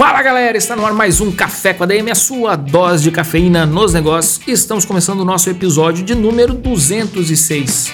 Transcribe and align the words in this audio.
Fala 0.00 0.22
galera, 0.22 0.56
está 0.56 0.74
no 0.74 0.86
ar 0.86 0.94
mais 0.94 1.20
um 1.20 1.30
Café 1.30 1.74
com 1.74 1.84
a 1.84 1.86
DM, 1.86 2.10
a 2.10 2.14
sua 2.14 2.56
dose 2.56 3.02
de 3.02 3.10
cafeína 3.10 3.66
nos 3.66 3.92
negócios. 3.92 4.40
Estamos 4.48 4.86
começando 4.86 5.20
o 5.20 5.26
nosso 5.26 5.50
episódio 5.50 6.02
de 6.02 6.14
número 6.14 6.54
206. 6.54 7.92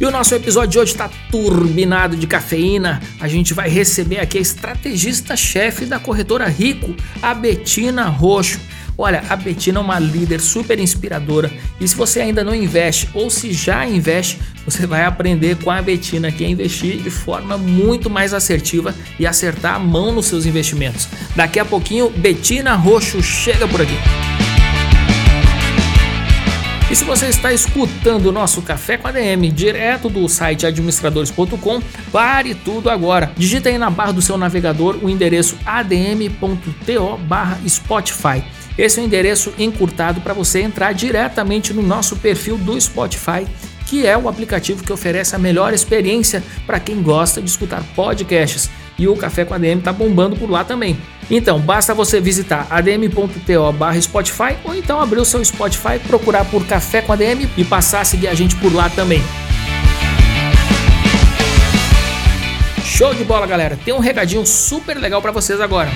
E 0.00 0.04
o 0.04 0.10
nosso 0.10 0.34
episódio 0.34 0.70
de 0.70 0.78
hoje 0.80 0.92
está 0.94 1.08
turbinado 1.30 2.16
de 2.16 2.26
cafeína. 2.26 3.00
A 3.20 3.28
gente 3.28 3.54
vai 3.54 3.68
receber 3.68 4.18
aqui 4.18 4.38
a 4.38 4.40
estrategista-chefe 4.40 5.86
da 5.86 6.00
corretora 6.00 6.48
Rico, 6.48 6.92
a 7.22 7.32
Betina 7.32 8.06
Roxo. 8.08 8.58
Olha, 8.98 9.22
a 9.28 9.36
Betina 9.36 9.78
é 9.78 9.82
uma 9.82 9.98
líder 9.98 10.40
super 10.40 10.78
inspiradora 10.78 11.52
e 11.78 11.86
se 11.86 11.94
você 11.94 12.20
ainda 12.20 12.42
não 12.42 12.54
investe 12.54 13.10
ou 13.12 13.28
se 13.28 13.52
já 13.52 13.86
investe, 13.86 14.38
você 14.64 14.86
vai 14.86 15.04
aprender 15.04 15.56
com 15.56 15.70
a 15.70 15.82
Betina 15.82 16.32
que 16.32 16.42
é 16.44 16.48
investir 16.48 17.02
de 17.02 17.10
forma 17.10 17.58
muito 17.58 18.08
mais 18.08 18.32
assertiva 18.32 18.94
e 19.18 19.26
acertar 19.26 19.74
a 19.74 19.78
mão 19.78 20.12
nos 20.12 20.24
seus 20.26 20.46
investimentos. 20.46 21.08
Daqui 21.34 21.58
a 21.58 21.64
pouquinho, 21.64 22.08
Betina 22.08 22.74
Roxo 22.74 23.22
chega 23.22 23.68
por 23.68 23.82
aqui. 23.82 23.96
E 26.88 26.94
se 26.94 27.02
você 27.04 27.26
está 27.26 27.52
escutando 27.52 28.26
o 28.26 28.32
nosso 28.32 28.62
Café 28.62 28.96
com 28.96 29.08
a 29.08 29.12
DM 29.12 29.50
direto 29.50 30.08
do 30.08 30.28
site 30.28 30.64
administradores.com, 30.64 31.82
pare 32.12 32.54
tudo 32.54 32.88
agora. 32.88 33.32
Digita 33.36 33.68
aí 33.68 33.76
na 33.76 33.90
barra 33.90 34.12
do 34.12 34.22
seu 34.22 34.38
navegador 34.38 35.00
o 35.02 35.10
endereço 35.10 35.58
adm.to/spotify. 35.66 38.44
Esse 38.78 39.00
é 39.00 39.02
o 39.02 39.06
endereço 39.06 39.54
encurtado 39.58 40.20
para 40.20 40.34
você 40.34 40.60
entrar 40.60 40.92
diretamente 40.92 41.72
no 41.72 41.82
nosso 41.82 42.16
perfil 42.16 42.58
do 42.58 42.78
Spotify, 42.80 43.46
que 43.86 44.06
é 44.06 44.16
o 44.18 44.28
aplicativo 44.28 44.84
que 44.84 44.92
oferece 44.92 45.34
a 45.34 45.38
melhor 45.38 45.72
experiência 45.72 46.42
para 46.66 46.78
quem 46.78 47.02
gosta 47.02 47.40
de 47.40 47.48
escutar 47.48 47.82
podcasts. 47.94 48.68
E 48.98 49.06
o 49.08 49.16
Café 49.16 49.44
com 49.44 49.54
a 49.54 49.58
DM 49.58 49.78
está 49.78 49.92
bombando 49.92 50.36
por 50.36 50.50
lá 50.50 50.64
também. 50.64 50.98
Então, 51.30 51.58
basta 51.60 51.92
você 51.92 52.20
visitar 52.20 52.66
adm.to 52.70 54.00
Spotify 54.00 54.56
ou 54.64 54.74
então 54.74 55.00
abrir 55.00 55.20
o 55.20 55.24
seu 55.24 55.44
Spotify, 55.44 55.98
procurar 56.06 56.44
por 56.44 56.66
Café 56.66 57.02
com 57.02 57.12
ADM 57.12 57.48
e 57.56 57.64
passar 57.64 58.00
a 58.00 58.04
seguir 58.04 58.28
a 58.28 58.34
gente 58.34 58.56
por 58.56 58.72
lá 58.72 58.88
também. 58.88 59.22
Show 62.84 63.12
de 63.12 63.24
bola, 63.24 63.46
galera! 63.46 63.78
Tem 63.84 63.92
um 63.92 63.98
recadinho 63.98 64.46
super 64.46 64.96
legal 64.96 65.20
para 65.20 65.32
vocês 65.32 65.60
agora. 65.60 65.90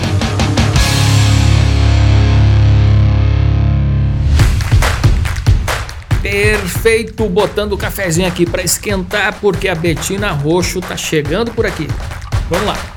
Perfeito, 6.22 7.28
botando 7.30 7.74
o 7.74 7.78
cafezinho 7.78 8.28
aqui 8.28 8.46
para 8.46 8.62
esquentar 8.62 9.40
porque 9.40 9.70
a 9.70 9.76
Betina 9.76 10.32
Roxo 10.32 10.82
tá 10.82 10.98
chegando 10.98 11.52
por 11.52 11.66
aqui. 11.66 11.88
Vamos 12.50 12.68
lá. 12.68 12.97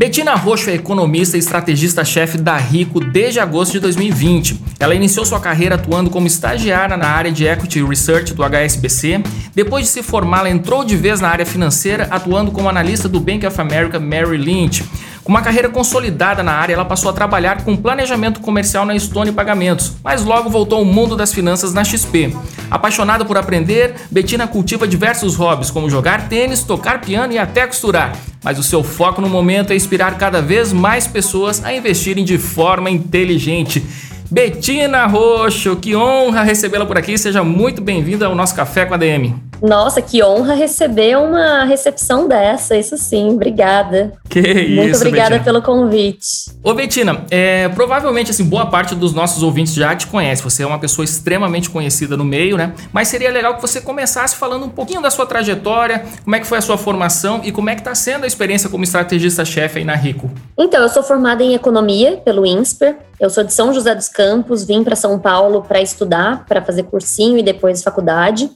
Betina 0.00 0.34
Roxo 0.34 0.70
é 0.70 0.76
economista 0.76 1.36
e 1.36 1.40
estrategista-chefe 1.40 2.38
da 2.38 2.56
Rico 2.56 3.00
desde 3.00 3.38
agosto 3.38 3.72
de 3.72 3.80
2020. 3.80 4.58
Ela 4.78 4.94
iniciou 4.94 5.26
sua 5.26 5.38
carreira 5.38 5.74
atuando 5.74 6.08
como 6.08 6.26
estagiária 6.26 6.96
na 6.96 7.06
área 7.06 7.30
de 7.30 7.44
Equity 7.44 7.82
Research 7.82 8.32
do 8.32 8.42
HSBC. 8.42 9.22
Depois 9.54 9.84
de 9.84 9.90
se 9.90 10.02
formar, 10.02 10.38
ela 10.38 10.48
entrou 10.48 10.86
de 10.86 10.96
vez 10.96 11.20
na 11.20 11.28
área 11.28 11.44
financeira, 11.44 12.08
atuando 12.10 12.50
como 12.50 12.70
analista 12.70 13.10
do 13.10 13.20
Bank 13.20 13.46
of 13.46 13.60
America 13.60 14.00
Merrill 14.00 14.40
Lynch. 14.40 14.82
Com 15.30 15.34
uma 15.34 15.42
carreira 15.42 15.68
consolidada 15.68 16.42
na 16.42 16.54
área, 16.54 16.74
ela 16.74 16.84
passou 16.84 17.08
a 17.08 17.14
trabalhar 17.14 17.62
com 17.62 17.76
planejamento 17.76 18.40
comercial 18.40 18.84
na 18.84 18.98
Stone 18.98 19.30
Pagamentos, 19.30 19.92
mas 20.02 20.24
logo 20.24 20.50
voltou 20.50 20.80
ao 20.80 20.84
mundo 20.84 21.14
das 21.14 21.32
finanças 21.32 21.72
na 21.72 21.84
XP. 21.84 22.34
Apaixonada 22.68 23.24
por 23.24 23.38
aprender, 23.38 23.94
Betina 24.10 24.48
cultiva 24.48 24.88
diversos 24.88 25.36
hobbies, 25.36 25.70
como 25.70 25.88
jogar 25.88 26.28
tênis, 26.28 26.64
tocar 26.64 27.00
piano 27.00 27.32
e 27.32 27.38
até 27.38 27.64
costurar. 27.64 28.16
Mas 28.42 28.58
o 28.58 28.62
seu 28.64 28.82
foco 28.82 29.20
no 29.20 29.28
momento 29.28 29.72
é 29.72 29.76
inspirar 29.76 30.18
cada 30.18 30.42
vez 30.42 30.72
mais 30.72 31.06
pessoas 31.06 31.64
a 31.64 31.72
investirem 31.72 32.24
de 32.24 32.36
forma 32.36 32.90
inteligente. 32.90 33.86
Betina 34.28 35.06
Roxo, 35.06 35.76
que 35.76 35.94
honra 35.94 36.42
recebê-la 36.42 36.86
por 36.86 36.98
aqui. 36.98 37.16
Seja 37.16 37.44
muito 37.44 37.80
bem-vinda 37.80 38.26
ao 38.26 38.34
nosso 38.34 38.56
Café 38.56 38.84
com 38.84 38.94
a 38.94 38.96
DM. 38.96 39.49
Nossa, 39.62 40.00
que 40.00 40.22
honra 40.22 40.54
receber 40.54 41.18
uma 41.18 41.64
recepção 41.64 42.26
dessa, 42.26 42.76
isso 42.76 42.96
sim, 42.96 43.30
obrigada. 43.30 44.12
Que 44.28 44.40
isso, 44.40 44.74
Muito 44.74 44.96
obrigada 44.96 45.30
Betina. 45.30 45.44
pelo 45.44 45.62
convite. 45.62 46.50
Ô 46.62 46.72
Betina, 46.72 47.24
é, 47.30 47.68
provavelmente 47.68 48.30
assim, 48.30 48.44
boa 48.44 48.66
parte 48.66 48.94
dos 48.94 49.12
nossos 49.12 49.42
ouvintes 49.42 49.74
já 49.74 49.94
te 49.94 50.06
conhece, 50.06 50.42
você 50.42 50.62
é 50.62 50.66
uma 50.66 50.78
pessoa 50.78 51.04
extremamente 51.04 51.68
conhecida 51.68 52.16
no 52.16 52.24
meio, 52.24 52.56
né? 52.56 52.72
Mas 52.92 53.08
seria 53.08 53.30
legal 53.30 53.54
que 53.56 53.60
você 53.60 53.80
começasse 53.80 54.36
falando 54.36 54.64
um 54.64 54.68
pouquinho 54.68 55.02
da 55.02 55.10
sua 55.10 55.26
trajetória, 55.26 56.04
como 56.24 56.36
é 56.36 56.40
que 56.40 56.46
foi 56.46 56.58
a 56.58 56.62
sua 56.62 56.78
formação 56.78 57.40
e 57.44 57.52
como 57.52 57.70
é 57.70 57.74
que 57.74 57.80
está 57.80 57.94
sendo 57.94 58.24
a 58.24 58.26
experiência 58.26 58.68
como 58.70 58.84
estrategista-chefe 58.84 59.78
aí 59.78 59.84
na 59.84 59.94
Rico. 59.94 60.30
Então, 60.58 60.82
eu 60.82 60.88
sou 60.88 61.02
formada 61.02 61.42
em 61.42 61.54
economia 61.54 62.16
pelo 62.24 62.46
INSPER, 62.46 62.96
eu 63.18 63.28
sou 63.28 63.44
de 63.44 63.52
São 63.52 63.72
José 63.72 63.94
dos 63.94 64.08
Campos, 64.08 64.64
vim 64.64 64.82
para 64.82 64.96
São 64.96 65.18
Paulo 65.18 65.62
para 65.62 65.80
estudar, 65.80 66.46
para 66.46 66.62
fazer 66.62 66.84
cursinho 66.84 67.36
e 67.36 67.42
depois 67.42 67.82
faculdade. 67.82 68.50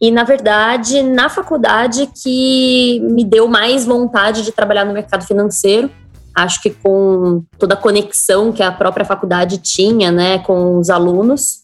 E, 0.00 0.10
na 0.10 0.22
verdade, 0.22 1.02
na 1.02 1.28
faculdade 1.28 2.08
que 2.22 3.00
me 3.00 3.24
deu 3.24 3.48
mais 3.48 3.84
vontade 3.84 4.44
de 4.44 4.52
trabalhar 4.52 4.84
no 4.84 4.92
mercado 4.92 5.26
financeiro. 5.26 5.90
Acho 6.34 6.62
que 6.62 6.70
com 6.70 7.42
toda 7.58 7.74
a 7.74 7.76
conexão 7.76 8.52
que 8.52 8.62
a 8.62 8.70
própria 8.70 9.04
faculdade 9.04 9.58
tinha 9.58 10.12
né, 10.12 10.38
com 10.38 10.78
os 10.78 10.88
alunos. 10.88 11.62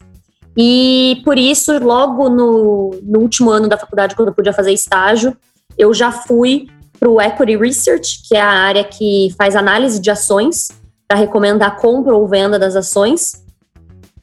E 0.56 1.20
por 1.24 1.38
isso, 1.38 1.78
logo 1.78 2.28
no, 2.28 2.90
no 3.02 3.20
último 3.20 3.50
ano 3.50 3.68
da 3.68 3.78
faculdade, 3.78 4.16
quando 4.16 4.28
eu 4.28 4.34
podia 4.34 4.52
fazer 4.52 4.72
estágio, 4.72 5.36
eu 5.78 5.94
já 5.94 6.10
fui 6.10 6.66
para 6.98 7.08
o 7.08 7.20
Equity 7.20 7.56
Research, 7.56 8.22
que 8.28 8.36
é 8.36 8.40
a 8.40 8.48
área 8.48 8.82
que 8.82 9.32
faz 9.38 9.54
análise 9.54 10.00
de 10.00 10.10
ações, 10.10 10.68
para 11.06 11.18
recomendar 11.18 11.76
compra 11.76 12.14
ou 12.14 12.26
venda 12.26 12.58
das 12.58 12.74
ações. 12.74 13.44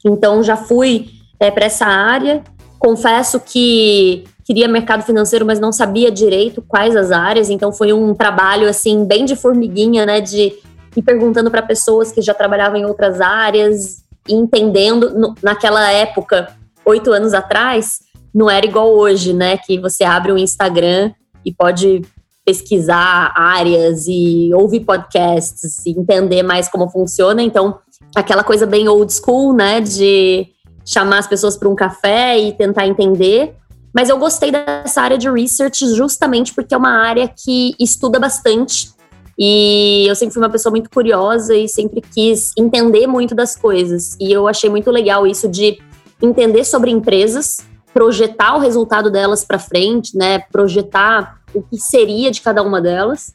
Então, 0.04 0.42
já 0.42 0.56
fui 0.56 1.10
é, 1.38 1.50
para 1.50 1.66
essa 1.66 1.86
área 1.86 2.42
Confesso 2.82 3.38
que 3.38 4.24
queria 4.44 4.66
mercado 4.66 5.04
financeiro, 5.04 5.46
mas 5.46 5.60
não 5.60 5.70
sabia 5.70 6.10
direito 6.10 6.60
quais 6.66 6.96
as 6.96 7.12
áreas, 7.12 7.48
então 7.48 7.72
foi 7.72 7.92
um 7.92 8.12
trabalho 8.12 8.68
assim 8.68 9.04
bem 9.04 9.24
de 9.24 9.36
formiguinha, 9.36 10.04
né, 10.04 10.20
de 10.20 10.52
e 10.96 11.00
perguntando 11.00 11.48
para 11.48 11.62
pessoas 11.62 12.10
que 12.10 12.20
já 12.20 12.34
trabalhavam 12.34 12.76
em 12.76 12.84
outras 12.84 13.20
áreas, 13.20 14.02
e 14.28 14.34
entendendo 14.34 15.10
no, 15.10 15.32
naquela 15.40 15.92
época, 15.92 16.48
oito 16.84 17.12
anos 17.12 17.34
atrás, 17.34 18.00
não 18.34 18.50
era 18.50 18.66
igual 18.66 18.92
hoje, 18.92 19.32
né? 19.32 19.56
Que 19.58 19.78
você 19.78 20.02
abre 20.02 20.32
um 20.32 20.36
Instagram 20.38 21.12
e 21.44 21.52
pode 21.52 22.02
pesquisar 22.44 23.32
áreas 23.36 24.06
e 24.08 24.50
ouvir 24.54 24.80
podcasts 24.80 25.86
e 25.86 25.90
entender 25.90 26.42
mais 26.42 26.68
como 26.68 26.90
funciona. 26.90 27.42
Então, 27.42 27.78
aquela 28.14 28.42
coisa 28.42 28.66
bem 28.66 28.88
old 28.88 29.12
school, 29.12 29.54
né? 29.54 29.80
De 29.80 30.48
chamar 30.84 31.18
as 31.18 31.26
pessoas 31.26 31.56
para 31.56 31.68
um 31.68 31.74
café 31.74 32.38
e 32.38 32.52
tentar 32.52 32.86
entender. 32.86 33.54
Mas 33.94 34.08
eu 34.08 34.18
gostei 34.18 34.50
dessa 34.50 35.02
área 35.02 35.18
de 35.18 35.30
research 35.30 35.94
justamente 35.94 36.54
porque 36.54 36.74
é 36.74 36.78
uma 36.78 37.06
área 37.06 37.28
que 37.28 37.74
estuda 37.78 38.18
bastante. 38.18 38.90
E 39.38 40.06
eu 40.08 40.14
sempre 40.14 40.34
fui 40.34 40.42
uma 40.42 40.50
pessoa 40.50 40.70
muito 40.70 40.90
curiosa 40.90 41.54
e 41.54 41.68
sempre 41.68 42.00
quis 42.00 42.52
entender 42.56 43.06
muito 43.06 43.34
das 43.34 43.56
coisas. 43.56 44.16
E 44.20 44.32
eu 44.32 44.48
achei 44.48 44.70
muito 44.70 44.90
legal 44.90 45.26
isso 45.26 45.48
de 45.48 45.78
entender 46.20 46.64
sobre 46.64 46.90
empresas, 46.90 47.58
projetar 47.92 48.56
o 48.56 48.60
resultado 48.60 49.10
delas 49.10 49.44
para 49.44 49.58
frente, 49.58 50.16
né? 50.16 50.38
Projetar 50.38 51.40
o 51.54 51.62
que 51.62 51.76
seria 51.76 52.30
de 52.30 52.40
cada 52.40 52.62
uma 52.62 52.80
delas 52.80 53.34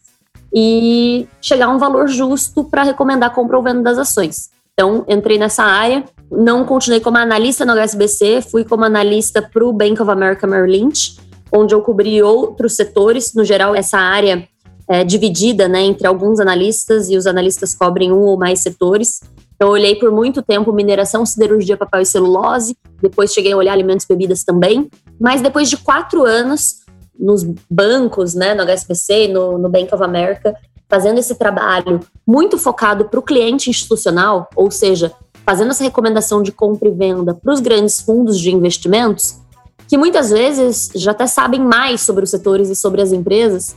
e 0.54 1.28
chegar 1.42 1.68
a 1.68 1.70
um 1.70 1.78
valor 1.78 2.08
justo 2.08 2.64
para 2.64 2.84
recomendar 2.84 3.34
compra 3.34 3.58
ou 3.58 3.64
venda 3.64 3.82
das 3.82 3.98
ações. 3.98 4.50
Então, 4.74 5.04
entrei 5.08 5.38
nessa 5.38 5.64
área, 5.64 6.06
não 6.32 6.66
continuei 6.66 7.00
como 7.00 7.18
analista 7.18 7.66
no 7.66 7.74
HSBC, 7.74 8.42
fui 8.42 8.64
como 8.64 8.84
analista 8.84 9.42
para 9.42 9.66
o 9.66 9.72
Bank 9.72 10.02
of 10.02 10.12
America 10.12 10.46
Merrill 10.46 10.72
Lynch, 10.72 11.18
onde 11.52 11.74
eu 11.74 11.82
cobri 11.82 12.22
outros 12.22 12.76
setores. 12.76 13.34
No 13.34 13.46
geral, 13.46 13.76
essa 13.76 13.98
área 13.98 14.48
é 14.90 15.04
dividida 15.04 15.68
né, 15.68 15.82
entre 15.82 16.08
alguns 16.08 16.40
analistas 16.40 17.10
e 17.10 17.18
os 17.18 17.28
analistas 17.28 17.74
cobrem 17.74 18.12
um 18.12 18.22
ou 18.22 18.38
mais 18.38 18.60
setores. 18.60 19.22
Então, 19.56 19.70
eu 19.70 19.74
olhei 19.74 19.96
por 19.96 20.12
muito 20.12 20.42
tempo 20.42 20.72
mineração, 20.72 21.26
siderurgia, 21.26 21.76
papel 21.76 22.02
e 22.02 22.06
celulose. 22.06 22.78
Depois 23.02 23.34
cheguei 23.34 23.54
a 23.54 23.58
olhar 23.58 23.74
alimentos 23.74 24.06
e 24.06 24.08
bebidas 24.08 24.44
também. 24.44 24.90
Mas 25.20 25.42
depois 25.42 25.70
de 25.70 25.78
quatro 25.78 26.24
anos 26.24 26.86
nos 27.20 27.44
bancos, 27.70 28.36
né, 28.36 28.54
no 28.54 28.64
HSBC, 28.64 29.30
no, 29.30 29.58
no 29.58 29.68
Bank 29.68 29.94
of 29.94 30.04
America, 30.04 30.56
fazendo 30.88 31.18
esse 31.18 31.36
trabalho 31.36 32.00
muito 32.26 32.58
focado 32.58 33.06
para 33.06 33.20
o 33.20 33.24
cliente 33.24 33.70
institucional, 33.70 34.48
ou 34.56 34.72
seja, 34.72 35.12
fazendo 35.48 35.72
essa 35.72 35.84
recomendação 35.86 36.44
de 36.44 36.52
compra 36.52 36.90
e 36.90 36.92
venda 36.92 37.34
para 37.34 37.54
os 37.54 37.62
grandes 37.62 38.02
fundos 38.02 38.38
de 38.38 38.54
investimentos, 38.54 39.38
que 39.88 39.98
muitas 39.98 40.30
vezes 40.30 40.92
já 40.94 41.12
até 41.12 41.26
sabem 41.26 41.62
mais 41.62 42.02
sobre 42.02 42.26
os 42.26 42.30
setores 42.30 42.70
e 42.70 42.76
sobre 42.76 43.02
as 43.02 43.14
empresas, 43.14 43.74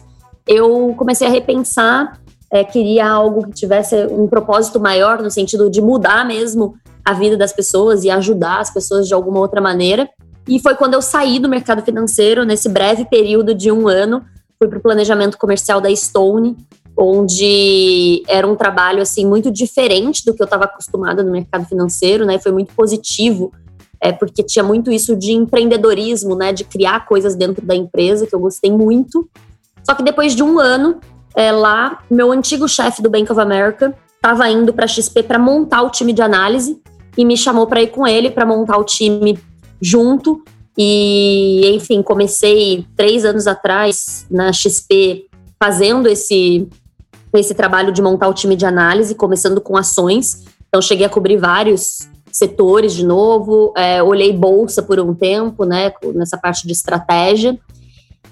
eu 0.48 0.92
comecei 0.98 1.28
a 1.28 1.30
repensar, 1.30 2.20
é, 2.50 2.64
queria 2.64 3.08
algo 3.08 3.46
que 3.46 3.52
tivesse 3.52 3.94
um 4.06 4.26
propósito 4.26 4.80
maior, 4.80 5.22
no 5.22 5.30
sentido 5.30 5.70
de 5.70 5.80
mudar 5.80 6.26
mesmo 6.26 6.74
a 7.04 7.12
vida 7.12 7.36
das 7.36 7.52
pessoas 7.52 8.02
e 8.02 8.10
ajudar 8.10 8.58
as 8.58 8.70
pessoas 8.70 9.06
de 9.06 9.14
alguma 9.14 9.38
outra 9.38 9.60
maneira. 9.60 10.10
E 10.48 10.58
foi 10.58 10.74
quando 10.74 10.94
eu 10.94 11.02
saí 11.02 11.38
do 11.38 11.48
mercado 11.48 11.82
financeiro, 11.82 12.44
nesse 12.44 12.68
breve 12.68 13.04
período 13.04 13.54
de 13.54 13.70
um 13.70 13.86
ano, 13.86 14.24
fui 14.58 14.66
para 14.66 14.78
o 14.78 14.82
planejamento 14.82 15.38
comercial 15.38 15.80
da 15.80 15.94
Stone, 15.94 16.56
onde 17.02 18.22
era 18.28 18.46
um 18.46 18.54
trabalho 18.54 19.00
assim 19.00 19.26
muito 19.26 19.50
diferente 19.50 20.24
do 20.24 20.34
que 20.34 20.42
eu 20.42 20.44
estava 20.44 20.64
acostumada 20.64 21.22
no 21.22 21.32
mercado 21.32 21.64
financeiro, 21.66 22.26
né? 22.26 22.38
Foi 22.38 22.52
muito 22.52 22.74
positivo, 22.74 23.52
é, 24.00 24.12
porque 24.12 24.42
tinha 24.42 24.62
muito 24.62 24.90
isso 24.90 25.16
de 25.16 25.32
empreendedorismo, 25.32 26.36
né? 26.36 26.52
De 26.52 26.64
criar 26.64 27.06
coisas 27.06 27.34
dentro 27.34 27.64
da 27.64 27.74
empresa 27.74 28.26
que 28.26 28.34
eu 28.34 28.40
gostei 28.40 28.70
muito. 28.70 29.28
Só 29.82 29.94
que 29.94 30.02
depois 30.02 30.36
de 30.36 30.42
um 30.42 30.58
ano 30.58 31.00
é, 31.34 31.50
lá, 31.50 32.02
meu 32.10 32.30
antigo 32.32 32.68
chefe 32.68 33.00
do 33.00 33.08
Bank 33.08 33.30
of 33.32 33.40
America 33.40 33.94
estava 34.14 34.48
indo 34.50 34.72
para 34.72 34.84
a 34.84 34.88
XP 34.88 35.22
para 35.22 35.38
montar 35.38 35.82
o 35.82 35.90
time 35.90 36.12
de 36.12 36.20
análise 36.20 36.78
e 37.16 37.24
me 37.24 37.36
chamou 37.36 37.66
para 37.66 37.82
ir 37.82 37.88
com 37.88 38.06
ele 38.06 38.30
para 38.30 38.44
montar 38.44 38.76
o 38.76 38.84
time 38.84 39.38
junto. 39.80 40.42
E, 40.76 41.72
enfim, 41.74 42.02
comecei 42.02 42.86
três 42.94 43.24
anos 43.24 43.46
atrás 43.46 44.26
na 44.30 44.52
XP 44.52 45.26
fazendo 45.62 46.08
esse 46.08 46.68
esse 47.38 47.54
trabalho 47.54 47.92
de 47.92 48.02
montar 48.02 48.28
o 48.28 48.34
time 48.34 48.56
de 48.56 48.66
análise, 48.66 49.14
começando 49.14 49.60
com 49.60 49.76
ações. 49.76 50.44
Então, 50.68 50.80
cheguei 50.80 51.06
a 51.06 51.08
cobrir 51.08 51.36
vários 51.36 52.08
setores 52.32 52.94
de 52.94 53.04
novo, 53.04 53.72
é, 53.76 54.02
olhei 54.02 54.32
bolsa 54.32 54.82
por 54.82 55.00
um 55.00 55.14
tempo, 55.14 55.64
né, 55.64 55.92
nessa 56.14 56.38
parte 56.38 56.66
de 56.66 56.72
estratégia. 56.72 57.58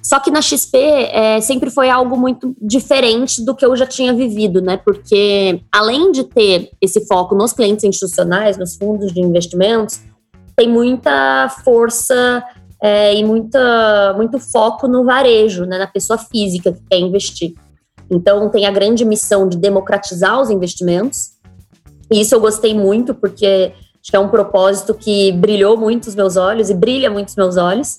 Só 0.03 0.21
que 0.21 0.31
na 0.31 0.41
XP 0.41 0.79
é, 0.79 1.41
sempre 1.41 1.71
foi 1.71 1.91
algo 1.91 2.17
muito 2.17 2.55
diferente 2.61 3.45
do 3.45 3.55
que 3.55 3.65
eu 3.65 3.75
já 3.77 3.85
tinha 3.85 4.15
vivido, 4.15 4.63
né? 4.63 4.77
Porque 4.77 5.61
além 5.73 6.13
de 6.13 6.25
ter 6.25 6.71
esse 6.81 7.05
foco 7.07 7.35
nos 7.35 7.53
clientes 7.53 7.85
institucionais, 7.85 8.57
nos 8.57 8.77
fundos 8.77 9.13
de 9.13 9.21
investimentos, 9.21 10.01
tem 10.57 10.69
muita 10.69 11.49
força 11.65 12.43
é, 12.83 13.15
e 13.15 13.25
muita, 13.25 14.15
muito 14.17 14.39
foco 14.39 14.87
no 14.87 15.05
varejo, 15.05 15.67
né? 15.67 15.79
Na 15.79 15.87
pessoa 15.87 16.19
física 16.19 16.73
que 16.73 16.81
quer 16.89 16.99
investir. 16.99 17.55
Então, 18.11 18.49
tem 18.49 18.67
a 18.67 18.71
grande 18.71 19.05
missão 19.05 19.49
de 19.49 19.57
democratizar 19.57 20.41
os 20.41 20.51
investimentos. 20.51 21.33
E 22.11 22.21
isso 22.21 22.35
eu 22.35 22.41
gostei 22.41 22.75
muito, 22.75 23.15
porque 23.15 23.73
acho 24.01 24.11
que 24.11 24.17
é 24.17 24.21
um 24.21 24.29
propósito 24.29 24.95
que 24.95 25.33
brilhou 25.33 25.77
muito 25.77 26.07
os 26.07 26.15
meus 26.15 26.37
olhos 26.37 26.71
e 26.71 26.75
brilha 26.75 27.11
muito 27.11 27.29
os 27.29 27.37
meus 27.37 27.57
olhos. 27.57 27.99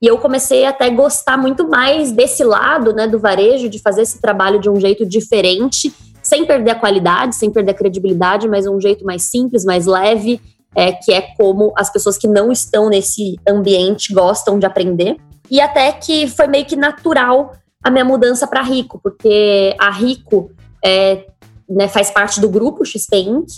E 0.00 0.06
eu 0.06 0.16
comecei 0.18 0.64
até 0.64 0.86
a 0.86 0.90
gostar 0.90 1.36
muito 1.36 1.68
mais 1.68 2.12
desse 2.12 2.44
lado, 2.44 2.92
né, 2.92 3.08
do 3.08 3.18
varejo, 3.18 3.68
de 3.68 3.80
fazer 3.80 4.02
esse 4.02 4.20
trabalho 4.20 4.60
de 4.60 4.70
um 4.70 4.78
jeito 4.78 5.04
diferente, 5.04 5.92
sem 6.22 6.46
perder 6.46 6.70
a 6.70 6.74
qualidade, 6.76 7.34
sem 7.34 7.50
perder 7.50 7.72
a 7.72 7.74
credibilidade, 7.74 8.48
mas 8.48 8.66
um 8.66 8.80
jeito 8.80 9.04
mais 9.04 9.22
simples, 9.22 9.64
mais 9.64 9.86
leve, 9.86 10.40
é, 10.74 10.92
que 10.92 11.12
é 11.12 11.22
como 11.36 11.72
as 11.76 11.90
pessoas 11.90 12.16
que 12.16 12.28
não 12.28 12.52
estão 12.52 12.88
nesse 12.88 13.36
ambiente 13.48 14.14
gostam 14.14 14.58
de 14.58 14.66
aprender. 14.66 15.16
E 15.50 15.60
até 15.60 15.90
que 15.90 16.28
foi 16.28 16.46
meio 16.46 16.66
que 16.66 16.76
natural 16.76 17.54
a 17.82 17.90
minha 17.90 18.04
mudança 18.04 18.46
para 18.46 18.62
Rico, 18.62 19.00
porque 19.02 19.74
a 19.78 19.90
Rico 19.90 20.50
é, 20.84 21.26
né, 21.68 21.88
faz 21.88 22.10
parte 22.10 22.40
do 22.40 22.48
grupo 22.48 22.84
XP 22.84 23.16
Inc. 23.16 23.48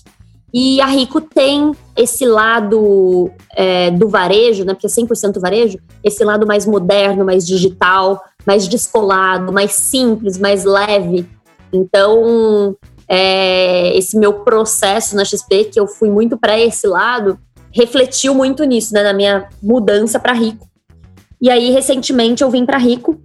E 0.53 0.81
a 0.81 0.87
Rico 0.87 1.21
tem 1.21 1.71
esse 1.97 2.27
lado 2.27 3.31
é, 3.55 3.91
do 3.93 4.09
varejo, 4.09 4.65
né, 4.65 4.75
porque 4.75 4.87
é 4.87 4.91
100% 4.91 5.39
varejo, 5.41 5.79
esse 6.03 6.25
lado 6.25 6.45
mais 6.45 6.67
moderno, 6.67 7.25
mais 7.25 7.47
digital, 7.47 8.21
mais 8.45 8.67
descolado, 8.67 9.53
mais 9.53 9.73
simples, 9.73 10.37
mais 10.39 10.65
leve. 10.65 11.25
Então, 11.73 12.77
é, 13.07 13.97
esse 13.97 14.19
meu 14.19 14.41
processo 14.41 15.15
na 15.15 15.25
XP, 15.25 15.67
que 15.67 15.79
eu 15.79 15.87
fui 15.87 16.11
muito 16.11 16.37
para 16.37 16.59
esse 16.59 16.87
lado, 16.87 17.39
refletiu 17.73 18.35
muito 18.35 18.65
nisso, 18.65 18.93
né, 18.93 19.05
na 19.05 19.13
minha 19.13 19.49
mudança 19.63 20.19
para 20.19 20.33
Rico. 20.33 20.69
E 21.41 21.49
aí, 21.49 21.71
recentemente, 21.71 22.43
eu 22.43 22.51
vim 22.51 22.67
para 22.67 22.77
Rico 22.77 23.21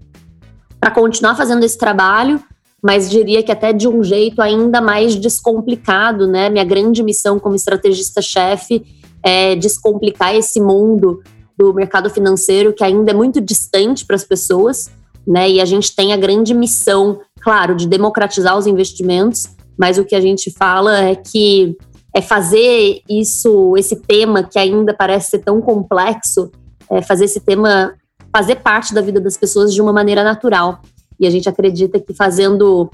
para 0.85 0.93
continuar 0.93 1.33
fazendo 1.33 1.63
esse 1.63 1.79
trabalho, 1.79 2.39
mas 2.79 3.09
diria 3.09 3.41
que 3.41 3.51
até 3.51 3.73
de 3.73 3.87
um 3.87 4.03
jeito 4.03 4.39
ainda 4.39 4.79
mais 4.79 5.15
descomplicado, 5.15 6.27
né? 6.27 6.47
Minha 6.47 6.63
grande 6.63 7.01
missão 7.01 7.39
como 7.39 7.55
estrategista-chefe 7.55 8.85
é 9.23 9.55
descomplicar 9.55 10.35
esse 10.35 10.61
mundo 10.61 11.23
do 11.57 11.73
mercado 11.73 12.07
financeiro 12.07 12.71
que 12.71 12.83
ainda 12.83 13.09
é 13.09 13.15
muito 13.15 13.41
distante 13.41 14.05
para 14.05 14.15
as 14.15 14.23
pessoas, 14.23 14.91
né? 15.25 15.49
E 15.49 15.59
a 15.59 15.65
gente 15.65 15.95
tem 15.95 16.13
a 16.13 16.17
grande 16.17 16.53
missão, 16.53 17.19
claro, 17.41 17.73
de 17.73 17.87
democratizar 17.87 18.55
os 18.55 18.67
investimentos, 18.67 19.47
mas 19.75 19.97
o 19.97 20.05
que 20.05 20.13
a 20.13 20.21
gente 20.21 20.51
fala 20.51 20.99
é 20.99 21.15
que 21.15 21.75
é 22.15 22.21
fazer 22.21 23.01
isso, 23.09 23.75
esse 23.75 23.95
tema 23.95 24.43
que 24.43 24.59
ainda 24.59 24.93
parece 24.93 25.31
ser 25.31 25.39
tão 25.39 25.59
complexo, 25.61 26.51
é 26.91 27.01
fazer 27.01 27.25
esse 27.25 27.39
tema 27.39 27.95
fazer 28.35 28.55
parte 28.55 28.93
da 28.93 28.99
vida 28.99 29.21
das 29.21 29.37
pessoas 29.37 29.73
de 29.73 29.81
uma 29.81 29.93
maneira 29.93 30.21
natural. 30.21 30.81
E 31.17 31.25
a 31.25 31.29
gente 31.29 31.47
acredita 31.47 32.01
que 32.01 32.13
fazendo 32.13 32.91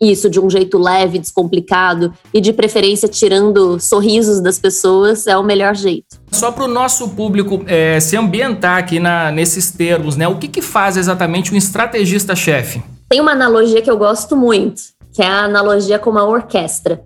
isso 0.00 0.28
de 0.28 0.40
um 0.40 0.50
jeito 0.50 0.78
leve, 0.78 1.16
descomplicado 1.16 2.12
e 2.34 2.40
de 2.40 2.52
preferência 2.52 3.06
tirando 3.06 3.78
sorrisos 3.78 4.40
das 4.40 4.58
pessoas 4.58 5.28
é 5.28 5.36
o 5.36 5.44
melhor 5.44 5.76
jeito. 5.76 6.20
Só 6.32 6.50
para 6.50 6.64
o 6.64 6.68
nosso 6.68 7.10
público 7.10 7.62
é, 7.68 8.00
se 8.00 8.16
ambientar 8.16 8.78
aqui 8.78 8.98
na, 8.98 9.30
nesses 9.30 9.70
termos, 9.70 10.16
né? 10.16 10.26
O 10.26 10.38
que, 10.38 10.48
que 10.48 10.60
faz 10.60 10.96
exatamente 10.96 11.54
um 11.54 11.56
estrategista-chefe? 11.56 12.82
Tem 13.08 13.20
uma 13.20 13.30
analogia 13.30 13.80
que 13.80 13.90
eu 13.90 13.96
gosto 13.96 14.34
muito, 14.34 14.82
que 15.12 15.22
é 15.22 15.26
a 15.26 15.44
analogia 15.44 16.00
com 16.00 16.10
uma 16.10 16.24
orquestra. 16.24 17.00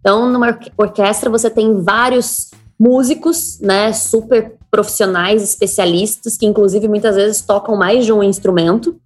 Então, 0.00 0.28
numa 0.28 0.58
orquestra 0.76 1.30
você 1.30 1.48
tem 1.48 1.82
vários 1.82 2.50
músicos, 2.80 3.60
né, 3.60 3.92
super 3.92 4.56
profissionais, 4.70 5.42
especialistas, 5.42 6.36
que 6.38 6.46
inclusive 6.46 6.88
muitas 6.88 7.14
vezes 7.14 7.42
tocam 7.42 7.76
mais 7.76 8.06
de 8.06 8.12
um 8.12 8.22
instrumento, 8.22 8.96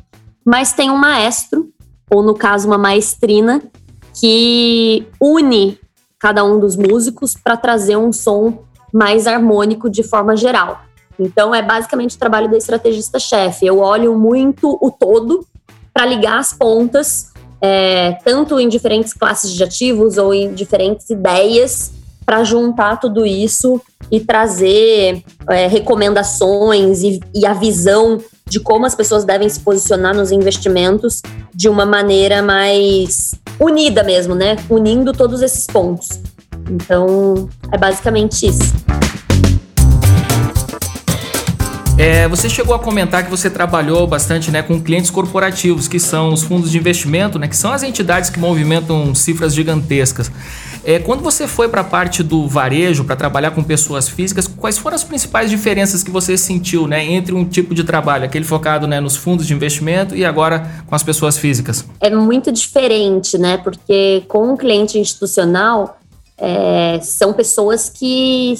mas 0.44 0.72
tem 0.72 0.90
um 0.90 0.96
maestro, 0.96 1.68
ou 2.08 2.22
no 2.22 2.34
caso 2.34 2.68
uma 2.68 2.78
maestrina, 2.78 3.60
que 4.12 5.08
une 5.20 5.76
cada 6.20 6.44
um 6.44 6.60
dos 6.60 6.76
músicos 6.76 7.34
para 7.34 7.56
trazer 7.56 7.96
um 7.96 8.12
som 8.12 8.64
mais 8.92 9.26
harmônico 9.26 9.90
de 9.90 10.04
forma 10.04 10.36
geral. 10.36 10.80
Então 11.18 11.54
é 11.54 11.60
basicamente 11.60 12.16
o 12.16 12.18
trabalho 12.18 12.48
da 12.48 12.56
estrategista-chefe. 12.56 13.66
Eu 13.66 13.80
olho 13.80 14.16
muito 14.16 14.78
o 14.80 14.90
todo 14.90 15.44
para 15.92 16.06
ligar 16.06 16.38
as 16.38 16.52
pontas 16.52 17.32
é, 17.60 18.18
tanto 18.24 18.60
em 18.60 18.68
diferentes 18.68 19.14
classes 19.14 19.50
de 19.50 19.64
ativos 19.64 20.18
ou 20.18 20.34
em 20.34 20.52
diferentes 20.52 21.08
ideias, 21.08 21.92
para 22.24 22.44
juntar 22.44 22.98
tudo 22.98 23.26
isso 23.26 23.80
e 24.10 24.20
trazer 24.20 25.22
é, 25.48 25.66
recomendações 25.66 27.02
e, 27.02 27.20
e 27.34 27.46
a 27.46 27.52
visão 27.52 28.20
de 28.46 28.60
como 28.60 28.86
as 28.86 28.94
pessoas 28.94 29.24
devem 29.24 29.48
se 29.48 29.60
posicionar 29.60 30.14
nos 30.14 30.30
investimentos 30.30 31.22
de 31.54 31.68
uma 31.68 31.86
maneira 31.86 32.42
mais 32.42 33.34
unida 33.58 34.02
mesmo, 34.02 34.34
né? 34.34 34.56
Unindo 34.68 35.12
todos 35.12 35.42
esses 35.42 35.66
pontos. 35.66 36.08
Então, 36.70 37.48
é 37.72 37.78
basicamente 37.78 38.46
isso. 38.46 38.74
É, 41.96 42.26
você 42.26 42.48
chegou 42.48 42.74
a 42.74 42.78
comentar 42.78 43.22
que 43.24 43.30
você 43.30 43.48
trabalhou 43.48 44.04
bastante 44.06 44.50
né, 44.50 44.62
com 44.62 44.80
clientes 44.80 45.10
corporativos, 45.10 45.86
que 45.86 46.00
são 46.00 46.32
os 46.32 46.42
fundos 46.42 46.70
de 46.70 46.76
investimento, 46.76 47.38
né, 47.38 47.46
que 47.46 47.56
são 47.56 47.72
as 47.72 47.84
entidades 47.84 48.30
que 48.30 48.38
movimentam 48.38 49.14
cifras 49.14 49.54
gigantescas. 49.54 50.30
É, 50.84 50.98
quando 50.98 51.22
você 51.22 51.48
foi 51.48 51.66
para 51.66 51.80
a 51.80 51.84
parte 51.84 52.22
do 52.22 52.46
varejo, 52.46 53.04
para 53.04 53.16
trabalhar 53.16 53.52
com 53.52 53.62
pessoas 53.62 54.06
físicas, 54.06 54.46
quais 54.46 54.76
foram 54.76 54.94
as 54.94 55.02
principais 55.02 55.48
diferenças 55.48 56.02
que 56.02 56.10
você 56.10 56.36
sentiu 56.36 56.86
né, 56.86 57.02
entre 57.02 57.34
um 57.34 57.44
tipo 57.44 57.74
de 57.74 57.82
trabalho, 57.82 58.24
aquele 58.24 58.44
focado 58.44 58.86
né, 58.86 59.00
nos 59.00 59.16
fundos 59.16 59.46
de 59.46 59.54
investimento 59.54 60.14
e 60.14 60.24
agora 60.26 60.84
com 60.86 60.94
as 60.94 61.02
pessoas 61.02 61.38
físicas? 61.38 61.86
É 62.00 62.10
muito 62.10 62.52
diferente, 62.52 63.38
né? 63.38 63.56
Porque 63.56 64.24
com 64.28 64.52
o 64.52 64.56
cliente 64.58 64.98
institucional, 64.98 65.98
é, 66.36 67.00
são 67.00 67.32
pessoas 67.32 67.88
que 67.88 68.54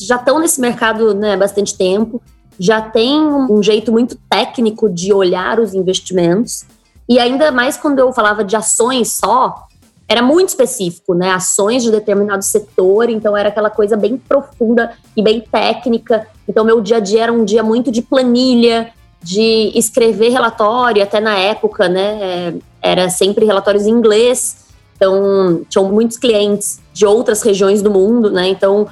já 0.00 0.16
estão 0.16 0.38
nesse 0.38 0.60
mercado 0.60 1.14
né, 1.14 1.34
há 1.34 1.36
bastante 1.36 1.76
tempo, 1.76 2.22
já 2.58 2.80
tem 2.80 3.20
um 3.20 3.62
jeito 3.62 3.92
muito 3.92 4.16
técnico 4.30 4.88
de 4.88 5.12
olhar 5.12 5.60
os 5.60 5.74
investimentos. 5.74 6.64
E 7.06 7.18
ainda 7.18 7.52
mais 7.52 7.76
quando 7.76 7.98
eu 7.98 8.12
falava 8.14 8.42
de 8.42 8.56
ações 8.56 9.12
só, 9.12 9.66
era 10.08 10.22
muito 10.22 10.50
específico, 10.50 11.14
né? 11.14 11.30
Ações 11.30 11.82
de 11.82 11.90
determinado 11.90 12.44
setor, 12.44 13.10
então 13.10 13.36
era 13.36 13.48
aquela 13.48 13.70
coisa 13.70 13.96
bem 13.96 14.16
profunda 14.16 14.92
e 15.16 15.22
bem 15.22 15.40
técnica. 15.40 16.26
Então, 16.48 16.64
meu 16.64 16.80
dia 16.80 16.98
a 16.98 17.00
dia 17.00 17.24
era 17.24 17.32
um 17.32 17.44
dia 17.44 17.62
muito 17.62 17.90
de 17.90 18.02
planilha, 18.02 18.92
de 19.20 19.72
escrever 19.74 20.30
relatório, 20.30 21.02
até 21.02 21.20
na 21.20 21.36
época, 21.36 21.88
né? 21.88 22.18
É, 22.22 22.54
era 22.80 23.10
sempre 23.10 23.44
relatórios 23.44 23.84
em 23.84 23.90
inglês. 23.90 24.66
Então, 24.96 25.62
tinham 25.68 25.90
muitos 25.90 26.16
clientes 26.16 26.80
de 26.92 27.04
outras 27.04 27.42
regiões 27.42 27.82
do 27.82 27.90
mundo, 27.90 28.30
né? 28.30 28.48
Então, 28.48 28.86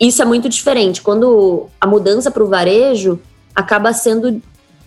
isso 0.00 0.20
é 0.20 0.24
muito 0.24 0.48
diferente. 0.48 1.00
Quando 1.00 1.68
a 1.80 1.86
mudança 1.86 2.32
para 2.32 2.42
o 2.42 2.48
varejo 2.48 3.20
acaba 3.54 3.92
sendo 3.92 4.42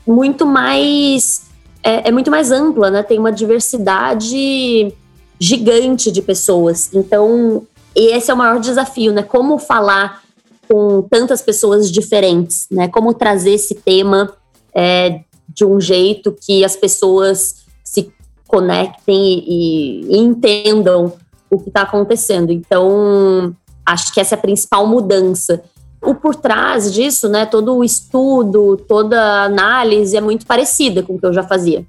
muito 0.05 0.45
mais 0.45 1.49
é, 1.83 2.09
é, 2.09 2.11
muito 2.11 2.29
mais 2.29 2.51
ampla, 2.51 2.91
né? 2.91 3.03
Tem 3.03 3.17
uma 3.17 3.31
diversidade 3.31 4.93
gigante 5.39 6.11
de 6.11 6.21
pessoas. 6.21 6.89
Então, 6.93 7.63
esse 7.95 8.29
é 8.29 8.33
o 8.33 8.37
maior 8.37 8.59
desafio, 8.59 9.13
né? 9.13 9.23
Como 9.23 9.57
falar 9.57 10.21
com 10.67 11.01
tantas 11.03 11.41
pessoas 11.41 11.91
diferentes, 11.91 12.67
né? 12.69 12.87
Como 12.87 13.13
trazer 13.13 13.51
esse 13.51 13.75
tema 13.75 14.33
é, 14.73 15.21
de 15.47 15.65
um 15.65 15.79
jeito 15.79 16.35
que 16.45 16.63
as 16.63 16.75
pessoas 16.75 17.55
se 17.83 18.11
conectem 18.47 19.43
e, 19.47 20.01
e 20.09 20.17
entendam 20.17 21.13
o 21.49 21.59
que 21.59 21.69
está 21.69 21.81
acontecendo. 21.81 22.51
Então, 22.51 23.55
Acho 23.89 24.13
que 24.13 24.19
essa 24.19 24.35
é 24.35 24.37
a 24.37 24.41
principal 24.41 24.85
mudança. 24.85 25.63
O 25.99 26.13
por 26.13 26.35
trás 26.35 26.93
disso, 26.93 27.27
né, 27.27 27.47
todo 27.47 27.75
o 27.75 27.83
estudo, 27.83 28.77
toda 28.87 29.19
a 29.19 29.43
análise 29.45 30.15
é 30.15 30.21
muito 30.21 30.45
parecida 30.45 31.01
com 31.01 31.15
o 31.15 31.19
que 31.19 31.25
eu 31.25 31.33
já 31.33 31.41
fazia. 31.41 31.83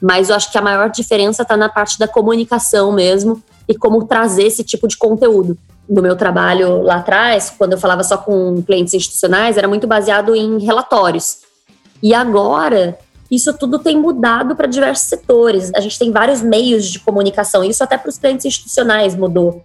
Mas 0.00 0.28
eu 0.28 0.36
acho 0.36 0.50
que 0.50 0.58
a 0.58 0.62
maior 0.62 0.90
diferença 0.90 1.42
está 1.42 1.56
na 1.56 1.68
parte 1.68 1.98
da 1.98 2.06
comunicação 2.06 2.92
mesmo 2.92 3.42
e 3.68 3.74
como 3.74 4.04
trazer 4.04 4.44
esse 4.44 4.62
tipo 4.62 4.86
de 4.86 4.96
conteúdo. 4.96 5.56
No 5.88 6.02
meu 6.02 6.16
trabalho 6.16 6.82
lá 6.82 6.96
atrás, 6.96 7.52
quando 7.56 7.72
eu 7.72 7.78
falava 7.78 8.02
só 8.02 8.16
com 8.16 8.62
clientes 8.62 8.92
institucionais, 8.92 9.56
era 9.56 9.68
muito 9.68 9.86
baseado 9.86 10.34
em 10.34 10.58
relatórios. 10.58 11.38
E 12.02 12.12
agora, 12.12 12.98
isso 13.30 13.52
tudo 13.54 13.78
tem 13.78 13.96
mudado 13.96 14.54
para 14.54 14.66
diversos 14.66 15.08
setores. 15.08 15.72
A 15.74 15.80
gente 15.80 15.98
tem 15.98 16.10
vários 16.10 16.42
meios 16.42 16.86
de 16.86 16.98
comunicação, 16.98 17.64
isso 17.64 17.82
até 17.82 17.96
para 17.96 18.08
os 18.10 18.18
clientes 18.18 18.44
institucionais 18.44 19.14
mudou 19.14 19.64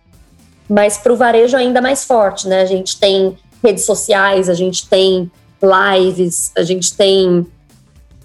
mas 0.71 0.97
para 0.97 1.11
o 1.11 1.17
varejo 1.17 1.57
ainda 1.57 1.81
mais 1.81 2.05
forte, 2.05 2.47
né? 2.47 2.61
A 2.61 2.65
gente 2.65 2.97
tem 2.97 3.37
redes 3.61 3.85
sociais, 3.85 4.47
a 4.47 4.53
gente 4.53 4.87
tem 4.87 5.29
lives, 5.61 6.51
a 6.57 6.63
gente 6.63 6.95
tem 6.95 7.45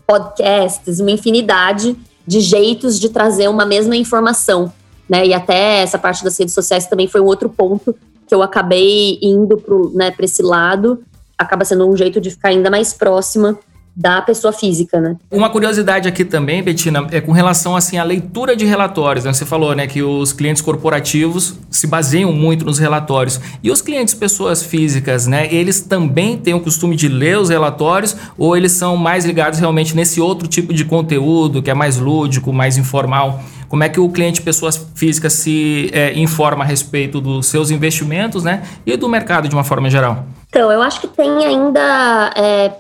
podcasts, 0.07 1.01
uma 1.01 1.11
infinidade 1.11 1.97
de 2.27 2.41
jeitos 2.41 2.99
de 2.99 3.09
trazer 3.09 3.49
uma 3.49 3.65
mesma 3.65 3.97
informação, 3.97 4.73
né? 5.09 5.27
E 5.27 5.35
até 5.35 5.83
essa 5.83 5.99
parte 5.99 6.25
das 6.25 6.39
redes 6.39 6.55
sociais 6.55 6.87
também 6.87 7.07
foi 7.07 7.21
um 7.21 7.27
outro 7.27 7.49
ponto 7.49 7.95
que 8.27 8.35
eu 8.35 8.43
acabei 8.43 9.19
indo 9.23 9.57
para 9.57 9.77
né, 9.95 10.15
esse 10.21 10.43
lado, 10.43 11.03
acaba 11.39 11.65
sendo 11.65 11.89
um 11.89 11.97
jeito 11.97 12.21
de 12.21 12.31
ficar 12.31 12.49
ainda 12.49 12.71
mais 12.71 12.93
próxima 12.93 13.59
da 13.97 14.21
pessoa 14.21 14.53
física, 14.53 15.01
né? 15.01 15.17
Uma 15.31 15.49
curiosidade 15.49 16.07
aqui 16.07 16.23
também, 16.23 16.63
Betina, 16.63 17.07
é 17.11 17.19
com 17.19 17.33
relação 17.33 17.75
assim 17.75 17.97
à 17.97 18.05
leitura 18.05 18.55
de 18.55 18.67
relatórios. 18.67 19.25
Né? 19.25 19.33
Você 19.33 19.47
falou, 19.47 19.75
né, 19.75 19.87
que 19.87 20.03
os 20.03 20.35
clientes 20.35 20.61
corporativos 20.61 21.55
se 21.71 21.87
baseiam 21.87 22.31
muito 22.31 22.67
nos 22.67 22.79
relatórios 22.79 23.41
e 23.63 23.71
os 23.71 23.81
clientes 23.81 24.13
pessoas 24.13 24.63
físicas, 24.63 25.27
né? 25.27 25.53
Eles 25.53 25.81
também 25.81 26.37
têm 26.37 26.53
o 26.53 26.61
costume 26.61 26.95
de 26.95 27.09
ler 27.09 27.39
os 27.39 27.49
relatórios 27.49 28.15
ou 28.37 28.55
eles 28.55 28.73
são 28.73 28.99
mais 28.99 29.25
ligados 29.25 29.59
realmente 29.59 29.97
nesse 29.97 30.21
outro 30.21 30.47
tipo 30.47 30.75
de 30.75 30.85
conteúdo 30.85 31.63
que 31.63 31.71
é 31.71 31.75
mais 31.75 31.97
lúdico, 31.97 32.53
mais 32.53 32.77
informal? 32.77 33.41
Como 33.69 33.83
é 33.83 33.89
que 33.89 33.99
o 33.99 34.09
cliente 34.11 34.43
pessoas 34.43 34.87
físicas 34.95 35.33
se 35.33 35.91
é, 35.93 36.13
informa 36.19 36.65
a 36.65 36.67
respeito 36.67 37.21
dos 37.21 37.47
seus 37.47 37.71
investimentos, 37.71 38.45
né, 38.45 38.63
e 38.85 38.97
do 38.97 39.09
mercado 39.09 39.49
de 39.49 39.55
uma 39.55 39.65
forma 39.65 39.91
geral? 39.91 40.27
Então, 40.49 40.71
eu 40.71 40.83
acho 40.83 41.01
que 41.01 41.09
tem 41.09 41.45
ainda 41.45 42.31
é 42.37 42.71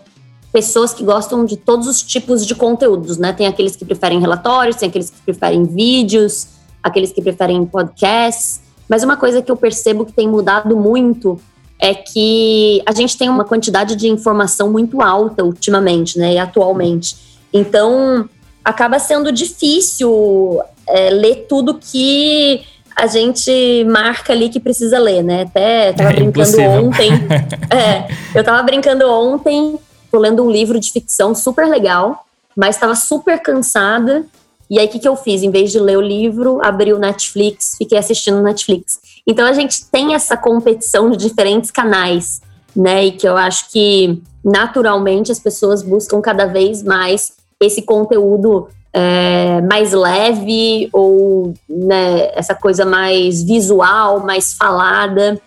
pessoas 0.56 0.94
que 0.94 1.04
gostam 1.04 1.44
de 1.44 1.54
todos 1.54 1.86
os 1.86 2.00
tipos 2.00 2.46
de 2.46 2.54
conteúdos, 2.54 3.18
né? 3.18 3.30
Tem 3.30 3.46
aqueles 3.46 3.76
que 3.76 3.84
preferem 3.84 4.18
relatórios, 4.18 4.76
tem 4.76 4.88
aqueles 4.88 5.10
que 5.10 5.20
preferem 5.20 5.64
vídeos, 5.64 6.46
aqueles 6.82 7.12
que 7.12 7.20
preferem 7.20 7.62
podcasts. 7.66 8.62
Mas 8.88 9.02
uma 9.02 9.18
coisa 9.18 9.42
que 9.42 9.50
eu 9.50 9.56
percebo 9.58 10.06
que 10.06 10.14
tem 10.14 10.26
mudado 10.26 10.74
muito 10.74 11.38
é 11.78 11.92
que 11.92 12.82
a 12.86 12.92
gente 12.92 13.18
tem 13.18 13.28
uma 13.28 13.44
quantidade 13.44 13.96
de 13.96 14.08
informação 14.08 14.72
muito 14.72 15.02
alta 15.02 15.44
ultimamente, 15.44 16.18
né? 16.18 16.32
E 16.32 16.38
atualmente. 16.38 17.38
Então, 17.52 18.26
acaba 18.64 18.98
sendo 18.98 19.30
difícil 19.30 20.58
é, 20.88 21.10
ler 21.10 21.44
tudo 21.50 21.74
que 21.74 22.62
a 22.96 23.06
gente 23.06 23.84
marca 23.90 24.32
ali 24.32 24.48
que 24.48 24.58
precisa 24.58 24.98
ler, 24.98 25.22
né? 25.22 25.42
Até 25.42 25.92
tava 25.92 26.08
é 26.08 26.12
brincando 26.14 26.48
impossível. 26.48 26.86
ontem. 26.86 27.10
é, 27.68 28.08
eu 28.34 28.42
tava 28.42 28.62
brincando 28.62 29.06
ontem 29.06 29.78
tô 30.10 30.18
lendo 30.18 30.42
um 30.42 30.50
livro 30.50 30.78
de 30.78 30.90
ficção 30.92 31.34
super 31.34 31.66
legal, 31.66 32.26
mas 32.56 32.76
estava 32.76 32.94
super 32.94 33.40
cansada. 33.40 34.24
E 34.68 34.78
aí, 34.78 34.86
o 34.86 34.88
que, 34.88 34.98
que 34.98 35.08
eu 35.08 35.16
fiz? 35.16 35.42
Em 35.42 35.50
vez 35.50 35.70
de 35.70 35.78
ler 35.78 35.96
o 35.96 36.00
livro, 36.00 36.58
abri 36.62 36.92
o 36.92 36.98
Netflix, 36.98 37.76
fiquei 37.78 37.96
assistindo 37.96 38.42
Netflix. 38.42 38.98
Então, 39.26 39.46
a 39.46 39.52
gente 39.52 39.84
tem 39.86 40.14
essa 40.14 40.36
competição 40.36 41.10
de 41.10 41.16
diferentes 41.16 41.70
canais, 41.70 42.40
né? 42.74 43.06
E 43.06 43.12
que 43.12 43.28
eu 43.28 43.36
acho 43.36 43.70
que, 43.70 44.20
naturalmente, 44.44 45.30
as 45.30 45.38
pessoas 45.38 45.82
buscam 45.82 46.20
cada 46.20 46.46
vez 46.46 46.82
mais 46.82 47.32
esse 47.60 47.82
conteúdo 47.82 48.68
é, 48.92 49.60
mais 49.60 49.92
leve 49.92 50.88
ou 50.90 51.52
né, 51.68 52.30
essa 52.34 52.54
coisa 52.54 52.84
mais 52.84 53.42
visual, 53.42 54.20
mais 54.20 54.54
falada. 54.54 55.40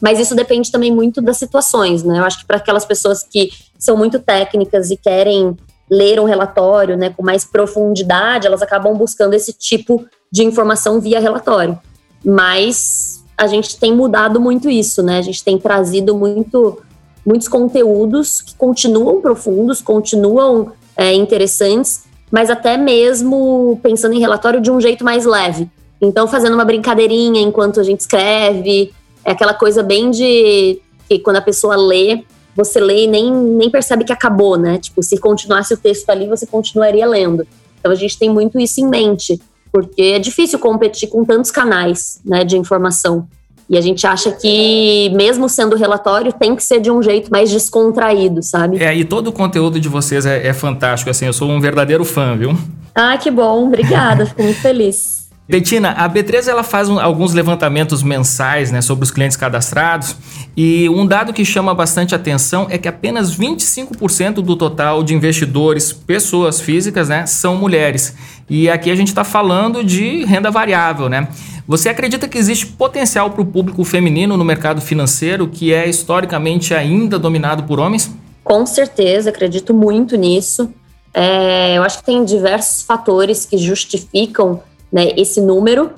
Mas 0.00 0.20
isso 0.20 0.34
depende 0.34 0.70
também 0.70 0.92
muito 0.92 1.20
das 1.20 1.38
situações, 1.38 2.02
né? 2.02 2.18
Eu 2.18 2.24
acho 2.24 2.40
que 2.40 2.46
para 2.46 2.58
aquelas 2.58 2.84
pessoas 2.84 3.22
que 3.22 3.50
são 3.78 3.96
muito 3.96 4.18
técnicas 4.18 4.90
e 4.90 4.96
querem 4.96 5.56
ler 5.90 6.18
um 6.20 6.24
relatório 6.24 6.96
né, 6.96 7.10
com 7.10 7.22
mais 7.22 7.44
profundidade, 7.44 8.46
elas 8.46 8.60
acabam 8.60 8.96
buscando 8.96 9.34
esse 9.34 9.52
tipo 9.52 10.04
de 10.30 10.44
informação 10.44 11.00
via 11.00 11.20
relatório. 11.20 11.78
Mas 12.24 13.24
a 13.38 13.46
gente 13.46 13.78
tem 13.78 13.94
mudado 13.94 14.40
muito 14.40 14.68
isso, 14.68 15.02
né? 15.02 15.18
A 15.18 15.22
gente 15.22 15.44
tem 15.44 15.58
trazido 15.58 16.16
muito, 16.16 16.82
muitos 17.24 17.46
conteúdos 17.46 18.40
que 18.40 18.54
continuam 18.56 19.20
profundos, 19.20 19.80
continuam 19.80 20.72
é, 20.96 21.12
interessantes, 21.12 22.04
mas 22.30 22.50
até 22.50 22.76
mesmo 22.76 23.78
pensando 23.82 24.14
em 24.14 24.20
relatório 24.20 24.60
de 24.60 24.70
um 24.70 24.80
jeito 24.80 25.04
mais 25.04 25.24
leve. 25.24 25.70
Então, 26.00 26.26
fazendo 26.26 26.54
uma 26.54 26.64
brincadeirinha 26.64 27.40
enquanto 27.40 27.78
a 27.80 27.82
gente 27.82 28.00
escreve, 28.00 28.92
é 29.26 29.32
aquela 29.32 29.52
coisa 29.52 29.82
bem 29.82 30.10
de 30.10 30.78
que 31.08 31.18
quando 31.18 31.36
a 31.36 31.42
pessoa 31.42 31.74
lê, 31.76 32.22
você 32.54 32.78
lê 32.78 33.04
e 33.04 33.06
nem, 33.08 33.32
nem 33.32 33.68
percebe 33.68 34.04
que 34.04 34.12
acabou, 34.12 34.56
né? 34.56 34.78
Tipo, 34.78 35.02
se 35.02 35.18
continuasse 35.18 35.74
o 35.74 35.76
texto 35.76 36.08
ali, 36.08 36.28
você 36.28 36.46
continuaria 36.46 37.06
lendo. 37.06 37.44
Então 37.80 37.90
a 37.90 37.94
gente 37.96 38.16
tem 38.16 38.30
muito 38.30 38.58
isso 38.58 38.80
em 38.80 38.88
mente, 38.88 39.40
porque 39.72 40.02
é 40.02 40.18
difícil 40.20 40.60
competir 40.60 41.08
com 41.08 41.24
tantos 41.24 41.50
canais 41.50 42.20
né, 42.24 42.44
de 42.44 42.56
informação. 42.56 43.26
E 43.68 43.76
a 43.76 43.80
gente 43.80 44.06
acha 44.06 44.30
que, 44.30 45.10
mesmo 45.10 45.48
sendo 45.48 45.74
relatório, 45.74 46.32
tem 46.32 46.54
que 46.54 46.62
ser 46.62 46.78
de 46.78 46.88
um 46.88 47.02
jeito 47.02 47.28
mais 47.32 47.50
descontraído, 47.50 48.40
sabe? 48.44 48.80
É, 48.80 48.94
e 48.94 49.04
todo 49.04 49.26
o 49.26 49.32
conteúdo 49.32 49.80
de 49.80 49.88
vocês 49.88 50.24
é, 50.24 50.46
é 50.46 50.52
fantástico, 50.52 51.10
assim, 51.10 51.26
eu 51.26 51.32
sou 51.32 51.50
um 51.50 51.60
verdadeiro 51.60 52.04
fã, 52.04 52.36
viu? 52.36 52.56
Ah, 52.94 53.18
que 53.18 53.28
bom, 53.28 53.66
obrigada, 53.66 54.24
fico 54.24 54.40
muito 54.40 54.60
feliz. 54.60 55.25
Betina, 55.48 55.90
a 55.90 56.08
B3 56.10 56.48
ela 56.48 56.64
faz 56.64 56.88
um, 56.88 56.98
alguns 56.98 57.32
levantamentos 57.32 58.02
mensais 58.02 58.72
né, 58.72 58.80
sobre 58.80 59.04
os 59.04 59.12
clientes 59.12 59.36
cadastrados 59.36 60.16
e 60.56 60.88
um 60.88 61.06
dado 61.06 61.32
que 61.32 61.44
chama 61.44 61.72
bastante 61.72 62.16
atenção 62.16 62.66
é 62.68 62.76
que 62.76 62.88
apenas 62.88 63.36
25% 63.38 64.34
do 64.42 64.56
total 64.56 65.04
de 65.04 65.14
investidores, 65.14 65.92
pessoas 65.92 66.60
físicas, 66.60 67.08
né, 67.08 67.26
são 67.26 67.54
mulheres. 67.54 68.16
E 68.50 68.68
aqui 68.68 68.90
a 68.90 68.96
gente 68.96 69.08
está 69.08 69.22
falando 69.22 69.84
de 69.84 70.24
renda 70.24 70.50
variável, 70.50 71.08
né? 71.08 71.28
Você 71.66 71.88
acredita 71.88 72.26
que 72.26 72.38
existe 72.38 72.66
potencial 72.66 73.30
para 73.30 73.42
o 73.42 73.46
público 73.46 73.84
feminino 73.84 74.36
no 74.36 74.44
mercado 74.44 74.80
financeiro 74.80 75.48
que 75.48 75.72
é 75.72 75.88
historicamente 75.88 76.74
ainda 76.74 77.18
dominado 77.18 77.64
por 77.64 77.78
homens? 77.78 78.12
Com 78.42 78.64
certeza, 78.66 79.30
acredito 79.30 79.72
muito 79.72 80.16
nisso. 80.16 80.72
É, 81.14 81.76
eu 81.76 81.82
acho 81.82 81.98
que 81.98 82.04
tem 82.04 82.24
diversos 82.24 82.82
fatores 82.82 83.44
que 83.44 83.58
justificam 83.58 84.60
né, 84.92 85.12
esse 85.16 85.40
número, 85.40 85.90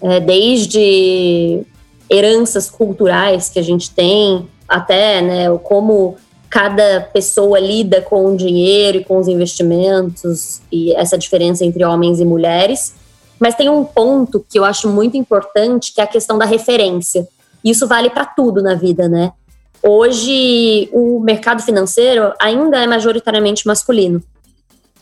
é, 0.00 0.20
desde 0.20 1.62
heranças 2.10 2.68
culturais 2.68 3.48
que 3.48 3.58
a 3.58 3.62
gente 3.62 3.90
tem, 3.90 4.46
até 4.68 5.22
né, 5.22 5.58
como 5.62 6.16
cada 6.50 7.00
pessoa 7.00 7.58
lida 7.58 8.02
com 8.02 8.26
o 8.26 8.36
dinheiro 8.36 8.98
e 8.98 9.04
com 9.04 9.16
os 9.16 9.26
investimentos 9.26 10.60
e 10.70 10.94
essa 10.94 11.16
diferença 11.16 11.64
entre 11.64 11.82
homens 11.84 12.20
e 12.20 12.24
mulheres. 12.24 12.94
Mas 13.40 13.54
tem 13.54 13.70
um 13.70 13.84
ponto 13.84 14.44
que 14.48 14.58
eu 14.58 14.64
acho 14.64 14.88
muito 14.88 15.16
importante, 15.16 15.94
que 15.94 16.00
é 16.00 16.04
a 16.04 16.06
questão 16.06 16.36
da 16.36 16.44
referência. 16.44 17.26
Isso 17.64 17.88
vale 17.88 18.10
para 18.10 18.26
tudo 18.26 18.62
na 18.62 18.74
vida, 18.74 19.08
né? 19.08 19.32
Hoje, 19.82 20.88
o 20.92 21.18
mercado 21.20 21.62
financeiro 21.62 22.32
ainda 22.40 22.82
é 22.82 22.86
majoritariamente 22.86 23.66
masculino. 23.66 24.22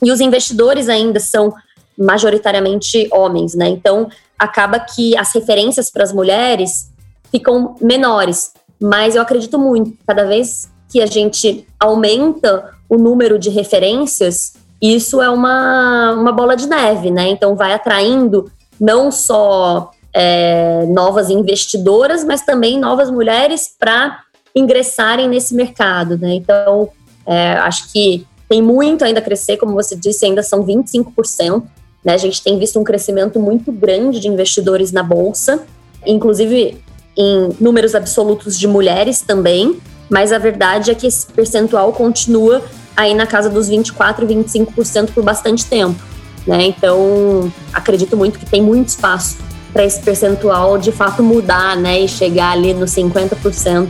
E 0.03 0.11
os 0.11 0.21
investidores 0.21 0.89
ainda 0.89 1.21
são 1.21 1.53
majoritariamente 2.01 3.09
homens, 3.13 3.55
né? 3.55 3.69
Então, 3.69 4.09
acaba 4.39 4.81
que 4.81 5.17
as 5.17 5.33
referências 5.35 5.91
para 5.91 6.03
as 6.03 6.13
mulheres 6.13 6.91
ficam 7.31 7.77
menores. 7.81 8.53
Mas 8.81 9.15
eu 9.15 9.23
acredito 9.23 9.59
muito 9.59 9.93
cada 10.07 10.25
vez 10.25 10.71
que 10.89 11.01
a 11.01 11.07
gente 11.07 11.67
aumenta 11.79 12.71
o 12.89 12.97
número 12.97 13.39
de 13.39 13.51
referências, 13.51 14.55
isso 14.81 15.21
é 15.21 15.29
uma, 15.29 16.13
uma 16.15 16.33
bola 16.33 16.57
de 16.57 16.67
neve, 16.67 17.11
né? 17.11 17.29
Então, 17.29 17.55
vai 17.55 17.75
atraindo 17.75 18.51
não 18.81 19.13
só 19.13 19.91
é, 20.13 20.87
novas 20.87 21.29
investidoras, 21.29 22.25
mas 22.25 22.43
também 22.43 22.79
novas 22.81 23.11
mulheres 23.11 23.75
para 23.79 24.23
ingressarem 24.57 25.29
nesse 25.29 25.55
mercado, 25.55 26.17
né? 26.19 26.35
Então, 26.35 26.89
é, 27.27 27.53
acho 27.59 27.93
que 27.93 28.27
tem 28.49 28.63
muito 28.63 29.05
ainda 29.05 29.21
a 29.21 29.23
crescer, 29.23 29.59
como 29.59 29.75
você 29.75 29.95
disse, 29.95 30.25
ainda 30.25 30.43
são 30.43 30.65
25%. 30.65 31.63
Né? 32.05 32.15
A 32.15 32.19
gente 32.19 32.43
tem 32.43 32.59
visto 32.59 32.79
um 32.79 32.85
crescimento 32.85 33.39
muito 33.39 33.71
grande 33.73 34.21
de 34.21 34.29
investidores 34.29 34.93
na 34.93 35.03
bolsa, 35.03 35.65
inclusive 36.07 36.79
em 37.17 37.51
números 37.61 37.95
absolutos 37.95 38.59
de 38.59 38.67
mulheres 38.67 39.21
também, 39.21 39.79
mas 40.09 40.33
a 40.33 40.39
verdade 40.39 40.91
é 40.91 40.95
que 40.95 41.07
esse 41.07 41.27
percentual 41.27 41.93
continua 41.93 42.63
aí 42.97 43.15
na 43.15 43.27
casa 43.27 43.49
dos 43.49 43.69
24, 43.69 44.27
25% 44.27 45.11
por 45.13 45.23
bastante 45.23 45.67
tempo. 45.67 46.01
Né? 46.47 46.65
Então, 46.65 47.53
acredito 47.73 48.17
muito 48.17 48.39
que 48.39 48.47
tem 48.47 48.63
muito 48.63 48.89
espaço 48.89 49.37
para 49.73 49.85
esse 49.85 50.01
percentual 50.01 50.79
de 50.79 50.91
fato 50.91 51.23
mudar 51.23 51.77
né? 51.77 52.01
e 52.01 52.09
chegar 52.09 52.53
ali 52.53 52.75
nos 52.75 52.91
50% 52.93 53.89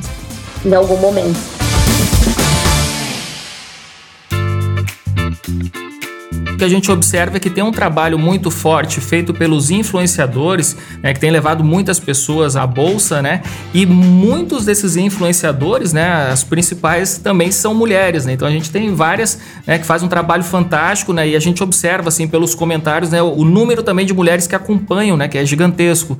em 0.65 0.75
algum 0.75 0.97
momento. 0.97 1.39
Que 6.61 6.65
a 6.65 6.69
gente 6.69 6.93
observa 6.93 7.39
é 7.39 7.41
que 7.41 7.49
tem 7.49 7.65
um 7.65 7.73
trabalho 7.73 8.19
muito 8.19 8.51
forte 8.51 9.01
feito 9.01 9.33
pelos 9.33 9.71
influenciadores, 9.71 10.77
né, 11.03 11.15
que 11.15 11.19
tem 11.19 11.31
levado 11.31 11.65
muitas 11.65 11.99
pessoas 11.99 12.55
à 12.55 12.67
bolsa, 12.67 13.23
né? 13.23 13.41
E 13.73 13.87
muitos 13.87 14.67
desses 14.67 14.95
influenciadores, 14.95 15.95
né, 15.95 16.31
as 16.31 16.45
principais 16.45 17.17
também 17.17 17.51
são 17.51 17.75
mulheres, 17.75 18.27
né? 18.27 18.35
Então 18.35 18.47
a 18.47 18.51
gente 18.51 18.71
tem 18.71 18.95
várias, 18.95 19.39
né, 19.67 19.79
que 19.79 19.87
fazem 19.87 20.05
um 20.05 20.11
trabalho 20.11 20.45
fantástico, 20.45 21.15
né? 21.15 21.27
E 21.29 21.35
a 21.35 21.41
gente 21.41 21.63
observa 21.63 22.11
assim 22.11 22.29
pelos 22.29 22.55
comentários, 22.55 23.11
né, 23.11 23.23
o 23.23 23.43
número 23.43 23.83
também 23.83 24.05
de 24.05 24.13
mulheres 24.13 24.47
que 24.47 24.55
acompanham, 24.55 25.17
né, 25.17 25.29
que 25.29 25.39
é 25.39 25.47
gigantesco. 25.47 26.19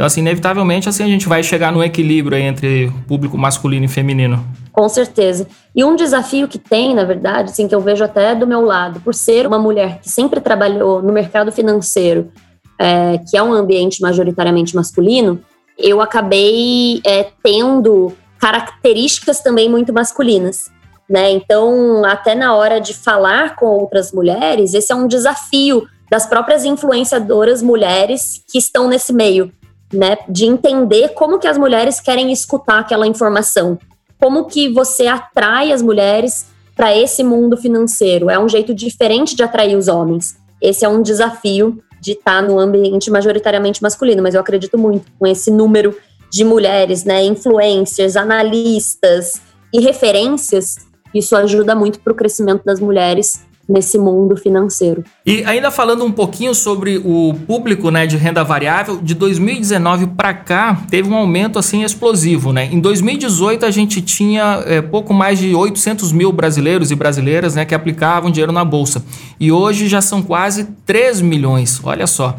Então, 0.00 0.06
assim, 0.06 0.20
inevitavelmente, 0.20 0.88
assim, 0.88 1.04
a 1.04 1.06
gente 1.06 1.28
vai 1.28 1.42
chegar 1.42 1.70
no 1.70 1.84
equilíbrio 1.84 2.38
entre 2.38 2.90
público 3.06 3.36
masculino 3.36 3.84
e 3.84 3.88
feminino. 3.88 4.42
Com 4.72 4.88
certeza. 4.88 5.46
E 5.76 5.84
um 5.84 5.94
desafio 5.94 6.48
que 6.48 6.58
tem, 6.58 6.94
na 6.94 7.04
verdade, 7.04 7.50
assim, 7.50 7.68
que 7.68 7.74
eu 7.74 7.82
vejo 7.82 8.02
até 8.02 8.34
do 8.34 8.46
meu 8.46 8.62
lado, 8.62 8.98
por 9.00 9.12
ser 9.12 9.46
uma 9.46 9.58
mulher 9.58 10.00
que 10.00 10.08
sempre 10.08 10.40
trabalhou 10.40 11.02
no 11.02 11.12
mercado 11.12 11.52
financeiro, 11.52 12.32
é, 12.78 13.20
que 13.28 13.36
é 13.36 13.42
um 13.42 13.52
ambiente 13.52 14.00
majoritariamente 14.00 14.74
masculino, 14.74 15.38
eu 15.76 16.00
acabei 16.00 17.02
é, 17.04 17.26
tendo 17.42 18.14
características 18.38 19.40
também 19.40 19.68
muito 19.68 19.92
masculinas. 19.92 20.70
Né? 21.10 21.30
Então, 21.32 22.06
até 22.06 22.34
na 22.34 22.54
hora 22.54 22.80
de 22.80 22.94
falar 22.94 23.54
com 23.54 23.66
outras 23.66 24.12
mulheres, 24.12 24.72
esse 24.72 24.90
é 24.90 24.94
um 24.94 25.06
desafio 25.06 25.86
das 26.10 26.24
próprias 26.24 26.64
influenciadoras 26.64 27.60
mulheres 27.60 28.42
que 28.50 28.56
estão 28.56 28.88
nesse 28.88 29.12
meio 29.12 29.52
né, 29.92 30.18
de 30.28 30.46
entender 30.46 31.10
como 31.10 31.38
que 31.38 31.48
as 31.48 31.58
mulheres 31.58 32.00
querem 32.00 32.32
escutar 32.32 32.80
aquela 32.80 33.06
informação, 33.06 33.78
como 34.18 34.44
que 34.44 34.68
você 34.68 35.06
atrai 35.06 35.72
as 35.72 35.82
mulheres 35.82 36.46
para 36.76 36.96
esse 36.96 37.22
mundo 37.22 37.56
financeiro. 37.56 38.30
É 38.30 38.38
um 38.38 38.48
jeito 38.48 38.74
diferente 38.74 39.34
de 39.34 39.42
atrair 39.42 39.76
os 39.76 39.88
homens. 39.88 40.36
Esse 40.60 40.84
é 40.84 40.88
um 40.88 41.02
desafio 41.02 41.82
de 42.00 42.12
estar 42.12 42.40
tá 42.40 42.42
no 42.42 42.58
ambiente 42.58 43.10
majoritariamente 43.10 43.82
masculino, 43.82 44.22
mas 44.22 44.34
eu 44.34 44.40
acredito 44.40 44.78
muito 44.78 45.10
com 45.18 45.26
esse 45.26 45.50
número 45.50 45.94
de 46.32 46.44
mulheres, 46.44 47.04
né, 47.04 47.24
influencers, 47.24 48.16
analistas 48.16 49.42
e 49.72 49.80
referências, 49.80 50.76
isso 51.14 51.36
ajuda 51.36 51.74
muito 51.74 52.00
para 52.00 52.12
o 52.12 52.16
crescimento 52.16 52.64
das 52.64 52.80
mulheres 52.80 53.44
nesse 53.70 53.96
mundo 53.96 54.36
financeiro. 54.36 55.04
E 55.24 55.44
ainda 55.44 55.70
falando 55.70 56.04
um 56.04 56.10
pouquinho 56.10 56.54
sobre 56.54 56.98
o 56.98 57.34
público 57.46 57.90
né, 57.90 58.06
de 58.06 58.16
renda 58.16 58.42
variável, 58.42 58.98
de 59.00 59.14
2019 59.14 60.08
para 60.08 60.34
cá 60.34 60.82
teve 60.90 61.08
um 61.08 61.14
aumento 61.14 61.58
assim 61.58 61.84
explosivo. 61.84 62.52
Né? 62.52 62.68
Em 62.72 62.80
2018 62.80 63.64
a 63.64 63.70
gente 63.70 64.02
tinha 64.02 64.62
é, 64.66 64.82
pouco 64.82 65.14
mais 65.14 65.38
de 65.38 65.54
800 65.54 66.10
mil 66.10 66.32
brasileiros 66.32 66.90
e 66.90 66.96
brasileiras 66.96 67.54
né, 67.54 67.64
que 67.64 67.74
aplicavam 67.74 68.30
dinheiro 68.30 68.52
na 68.52 68.64
Bolsa. 68.64 69.04
E 69.38 69.52
hoje 69.52 69.86
já 69.86 70.00
são 70.00 70.20
quase 70.20 70.64
3 70.84 71.20
milhões, 71.20 71.80
olha 71.84 72.06
só. 72.06 72.36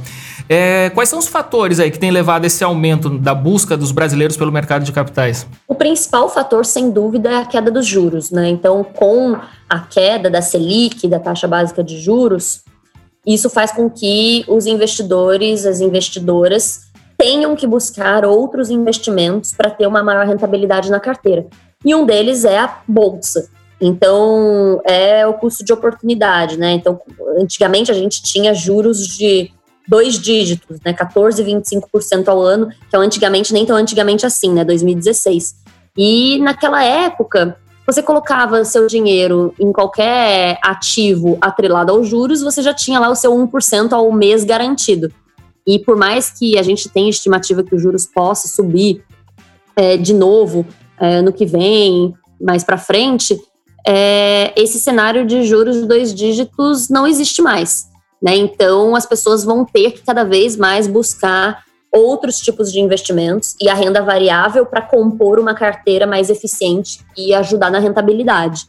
É, 0.47 0.89
quais 0.91 1.10
são 1.10 1.19
os 1.19 1.27
fatores 1.27 1.80
aí 1.80 1.89
que 1.91 1.99
têm 1.99 2.12
levado 2.12 2.45
esse 2.45 2.63
aumento 2.63 3.10
da 3.10 3.34
busca 3.34 3.77
dos 3.77 3.91
brasileiros 3.91 4.38
pelo 4.38 4.51
mercado 4.51 4.84
de 4.84 4.91
capitais? 4.91 5.47
O 5.67 5.75
principal 5.75 6.30
fator, 6.30 6.65
sem 6.65 6.91
dúvida, 6.91 7.30
é 7.30 7.36
a 7.38 7.45
queda 7.45 7.71
dos 7.71 7.86
juros. 7.86 8.32
Né? 8.32 8.49
Então, 8.49 8.84
com 8.84 9.38
a 9.69 9.80
queda 9.80 10.30
da 10.30 10.41
Selic, 10.41 11.08
da 11.08 11.19
taxa 11.19 11.47
básica 11.47 11.84
de 11.84 11.99
juros, 11.99 12.63
isso 13.25 13.49
faz 13.49 13.71
com 13.71 13.89
que 13.89 14.43
os 14.47 14.65
investidores, 14.65 15.65
as 15.65 15.80
investidoras, 15.80 16.91
tenham 17.17 17.56
que 17.56 17.67
buscar 17.67 18.25
outros 18.25 18.69
investimentos 18.69 19.51
para 19.51 19.69
ter 19.69 19.86
uma 19.86 20.01
maior 20.04 20.25
rentabilidade 20.25 20.89
na 20.89 20.99
carteira. 20.99 21.45
E 21.86 21.93
um 21.93 22.06
deles 22.06 22.45
é 22.45 22.58
a 22.58 22.80
bolsa. 22.88 23.49
Então, 23.80 24.82
é 24.86 25.25
o 25.25 25.34
custo 25.34 25.63
de 25.65 25.73
oportunidade, 25.73 26.58
né? 26.58 26.73
Então, 26.73 26.99
antigamente 27.39 27.91
a 27.91 27.95
gente 27.95 28.21
tinha 28.21 28.54
juros 28.54 29.08
de 29.08 29.51
dois 29.87 30.19
dígitos, 30.19 30.79
né, 30.85 30.93
14, 30.93 31.43
25% 31.43 32.27
ao 32.27 32.41
ano, 32.41 32.69
que 32.89 32.95
é 32.95 32.99
antigamente 32.99 33.53
nem 33.53 33.65
tão 33.65 33.75
antigamente 33.75 34.25
assim, 34.25 34.53
né, 34.53 34.63
2016. 34.63 35.55
E 35.97 36.39
naquela 36.39 36.83
época, 36.83 37.57
você 37.85 38.01
colocava 38.01 38.63
seu 38.63 38.87
dinheiro 38.87 39.53
em 39.59 39.71
qualquer 39.71 40.57
ativo 40.61 41.37
atrelado 41.41 41.91
aos 41.91 42.07
juros, 42.07 42.41
você 42.41 42.61
já 42.61 42.73
tinha 42.73 42.99
lá 42.99 43.09
o 43.09 43.15
seu 43.15 43.33
1% 43.33 43.93
ao 43.93 44.11
mês 44.11 44.43
garantido. 44.43 45.11
E 45.65 45.77
por 45.79 45.95
mais 45.97 46.29
que 46.29 46.57
a 46.57 46.63
gente 46.63 46.89
tenha 46.89 47.09
estimativa 47.09 47.63
que 47.63 47.75
os 47.75 47.81
juros 47.81 48.05
possa 48.05 48.47
subir 48.47 49.03
é, 49.75 49.97
de 49.97 50.13
novo 50.13 50.65
é, 50.99 51.21
no 51.21 51.33
que 51.33 51.45
vem, 51.45 52.13
mais 52.39 52.63
para 52.63 52.77
frente, 52.77 53.39
é, 53.85 54.53
esse 54.55 54.79
cenário 54.79 55.25
de 55.25 55.43
juros 55.43 55.77
de 55.77 55.85
dois 55.87 56.13
dígitos 56.13 56.89
não 56.89 57.07
existe 57.07 57.41
mais. 57.41 57.90
Né? 58.21 58.36
Então, 58.36 58.95
as 58.95 59.05
pessoas 59.05 59.43
vão 59.43 59.65
ter 59.65 59.91
que 59.91 60.01
cada 60.01 60.23
vez 60.23 60.55
mais 60.55 60.88
buscar 60.88 61.63
outros 61.91 62.39
tipos 62.39 62.71
de 62.71 62.79
investimentos 62.79 63.55
e 63.60 63.67
a 63.67 63.73
renda 63.73 64.01
variável 64.01 64.65
para 64.65 64.81
compor 64.81 65.39
uma 65.39 65.53
carteira 65.53 66.07
mais 66.07 66.29
eficiente 66.29 67.03
e 67.17 67.34
ajudar 67.34 67.69
na 67.69 67.79
rentabilidade. 67.79 68.65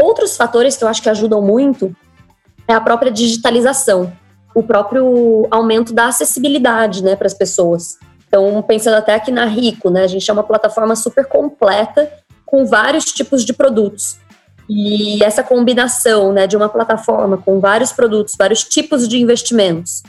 Outros 0.00 0.36
fatores 0.36 0.76
que 0.76 0.84
eu 0.84 0.88
acho 0.88 1.02
que 1.02 1.08
ajudam 1.08 1.42
muito 1.42 1.94
é 2.68 2.74
a 2.74 2.80
própria 2.80 3.10
digitalização, 3.10 4.12
o 4.54 4.62
próprio 4.62 5.46
aumento 5.50 5.92
da 5.92 6.08
acessibilidade 6.08 7.02
né, 7.02 7.16
para 7.16 7.26
as 7.26 7.34
pessoas. 7.34 7.98
Então, 8.28 8.62
pensando 8.62 8.94
até 8.94 9.14
aqui 9.14 9.30
na 9.30 9.46
Rico, 9.46 9.90
né, 9.90 10.04
a 10.04 10.06
gente 10.06 10.28
é 10.28 10.32
uma 10.32 10.42
plataforma 10.42 10.94
super 10.94 11.26
completa 11.26 12.10
com 12.44 12.64
vários 12.64 13.06
tipos 13.06 13.44
de 13.44 13.52
produtos. 13.52 14.18
E 14.68 15.22
essa 15.22 15.42
combinação 15.42 16.32
né, 16.32 16.46
de 16.46 16.56
uma 16.56 16.68
plataforma 16.68 17.36
com 17.36 17.60
vários 17.60 17.92
produtos, 17.92 18.34
vários 18.38 18.64
tipos 18.64 19.06
de 19.06 19.20
investimentos, 19.20 20.02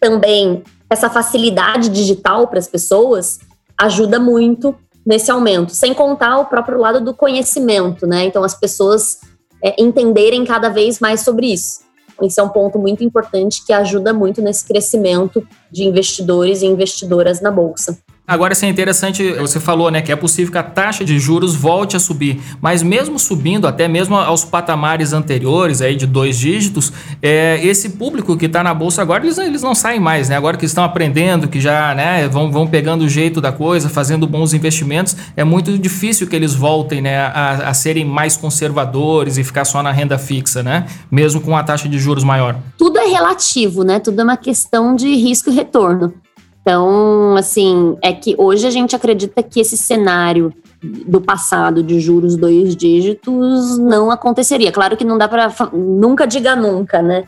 também 0.00 0.62
essa 0.88 1.08
facilidade 1.08 1.88
digital 1.88 2.48
para 2.48 2.58
as 2.58 2.66
pessoas, 2.66 3.38
ajuda 3.78 4.18
muito 4.18 4.74
nesse 5.06 5.30
aumento. 5.30 5.72
Sem 5.72 5.94
contar 5.94 6.38
o 6.38 6.46
próprio 6.46 6.78
lado 6.78 7.00
do 7.00 7.14
conhecimento, 7.14 8.06
né? 8.06 8.24
Então, 8.24 8.42
as 8.42 8.54
pessoas 8.54 9.20
é, 9.62 9.80
entenderem 9.80 10.44
cada 10.44 10.68
vez 10.68 10.98
mais 10.98 11.20
sobre 11.20 11.52
isso. 11.52 11.80
Esse 12.20 12.38
é 12.38 12.42
um 12.42 12.48
ponto 12.48 12.78
muito 12.78 13.02
importante 13.02 13.64
que 13.64 13.72
ajuda 13.72 14.12
muito 14.12 14.42
nesse 14.42 14.64
crescimento 14.66 15.46
de 15.70 15.84
investidores 15.84 16.60
e 16.60 16.66
investidoras 16.66 17.40
na 17.40 17.50
Bolsa. 17.50 17.98
Agora, 18.30 18.52
isso 18.52 18.64
é 18.64 18.68
interessante, 18.68 19.32
você 19.32 19.58
falou, 19.58 19.90
né, 19.90 20.00
que 20.00 20.12
é 20.12 20.14
possível 20.14 20.52
que 20.52 20.58
a 20.58 20.62
taxa 20.62 21.04
de 21.04 21.18
juros 21.18 21.56
volte 21.56 21.96
a 21.96 21.98
subir, 21.98 22.40
mas 22.62 22.80
mesmo 22.80 23.18
subindo, 23.18 23.66
até 23.66 23.88
mesmo 23.88 24.14
aos 24.14 24.44
patamares 24.44 25.12
anteriores, 25.12 25.82
aí 25.82 25.96
de 25.96 26.06
dois 26.06 26.38
dígitos, 26.38 26.92
é, 27.20 27.58
esse 27.60 27.88
público 27.88 28.36
que 28.36 28.46
está 28.46 28.62
na 28.62 28.72
bolsa 28.72 29.02
agora, 29.02 29.24
eles, 29.24 29.36
eles 29.36 29.62
não 29.62 29.74
saem 29.74 29.98
mais, 29.98 30.28
né? 30.28 30.36
Agora 30.36 30.56
que 30.56 30.64
estão 30.64 30.84
aprendendo, 30.84 31.48
que 31.48 31.60
já 31.60 31.92
né, 31.92 32.28
vão, 32.28 32.52
vão 32.52 32.68
pegando 32.68 33.02
o 33.02 33.08
jeito 33.08 33.40
da 33.40 33.50
coisa, 33.50 33.88
fazendo 33.88 34.28
bons 34.28 34.54
investimentos, 34.54 35.16
é 35.36 35.42
muito 35.42 35.76
difícil 35.76 36.28
que 36.28 36.36
eles 36.36 36.54
voltem 36.54 37.00
né, 37.02 37.18
a, 37.18 37.70
a 37.70 37.74
serem 37.74 38.04
mais 38.04 38.36
conservadores 38.36 39.38
e 39.38 39.42
ficar 39.42 39.64
só 39.64 39.82
na 39.82 39.90
renda 39.90 40.16
fixa, 40.16 40.62
né? 40.62 40.86
Mesmo 41.10 41.40
com 41.40 41.56
a 41.56 41.64
taxa 41.64 41.88
de 41.88 41.98
juros 41.98 42.22
maior. 42.22 42.56
Tudo 42.78 42.96
é 43.00 43.06
relativo, 43.06 43.82
né? 43.82 43.98
Tudo 43.98 44.20
é 44.20 44.22
uma 44.22 44.36
questão 44.36 44.94
de 44.94 45.16
risco 45.16 45.50
e 45.50 45.52
retorno. 45.52 46.14
Então, 46.60 47.36
assim, 47.36 47.96
é 48.02 48.12
que 48.12 48.34
hoje 48.36 48.66
a 48.66 48.70
gente 48.70 48.94
acredita 48.94 49.42
que 49.42 49.60
esse 49.60 49.76
cenário 49.76 50.52
do 50.82 51.20
passado 51.20 51.82
de 51.82 52.00
juros 52.00 52.36
dois 52.36 52.76
dígitos 52.76 53.78
não 53.78 54.10
aconteceria. 54.10 54.72
Claro 54.72 54.96
que 54.96 55.04
não 55.04 55.18
dá 55.18 55.28
para 55.28 55.52
nunca 55.72 56.26
diga 56.26 56.56
nunca, 56.56 57.02
né? 57.02 57.24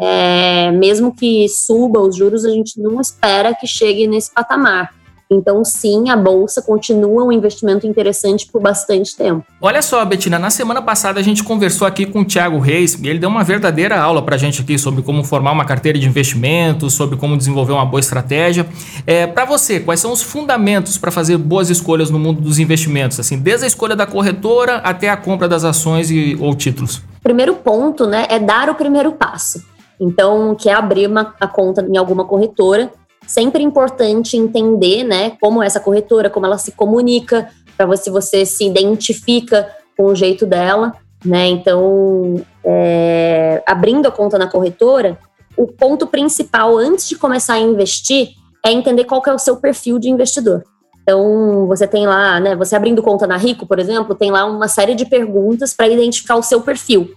É, 0.00 0.70
mesmo 0.72 1.14
que 1.14 1.48
suba 1.48 2.00
os 2.00 2.16
juros, 2.16 2.44
a 2.44 2.50
gente 2.50 2.80
não 2.80 3.00
espera 3.00 3.54
que 3.54 3.66
chegue 3.66 4.06
nesse 4.06 4.32
patamar. 4.32 4.90
Então, 5.30 5.64
sim, 5.64 6.10
a 6.10 6.16
bolsa 6.16 6.60
continua 6.60 7.24
um 7.24 7.32
investimento 7.32 7.86
interessante 7.86 8.46
por 8.46 8.60
bastante 8.60 9.16
tempo. 9.16 9.44
Olha 9.60 9.80
só, 9.80 10.04
Betina, 10.04 10.38
na 10.38 10.50
semana 10.50 10.82
passada 10.82 11.18
a 11.18 11.22
gente 11.22 11.42
conversou 11.42 11.86
aqui 11.86 12.04
com 12.04 12.20
o 12.20 12.24
Thiago 12.24 12.58
Reis 12.58 12.94
e 12.94 13.08
ele 13.08 13.18
deu 13.18 13.28
uma 13.28 13.42
verdadeira 13.42 13.98
aula 13.98 14.22
para 14.22 14.34
a 14.34 14.38
gente 14.38 14.60
aqui 14.60 14.78
sobre 14.78 15.02
como 15.02 15.24
formar 15.24 15.52
uma 15.52 15.64
carteira 15.64 15.98
de 15.98 16.06
investimentos, 16.06 16.92
sobre 16.92 17.16
como 17.16 17.36
desenvolver 17.36 17.72
uma 17.72 17.86
boa 17.86 18.00
estratégia. 18.00 18.66
É, 19.06 19.26
para 19.26 19.44
você, 19.44 19.80
quais 19.80 20.00
são 20.00 20.12
os 20.12 20.22
fundamentos 20.22 20.98
para 20.98 21.10
fazer 21.10 21.38
boas 21.38 21.70
escolhas 21.70 22.10
no 22.10 22.18
mundo 22.18 22.40
dos 22.40 22.58
investimentos, 22.58 23.18
assim, 23.18 23.38
desde 23.38 23.64
a 23.64 23.66
escolha 23.66 23.96
da 23.96 24.06
corretora 24.06 24.76
até 24.76 25.08
a 25.08 25.16
compra 25.16 25.48
das 25.48 25.64
ações 25.64 26.10
e, 26.10 26.36
ou 26.38 26.54
títulos? 26.54 27.02
Primeiro 27.22 27.54
ponto, 27.54 28.06
né, 28.06 28.26
é 28.28 28.38
dar 28.38 28.68
o 28.68 28.74
primeiro 28.74 29.12
passo. 29.12 29.64
Então, 29.98 30.54
que 30.54 30.68
é 30.68 30.74
abrir 30.74 31.08
uma, 31.08 31.34
a 31.40 31.46
conta 31.46 31.86
em 31.88 31.96
alguma 31.96 32.24
corretora 32.24 32.92
sempre 33.26 33.62
importante 33.62 34.36
entender, 34.36 35.04
né, 35.04 35.36
como 35.40 35.62
essa 35.62 35.80
corretora, 35.80 36.30
como 36.30 36.46
ela 36.46 36.58
se 36.58 36.72
comunica, 36.72 37.48
para 37.76 37.96
se 37.96 38.10
você 38.10 38.46
se 38.46 38.64
identifica 38.66 39.68
com 39.96 40.04
o 40.06 40.14
jeito 40.14 40.46
dela, 40.46 40.92
né? 41.24 41.46
Então, 41.46 42.34
é, 42.62 43.62
abrindo 43.66 44.06
a 44.06 44.10
conta 44.10 44.38
na 44.38 44.46
corretora, 44.46 45.18
o 45.56 45.66
ponto 45.66 46.06
principal 46.06 46.76
antes 46.76 47.08
de 47.08 47.16
começar 47.16 47.54
a 47.54 47.60
investir 47.60 48.30
é 48.64 48.72
entender 48.72 49.04
qual 49.04 49.22
é 49.26 49.32
o 49.32 49.38
seu 49.38 49.56
perfil 49.56 49.98
de 49.98 50.08
investidor. 50.08 50.62
Então, 51.02 51.66
você 51.66 51.86
tem 51.86 52.06
lá, 52.06 52.40
né, 52.40 52.56
você 52.56 52.74
abrindo 52.74 53.02
conta 53.02 53.26
na 53.26 53.36
Rico, 53.36 53.66
por 53.66 53.78
exemplo, 53.78 54.14
tem 54.14 54.30
lá 54.30 54.46
uma 54.46 54.68
série 54.68 54.94
de 54.94 55.04
perguntas 55.04 55.74
para 55.74 55.88
identificar 55.88 56.36
o 56.36 56.42
seu 56.42 56.62
perfil. 56.62 57.14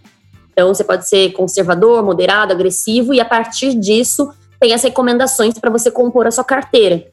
Então, 0.51 0.73
você 0.73 0.83
pode 0.83 1.07
ser 1.07 1.31
conservador, 1.31 2.03
moderado, 2.03 2.51
agressivo, 2.51 3.13
e 3.13 3.21
a 3.21 3.25
partir 3.25 3.73
disso, 3.75 4.29
tem 4.59 4.73
as 4.73 4.83
recomendações 4.83 5.57
para 5.57 5.69
você 5.69 5.91
compor 5.91 6.27
a 6.27 6.31
sua 6.31 6.43
carteira. 6.43 7.05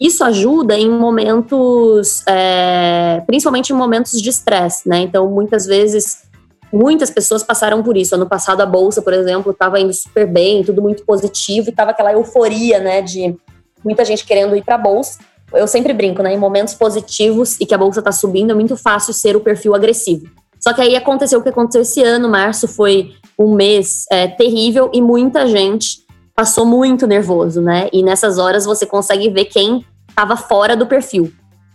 Isso 0.00 0.22
ajuda 0.22 0.76
em 0.76 0.90
momentos, 0.90 2.22
é, 2.26 3.22
principalmente 3.26 3.70
em 3.70 3.76
momentos 3.76 4.20
de 4.20 4.28
estresse, 4.28 4.86
né? 4.86 5.00
Então, 5.00 5.28
muitas 5.30 5.64
vezes, 5.64 6.24
muitas 6.70 7.10
pessoas 7.10 7.42
passaram 7.42 7.82
por 7.82 7.96
isso. 7.96 8.14
Ano 8.14 8.28
passado, 8.28 8.60
a 8.60 8.66
bolsa, 8.66 9.00
por 9.00 9.14
exemplo, 9.14 9.52
estava 9.52 9.80
indo 9.80 9.92
super 9.94 10.26
bem, 10.26 10.62
tudo 10.62 10.82
muito 10.82 11.04
positivo, 11.04 11.68
e 11.68 11.70
estava 11.70 11.92
aquela 11.92 12.12
euforia, 12.12 12.78
né, 12.78 13.00
de 13.00 13.34
muita 13.82 14.04
gente 14.04 14.26
querendo 14.26 14.54
ir 14.54 14.62
para 14.62 14.74
a 14.74 14.78
bolsa. 14.78 15.18
Eu 15.54 15.66
sempre 15.66 15.94
brinco, 15.94 16.22
né? 16.22 16.34
Em 16.34 16.38
momentos 16.38 16.74
positivos 16.74 17.58
e 17.58 17.64
que 17.64 17.74
a 17.74 17.78
bolsa 17.78 18.00
está 18.00 18.12
subindo, 18.12 18.50
é 18.50 18.54
muito 18.54 18.76
fácil 18.76 19.14
ser 19.14 19.34
o 19.34 19.40
perfil 19.40 19.74
agressivo. 19.74 20.26
Só 20.60 20.74
que 20.74 20.80
aí 20.80 20.96
aconteceu 20.96 21.38
o 21.38 21.42
que 21.42 21.48
aconteceu 21.48 21.82
esse 21.82 22.02
ano, 22.02 22.28
março 22.28 22.66
foi 22.66 23.12
um 23.38 23.54
mês 23.54 24.04
é, 24.10 24.26
terrível 24.26 24.90
e 24.92 25.00
muita 25.00 25.46
gente 25.46 26.05
passou 26.36 26.66
muito 26.66 27.06
nervoso, 27.06 27.62
né? 27.62 27.88
E 27.90 28.02
nessas 28.02 28.36
horas 28.36 28.66
você 28.66 28.84
consegue 28.84 29.30
ver 29.30 29.46
quem 29.46 29.84
estava 30.06 30.36
fora 30.36 30.76
do 30.76 30.86
perfil. 30.86 31.32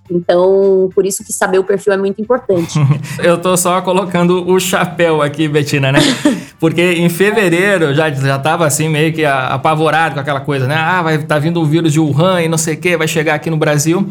Então, 0.10 0.90
por 0.94 1.06
isso 1.06 1.24
que 1.24 1.32
saber 1.32 1.58
o 1.58 1.64
perfil 1.64 1.94
é 1.94 1.98
muito 1.98 2.22
importante. 2.22 2.78
eu 3.24 3.38
tô 3.38 3.56
só 3.58 3.82
colocando 3.82 4.48
o 4.48 4.60
chapéu 4.60 5.22
aqui, 5.22 5.48
Betina, 5.48 5.92
né? 5.92 6.00
Porque 6.60 6.82
em 6.82 7.10
fevereiro 7.10 7.94
já, 7.96 8.12
já 8.12 8.38
tava 8.38 8.68
assim, 8.68 8.88
meio 8.88 9.12
que 9.14 9.26
apavorado 9.26 10.16
com 10.16 10.22
aquela 10.22 10.42
coisa, 10.42 10.68
né? 10.68 10.76
Ah, 10.76 11.02
vai 11.02 11.18
tá 11.18 11.40
vindo 11.40 11.60
o 11.60 11.66
vírus 11.66 11.92
de 11.92 12.00
Wuhan 12.00 12.42
e 12.44 12.48
não 12.48 12.58
sei 12.58 12.76
o 12.76 12.78
que, 12.78 12.96
vai 12.98 13.08
chegar 13.08 13.36
aqui 13.36 13.50
no 13.50 13.58
Brasil. 13.58 14.08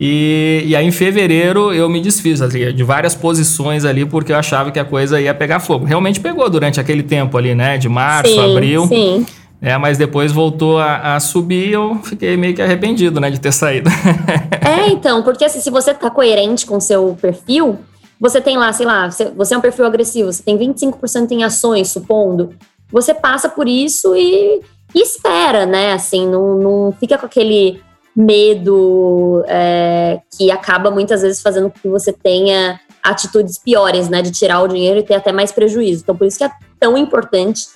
E, 0.00 0.64
e 0.66 0.74
aí 0.74 0.84
em 0.84 0.90
fevereiro 0.90 1.72
eu 1.72 1.88
me 1.88 2.00
desfiz 2.00 2.40
assim, 2.40 2.72
de 2.72 2.82
várias 2.82 3.14
posições 3.14 3.84
ali, 3.84 4.04
porque 4.04 4.32
eu 4.32 4.36
achava 4.36 4.72
que 4.72 4.78
a 4.80 4.84
coisa 4.84 5.20
ia 5.20 5.34
pegar 5.34 5.60
fogo. 5.60 5.84
Realmente 5.84 6.18
pegou 6.18 6.48
durante 6.50 6.80
aquele 6.80 7.04
tempo 7.04 7.36
ali, 7.38 7.54
né? 7.54 7.78
De 7.78 7.88
março, 7.88 8.32
sim, 8.32 8.40
abril. 8.52 8.86
Sim. 8.88 9.26
É, 9.62 9.78
mas 9.78 9.96
depois 9.96 10.32
voltou 10.32 10.78
a, 10.78 11.14
a 11.14 11.20
subir 11.20 11.68
e 11.68 11.72
eu 11.72 11.94
fiquei 12.02 12.36
meio 12.36 12.52
que 12.52 12.60
arrependido, 12.60 13.20
né, 13.20 13.30
de 13.30 13.38
ter 13.38 13.52
saído. 13.52 13.88
é, 14.60 14.88
então, 14.88 15.22
porque 15.22 15.44
assim, 15.44 15.60
se 15.60 15.70
você 15.70 15.94
tá 15.94 16.10
coerente 16.10 16.66
com 16.66 16.78
o 16.78 16.80
seu 16.80 17.16
perfil, 17.22 17.78
você 18.18 18.40
tem 18.40 18.58
lá, 18.58 18.72
sei 18.72 18.84
lá, 18.84 19.08
você 19.08 19.54
é 19.54 19.58
um 19.58 19.60
perfil 19.60 19.86
agressivo, 19.86 20.32
você 20.32 20.42
tem 20.42 20.58
25% 20.58 21.30
em 21.30 21.44
ações, 21.44 21.92
supondo, 21.92 22.50
você 22.90 23.14
passa 23.14 23.48
por 23.48 23.68
isso 23.68 24.16
e, 24.16 24.60
e 24.92 25.00
espera, 25.00 25.64
né, 25.64 25.92
assim, 25.92 26.26
não, 26.26 26.56
não 26.56 26.92
fica 26.98 27.16
com 27.16 27.26
aquele 27.26 27.80
medo 28.16 29.44
é, 29.46 30.20
que 30.36 30.50
acaba 30.50 30.90
muitas 30.90 31.22
vezes 31.22 31.40
fazendo 31.40 31.70
com 31.70 31.78
que 31.78 31.88
você 31.88 32.12
tenha 32.12 32.80
atitudes 33.00 33.58
piores, 33.58 34.08
né, 34.08 34.22
de 34.22 34.32
tirar 34.32 34.60
o 34.60 34.68
dinheiro 34.68 34.98
e 34.98 35.04
ter 35.04 35.14
até 35.14 35.30
mais 35.30 35.52
prejuízo. 35.52 36.02
Então, 36.02 36.16
por 36.16 36.26
isso 36.26 36.38
que 36.38 36.44
é 36.44 36.50
tão 36.80 36.98
importante 36.98 37.68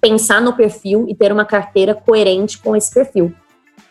pensar 0.00 0.40
no 0.40 0.52
perfil 0.52 1.06
e 1.08 1.14
ter 1.14 1.32
uma 1.32 1.44
carteira 1.44 1.94
coerente 1.94 2.58
com 2.58 2.76
esse 2.76 2.92
perfil. 2.92 3.32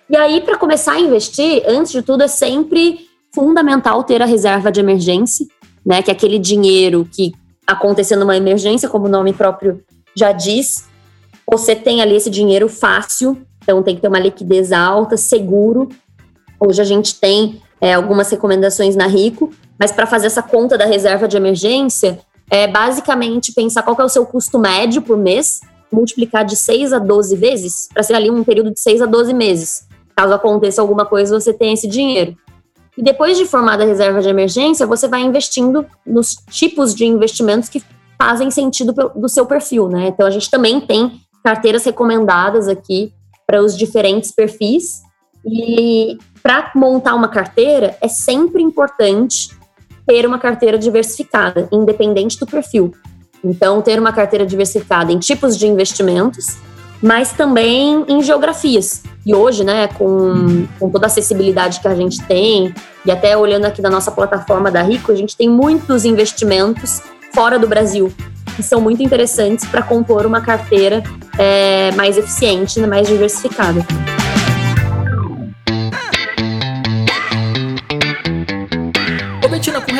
E 0.09 0.15
aí, 0.15 0.41
para 0.41 0.57
começar 0.57 0.93
a 0.93 0.99
investir, 0.99 1.63
antes 1.67 1.91
de 1.91 2.01
tudo, 2.01 2.23
é 2.23 2.27
sempre 2.27 3.07
fundamental 3.33 4.03
ter 4.03 4.21
a 4.21 4.25
reserva 4.25 4.71
de 4.71 4.79
emergência, 4.79 5.45
né? 5.85 6.01
Que 6.01 6.11
é 6.11 6.13
aquele 6.13 6.37
dinheiro 6.37 7.07
que 7.11 7.33
acontecendo 7.65 8.23
uma 8.23 8.37
emergência, 8.37 8.87
como 8.87 9.05
o 9.05 9.09
nome 9.09 9.33
próprio 9.33 9.83
já 10.15 10.31
diz, 10.31 10.85
você 11.51 11.75
tem 11.75 12.01
ali 12.01 12.15
esse 12.15 12.29
dinheiro 12.29 12.69
fácil, 12.69 13.37
então 13.61 13.83
tem 13.83 13.95
que 13.95 14.01
ter 14.01 14.07
uma 14.07 14.19
liquidez 14.19 14.71
alta, 14.71 15.17
seguro. 15.17 15.89
Hoje 16.59 16.81
a 16.81 16.85
gente 16.85 17.19
tem 17.19 17.61
é, 17.81 17.93
algumas 17.93 18.29
recomendações 18.29 18.95
na 18.95 19.07
Rico, 19.07 19.51
mas 19.77 19.91
para 19.91 20.05
fazer 20.05 20.27
essa 20.27 20.41
conta 20.41 20.77
da 20.77 20.85
reserva 20.85 21.27
de 21.27 21.35
emergência, 21.35 22.19
é 22.49 22.67
basicamente 22.67 23.53
pensar 23.53 23.83
qual 23.83 23.97
é 23.99 24.03
o 24.03 24.09
seu 24.09 24.25
custo 24.25 24.57
médio 24.59 25.01
por 25.01 25.17
mês 25.17 25.59
multiplicar 25.95 26.45
de 26.45 26.55
6 26.55 26.93
a 26.93 26.99
12 26.99 27.35
vezes, 27.37 27.87
para 27.93 28.03
ser 28.03 28.13
ali 28.13 28.29
um 28.29 28.43
período 28.43 28.71
de 28.71 28.79
6 28.79 29.01
a 29.01 29.05
12 29.05 29.33
meses. 29.33 29.87
Caso 30.15 30.33
aconteça 30.33 30.81
alguma 30.81 31.05
coisa, 31.05 31.39
você 31.39 31.53
tem 31.53 31.73
esse 31.73 31.87
dinheiro. 31.87 32.35
E 32.97 33.03
depois 33.03 33.37
de 33.37 33.45
formada 33.45 33.83
a 33.83 33.87
reserva 33.87 34.21
de 34.21 34.29
emergência, 34.29 34.85
você 34.85 35.07
vai 35.07 35.21
investindo 35.21 35.85
nos 36.05 36.35
tipos 36.49 36.93
de 36.93 37.05
investimentos 37.05 37.69
que 37.69 37.83
fazem 38.17 38.49
sentido 38.49 38.93
do 39.15 39.27
seu 39.27 39.45
perfil, 39.45 39.89
né? 39.89 40.07
Então 40.07 40.25
a 40.25 40.29
gente 40.29 40.49
também 40.49 40.79
tem 40.79 41.19
carteiras 41.43 41.83
recomendadas 41.83 42.67
aqui 42.67 43.13
para 43.45 43.61
os 43.61 43.77
diferentes 43.77 44.31
perfis. 44.31 45.01
E 45.45 46.17
para 46.41 46.71
montar 46.75 47.13
uma 47.13 47.27
carteira, 47.27 47.97
é 48.01 48.07
sempre 48.07 48.63
importante 48.63 49.49
ter 50.07 50.25
uma 50.25 50.39
carteira 50.39 50.77
diversificada, 50.77 51.67
independente 51.71 52.39
do 52.39 52.45
perfil. 52.45 52.93
Então, 53.45 53.79
ter 53.79 53.99
uma 53.99 54.11
carteira 54.11 54.43
diversificada 54.43 55.11
em 55.11 55.19
tipos 55.19 55.55
de 55.55 55.67
investimentos, 55.67 56.57
mas 57.01 57.31
também 57.31 58.03
em 58.07 58.23
geografias. 58.23 59.03
E 59.23 59.35
hoje, 59.35 59.63
né, 59.63 59.87
com, 59.87 60.65
com 60.79 60.89
toda 60.89 61.05
a 61.05 61.07
acessibilidade 61.07 61.79
que 61.79 61.87
a 61.87 61.93
gente 61.93 62.21
tem, 62.23 62.73
e 63.05 63.11
até 63.11 63.37
olhando 63.37 63.65
aqui 63.65 63.83
na 63.83 63.89
nossa 63.89 64.11
plataforma 64.11 64.71
da 64.71 64.81
Rico, 64.81 65.11
a 65.11 65.15
gente 65.15 65.37
tem 65.37 65.47
muitos 65.47 66.05
investimentos 66.05 67.01
fora 67.33 67.59
do 67.59 67.67
Brasil, 67.67 68.11
que 68.55 68.63
são 68.63 68.81
muito 68.81 69.03
interessantes 69.03 69.65
para 69.65 69.83
compor 69.83 70.25
uma 70.25 70.41
carteira 70.41 71.03
é, 71.37 71.91
mais 71.91 72.17
eficiente, 72.17 72.79
mais 72.81 73.07
diversificada. 73.07 73.85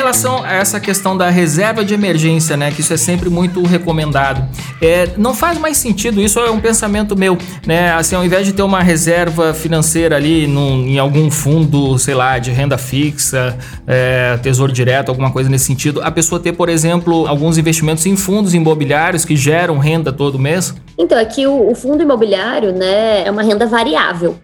Relação 0.06 0.44
a 0.44 0.52
essa 0.52 0.78
questão 0.78 1.16
da 1.16 1.28
reserva 1.30 1.84
de 1.84 1.92
emergência, 1.92 2.56
né, 2.56 2.70
que 2.70 2.80
isso 2.80 2.92
é 2.92 2.96
sempre 2.96 3.28
muito 3.28 3.60
recomendado, 3.64 4.46
é, 4.80 5.08
não 5.16 5.34
faz 5.34 5.58
mais 5.58 5.78
sentido, 5.78 6.20
isso 6.22 6.38
é 6.38 6.48
um 6.48 6.60
pensamento 6.60 7.16
meu, 7.18 7.36
né, 7.66 7.92
assim, 7.92 8.14
ao 8.14 8.24
invés 8.24 8.46
de 8.46 8.52
ter 8.52 8.62
uma 8.62 8.80
reserva 8.82 9.52
financeira 9.52 10.14
ali 10.14 10.46
num, 10.46 10.86
em 10.86 10.96
algum 10.96 11.28
fundo, 11.28 11.98
sei 11.98 12.14
lá, 12.14 12.38
de 12.38 12.52
renda 12.52 12.78
fixa, 12.78 13.58
é, 13.84 14.36
tesouro 14.36 14.72
direto, 14.72 15.08
alguma 15.08 15.32
coisa 15.32 15.50
nesse 15.50 15.64
sentido, 15.64 16.00
a 16.00 16.10
pessoa 16.12 16.40
ter, 16.40 16.52
por 16.52 16.68
exemplo, 16.68 17.26
alguns 17.26 17.58
investimentos 17.58 18.06
em 18.06 18.16
fundos 18.16 18.54
imobiliários 18.54 19.24
que 19.24 19.34
geram 19.34 19.76
renda 19.78 20.12
todo 20.12 20.38
mês? 20.38 20.72
Então, 20.96 21.18
aqui 21.18 21.42
é 21.42 21.48
o, 21.48 21.72
o 21.72 21.74
fundo 21.74 22.00
imobiliário, 22.00 22.70
né, 22.72 23.26
é 23.26 23.30
uma 23.30 23.42
renda 23.42 23.66
variável. 23.66 24.36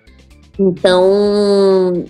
Então, 0.58 2.04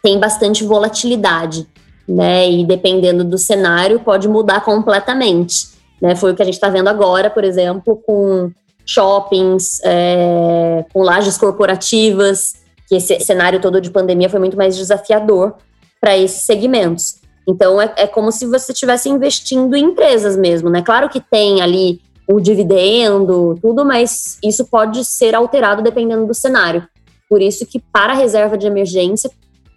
tem 0.00 0.20
bastante 0.20 0.62
volatilidade, 0.62 1.66
né? 2.08 2.50
E 2.50 2.64
dependendo 2.64 3.24
do 3.24 3.38
cenário, 3.38 4.00
pode 4.00 4.28
mudar 4.28 4.60
completamente. 4.60 5.68
Né? 6.00 6.14
Foi 6.14 6.32
o 6.32 6.34
que 6.34 6.42
a 6.42 6.44
gente 6.44 6.54
está 6.54 6.68
vendo 6.68 6.88
agora, 6.88 7.30
por 7.30 7.44
exemplo, 7.44 8.00
com 8.06 8.50
shoppings, 8.84 9.80
é, 9.82 10.84
com 10.92 11.02
lajes 11.02 11.36
corporativas, 11.36 12.54
que 12.88 12.96
esse 12.96 13.18
cenário 13.20 13.60
todo 13.60 13.80
de 13.80 13.90
pandemia 13.90 14.30
foi 14.30 14.38
muito 14.38 14.56
mais 14.56 14.76
desafiador 14.76 15.54
para 16.00 16.16
esses 16.16 16.42
segmentos. 16.42 17.16
Então, 17.48 17.80
é, 17.80 17.92
é 17.96 18.06
como 18.06 18.30
se 18.30 18.46
você 18.46 18.72
estivesse 18.72 19.08
investindo 19.08 19.74
em 19.74 19.86
empresas 19.86 20.36
mesmo, 20.36 20.68
né? 20.68 20.82
Claro 20.82 21.08
que 21.08 21.20
tem 21.20 21.60
ali 21.60 22.00
o 22.28 22.40
dividendo, 22.40 23.56
tudo, 23.60 23.84
mas 23.84 24.38
isso 24.42 24.66
pode 24.66 25.04
ser 25.04 25.34
alterado 25.34 25.82
dependendo 25.82 26.26
do 26.26 26.34
cenário. 26.34 26.86
Por 27.28 27.40
isso 27.40 27.64
que 27.66 27.80
para 27.80 28.12
a 28.12 28.16
reserva 28.16 28.58
de 28.58 28.66
emergência 28.66 29.30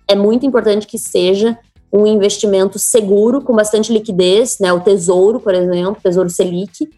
é 0.08 0.16
muito 0.16 0.46
importante 0.46 0.88
que 0.88 0.98
seja 0.98 1.58
um 1.92 2.06
investimento 2.06 2.78
seguro, 2.78 3.42
com 3.42 3.56
bastante 3.56 3.92
liquidez, 3.92 4.58
né? 4.60 4.72
O 4.72 4.80
Tesouro, 4.80 5.40
por 5.40 5.56
exemplo, 5.56 6.02
Tesouro 6.02 6.30
Selic. 6.30 6.90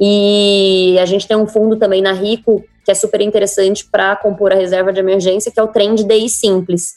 E 0.00 0.96
a 1.00 1.06
gente 1.06 1.28
tem 1.28 1.36
um 1.36 1.46
fundo 1.46 1.76
também 1.76 2.02
na 2.02 2.12
Rico 2.12 2.64
que 2.84 2.90
é 2.90 2.94
super 2.94 3.20
interessante 3.20 3.88
para 3.88 4.16
compor 4.16 4.52
a 4.52 4.56
reserva 4.56 4.92
de 4.92 4.98
emergência, 4.98 5.52
que 5.52 5.60
é 5.60 5.62
o 5.62 5.68
Trend 5.68 6.02
DI 6.02 6.28
Simples, 6.28 6.94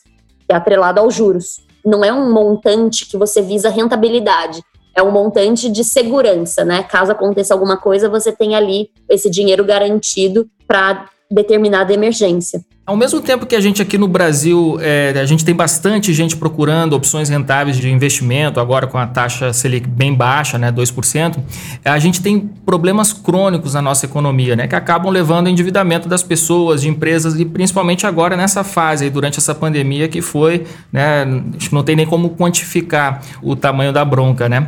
que 0.48 0.54
é 0.54 0.56
atrelado 0.56 1.00
aos 1.00 1.14
juros. 1.14 1.62
Não 1.86 2.04
é 2.04 2.12
um 2.12 2.32
montante 2.34 3.06
que 3.06 3.18
você 3.18 3.42
visa 3.42 3.70
rentabilidade, 3.70 4.64
é 4.96 5.04
um 5.04 5.12
montante 5.12 5.70
de 5.70 5.84
segurança, 5.84 6.64
né? 6.64 6.84
Caso 6.84 7.12
aconteça 7.12 7.54
alguma 7.54 7.78
coisa, 7.78 8.08
você 8.08 8.32
tem 8.32 8.56
ali 8.56 8.90
esse 9.10 9.30
dinheiro 9.30 9.66
garantido 9.66 10.50
para 10.68 11.10
determinada 11.34 11.94
emergência. 11.94 12.62
Ao 12.86 12.98
mesmo 12.98 13.22
tempo 13.22 13.46
que 13.46 13.56
a 13.56 13.62
gente 13.62 13.82
aqui 13.82 13.98
no 13.98 14.10
Brasil, 14.10 14.78
é, 14.82 15.14
a 15.18 15.26
gente 15.26 15.46
tem 15.46 15.56
bastante 15.56 16.14
gente 16.14 16.36
procurando 16.36 16.92
opções 16.92 17.30
rentáveis 17.30 17.78
de 17.78 17.90
investimento, 17.90 18.60
agora 18.60 18.88
com 18.88 18.98
a 18.98 19.08
taxa 19.08 19.54
Selic 19.54 19.88
bem 19.88 20.14
baixa, 20.14 20.58
né, 20.58 20.70
2%, 20.70 21.38
a 21.86 21.98
gente 21.98 22.22
tem 22.22 22.42
problemas 22.66 23.14
crônicos 23.14 23.74
na 23.74 23.82
nossa 23.82 24.06
economia, 24.06 24.58
né, 24.58 24.68
que 24.68 24.76
acabam 24.76 25.10
levando 25.10 25.48
ao 25.48 25.54
endividamento 25.54 26.10
das 26.10 26.24
pessoas, 26.24 26.82
de 26.82 26.90
empresas 26.90 27.40
e 27.40 27.46
principalmente 27.46 28.06
agora 28.06 28.36
nessa 28.36 28.66
fase, 28.66 29.06
aí, 29.06 29.10
durante 29.10 29.40
essa 29.40 29.56
pandemia 29.56 30.10
que 30.10 30.22
foi, 30.22 30.66
né, 30.92 31.26
não 31.72 31.84
tem 31.84 31.96
nem 31.96 32.06
como 32.06 32.32
quantificar 32.32 33.22
o 33.42 33.56
tamanho 33.56 33.94
da 33.94 34.04
bronca, 34.04 34.50
né. 34.50 34.68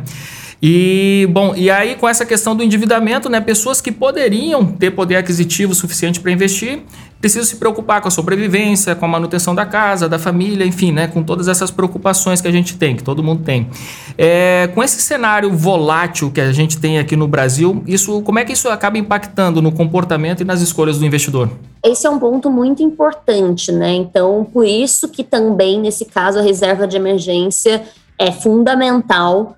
E, 0.62 1.28
bom, 1.30 1.54
e 1.54 1.70
aí 1.70 1.94
com 1.96 2.08
essa 2.08 2.24
questão 2.24 2.56
do 2.56 2.62
endividamento, 2.62 3.28
né, 3.28 3.40
pessoas 3.40 3.80
que 3.80 3.92
poderiam 3.92 4.64
ter 4.64 4.90
poder 4.90 5.16
aquisitivo 5.16 5.74
suficiente 5.74 6.18
para 6.18 6.32
investir, 6.32 6.82
precisam 7.20 7.44
se 7.44 7.56
preocupar 7.56 8.00
com 8.00 8.08
a 8.08 8.10
sobrevivência, 8.10 8.94
com 8.94 9.04
a 9.04 9.08
manutenção 9.08 9.54
da 9.54 9.66
casa, 9.66 10.08
da 10.08 10.18
família, 10.18 10.64
enfim, 10.64 10.92
né, 10.92 11.08
com 11.08 11.22
todas 11.22 11.48
essas 11.48 11.70
preocupações 11.70 12.40
que 12.40 12.48
a 12.48 12.52
gente 12.52 12.76
tem, 12.76 12.96
que 12.96 13.02
todo 13.02 13.22
mundo 13.22 13.42
tem. 13.42 13.68
É, 14.16 14.70
com 14.74 14.82
esse 14.82 15.00
cenário 15.00 15.52
volátil 15.52 16.30
que 16.30 16.40
a 16.40 16.52
gente 16.52 16.78
tem 16.78 16.98
aqui 16.98 17.16
no 17.16 17.28
Brasil, 17.28 17.82
isso, 17.86 18.22
como 18.22 18.38
é 18.38 18.44
que 18.44 18.52
isso 18.52 18.68
acaba 18.68 18.96
impactando 18.96 19.60
no 19.60 19.72
comportamento 19.72 20.40
e 20.40 20.44
nas 20.44 20.60
escolhas 20.60 20.98
do 20.98 21.04
investidor? 21.04 21.50
Esse 21.84 22.06
é 22.06 22.10
um 22.10 22.18
ponto 22.18 22.50
muito 22.50 22.82
importante, 22.82 23.70
né? 23.70 23.92
Então, 23.92 24.46
por 24.52 24.66
isso 24.66 25.08
que 25.08 25.22
também 25.22 25.80
nesse 25.80 26.04
caso 26.04 26.38
a 26.38 26.42
reserva 26.42 26.86
de 26.86 26.96
emergência 26.96 27.82
é 28.18 28.32
fundamental 28.32 29.56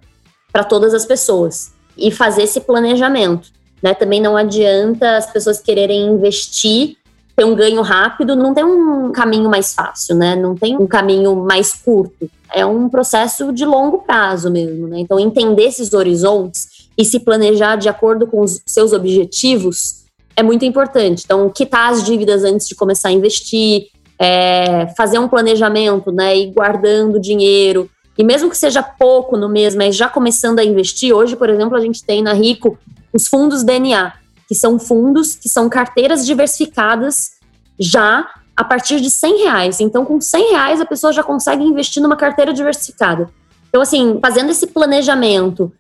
para 0.53 0.65
todas 0.65 0.95
as 0.95 1.05
pessoas 1.05 1.73
e 1.97 2.11
fazer 2.11 2.43
esse 2.43 2.61
planejamento. 2.61 3.51
Né? 3.83 3.95
Também 3.95 4.21
não 4.21 4.37
adianta 4.37 5.17
as 5.17 5.31
pessoas 5.31 5.61
quererem 5.61 6.07
investir, 6.07 6.97
ter 7.39 7.45
um 7.45 7.55
ganho 7.55 7.83
rápido, 7.83 8.35
não 8.35 8.53
tem 8.53 8.65
um 8.65 9.13
caminho 9.13 9.49
mais 9.49 9.73
fácil, 9.73 10.17
né? 10.17 10.35
Não 10.35 10.57
tem 10.57 10.77
um 10.77 10.89
caminho 10.89 11.37
mais 11.37 11.73
curto. 11.73 12.29
É 12.53 12.67
um 12.67 12.89
processo 12.89 13.53
de 13.53 13.65
longo 13.65 13.99
prazo 13.99 14.51
mesmo, 14.51 14.89
né? 14.89 14.99
Então, 14.99 15.21
entender 15.21 15.63
esses 15.63 15.93
horizontes 15.93 16.89
e 16.99 17.05
se 17.05 17.21
planejar 17.21 17.77
de 17.77 17.89
acordo 17.89 18.27
com 18.27 18.41
os 18.41 18.61
seus 18.67 18.93
objetivos 18.93 20.05
é 20.35 20.43
muito 20.43 20.65
importante. 20.65 21.23
Então, 21.25 21.49
quitar 21.49 21.93
as 21.93 22.03
dívidas 22.03 22.43
antes 22.43 22.67
de 22.67 22.75
começar 22.75 23.11
a 23.11 23.13
investir, 23.13 23.87
é, 24.19 24.89
fazer 24.97 25.21
um 25.21 25.29
planejamento, 25.29 26.11
né? 26.11 26.37
Ir 26.37 26.53
guardando 26.53 27.21
dinheiro, 27.21 27.89
e 28.19 28.25
mesmo 28.25 28.51
que 28.51 28.59
seja 28.59 28.83
pouco 28.83 29.37
no 29.37 29.49
mês, 29.49 29.77
mas 29.77 29.95
já 29.95 30.09
começando 30.09 30.59
a 30.59 30.65
investir, 30.65 31.15
hoje, 31.15 31.37
por 31.37 31.49
exemplo, 31.49 31.77
a 31.77 31.81
gente 31.81 32.03
tem 32.03 32.21
na 32.21 32.33
Rico 32.33 32.77
os 33.13 33.29
fundos 33.29 33.63
DNA, 33.63 34.13
que 34.49 34.57
são 34.57 34.77
fundos 34.77 35.37
que 35.37 35.49
são 35.49 35.69
carteiras 35.69 36.27
diversificadas 36.27 37.39
já 37.79 38.29
a 38.57 38.65
partir 38.65 39.01
de 39.01 39.09
100 39.09 39.45
reais. 39.45 39.81
Então, 39.81 40.05
com 40.05 40.21
100 40.21 40.51
reais, 40.51 40.81
a 40.81 40.85
pessoa 40.85 41.13
já 41.13 41.23
consegue 41.23 41.63
investir 41.63 42.03
numa 42.03 42.17
carteira 42.17 42.53
diversificada. 42.53 43.31
Então, 43.69 43.81
assim, 43.81 44.19
fazendo 44.21 44.51
esse 44.51 44.67
planejamento, 44.67 45.71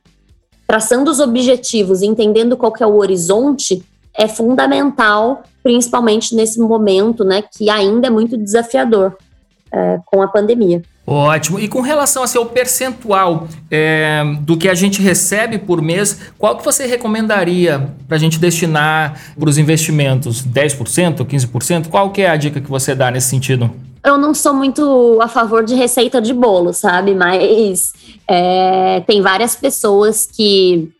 traçando 0.64 1.11
os 1.11 1.18
objetivos, 1.18 2.03
entendendo 2.03 2.57
qual 2.57 2.70
que 2.70 2.85
é 2.85 2.87
o 2.87 2.98
horizonte, 2.98 3.85
é 4.14 4.29
fundamental, 4.29 5.42
principalmente 5.61 6.37
nesse 6.37 6.61
momento, 6.61 7.24
né, 7.24 7.42
que 7.42 7.68
ainda 7.68 8.07
é 8.07 8.11
muito 8.11 8.37
desafiador 8.37 9.16
é, 9.72 9.98
com 10.07 10.22
a 10.22 10.29
pandemia. 10.29 10.83
Ótimo. 11.11 11.59
E 11.59 11.66
com 11.66 11.81
relação 11.81 12.23
ao 12.37 12.44
percentual 12.44 13.49
é, 13.71 14.23
do 14.42 14.59
que 14.59 14.68
a 14.68 14.75
gente 14.75 15.01
recebe 15.01 15.57
por 15.57 15.81
mês, 15.81 16.21
qual 16.37 16.55
que 16.59 16.62
você 16.62 16.85
recomendaria 16.85 17.94
para 18.07 18.18
a 18.18 18.21
gente 18.21 18.38
destinar 18.38 19.18
para 19.35 19.49
os 19.49 19.57
investimentos? 19.57 20.47
10%, 20.47 21.25
15%? 21.25 21.88
Qual 21.88 22.11
que 22.11 22.21
é 22.21 22.29
a 22.29 22.37
dica 22.37 22.61
que 22.61 22.68
você 22.68 22.94
dá 22.94 23.11
nesse 23.11 23.31
sentido? 23.31 23.71
Eu 24.05 24.18
não 24.18 24.35
sou 24.35 24.53
muito 24.53 25.18
a 25.23 25.29
favor 25.29 25.64
de 25.64 25.75
receita 25.75 26.21
de 26.21 26.35
bolo, 26.35 26.75
sabe? 26.75 27.14
Mas 27.14 27.94
é, 28.29 29.01
tem 29.07 29.23
várias 29.23 29.57
pessoas 29.57 30.27
que 30.27 30.90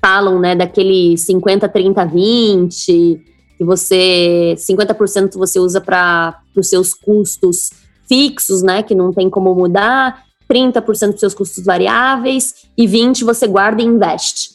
falam, 0.00 0.40
né, 0.40 0.56
daquele 0.56 1.18
50, 1.18 1.68
30, 1.68 2.06
20, 2.06 3.20
que 3.58 3.64
você 3.64 4.54
50% 4.56 5.36
você 5.36 5.58
usa 5.58 5.82
para 5.82 6.40
os 6.56 6.66
seus 6.66 6.94
custos 6.94 7.79
fixos, 8.10 8.60
né, 8.60 8.82
que 8.82 8.92
não 8.92 9.12
tem 9.12 9.30
como 9.30 9.54
mudar, 9.54 10.24
30% 10.50 11.12
dos 11.12 11.20
seus 11.20 11.32
custos 11.32 11.64
variáveis 11.64 12.66
e 12.76 12.84
20% 12.84 13.24
você 13.24 13.46
guarda 13.46 13.80
e 13.80 13.84
investe. 13.84 14.50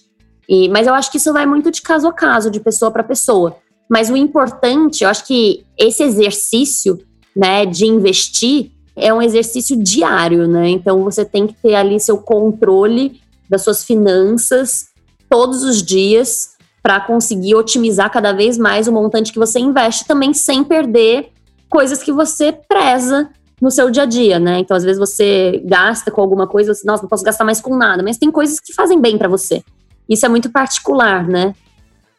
E, 0.47 0.67
mas 0.67 0.87
eu 0.87 0.93
acho 0.93 1.09
que 1.09 1.17
isso 1.17 1.31
vai 1.31 1.45
muito 1.45 1.71
de 1.71 1.81
caso 1.81 2.05
a 2.05 2.11
caso, 2.11 2.51
de 2.51 2.59
pessoa 2.59 2.91
para 2.91 3.01
pessoa. 3.01 3.55
Mas 3.89 4.09
o 4.09 4.17
importante, 4.17 5.05
eu 5.05 5.09
acho 5.09 5.25
que 5.25 5.65
esse 5.77 6.03
exercício, 6.03 6.99
né, 7.33 7.65
de 7.65 7.85
investir 7.85 8.71
é 8.93 9.13
um 9.13 9.21
exercício 9.21 9.81
diário, 9.81 10.47
né? 10.47 10.69
Então 10.69 11.03
você 11.03 11.25
tem 11.25 11.47
que 11.47 11.53
ter 11.53 11.75
ali 11.75 11.99
seu 11.99 12.17
controle 12.17 13.21
das 13.49 13.61
suas 13.61 13.83
finanças 13.83 14.87
todos 15.29 15.63
os 15.63 15.83
dias 15.83 16.55
para 16.81 17.01
conseguir 17.01 17.55
otimizar 17.55 18.11
cada 18.11 18.31
vez 18.31 18.57
mais 18.57 18.87
o 18.87 18.91
montante 18.93 19.33
que 19.33 19.39
você 19.39 19.59
investe, 19.59 20.05
também 20.05 20.33
sem 20.33 20.63
perder 20.63 21.29
coisas 21.69 22.01
que 22.01 22.11
você 22.11 22.53
preza 22.53 23.29
no 23.65 23.71
seu 23.71 23.89
dia 23.89 24.03
a 24.03 24.05
dia, 24.05 24.37
né? 24.37 24.59
Então, 24.59 24.77
às 24.77 24.83
vezes 24.83 24.99
você 24.99 25.59
gasta 25.65 26.11
com 26.11 26.21
alguma 26.21 26.45
coisa, 26.45 26.71
assim, 26.71 26.85
nossa, 26.85 27.01
não 27.01 27.09
posso 27.09 27.23
gastar 27.23 27.43
mais 27.43 27.59
com 27.59 27.75
nada, 27.75 28.03
mas 28.03 28.15
tem 28.15 28.29
coisas 28.29 28.59
que 28.59 28.71
fazem 28.71 29.01
bem 29.01 29.17
para 29.17 29.27
você. 29.27 29.63
Isso 30.07 30.23
é 30.23 30.29
muito 30.29 30.51
particular, 30.51 31.27
né? 31.27 31.55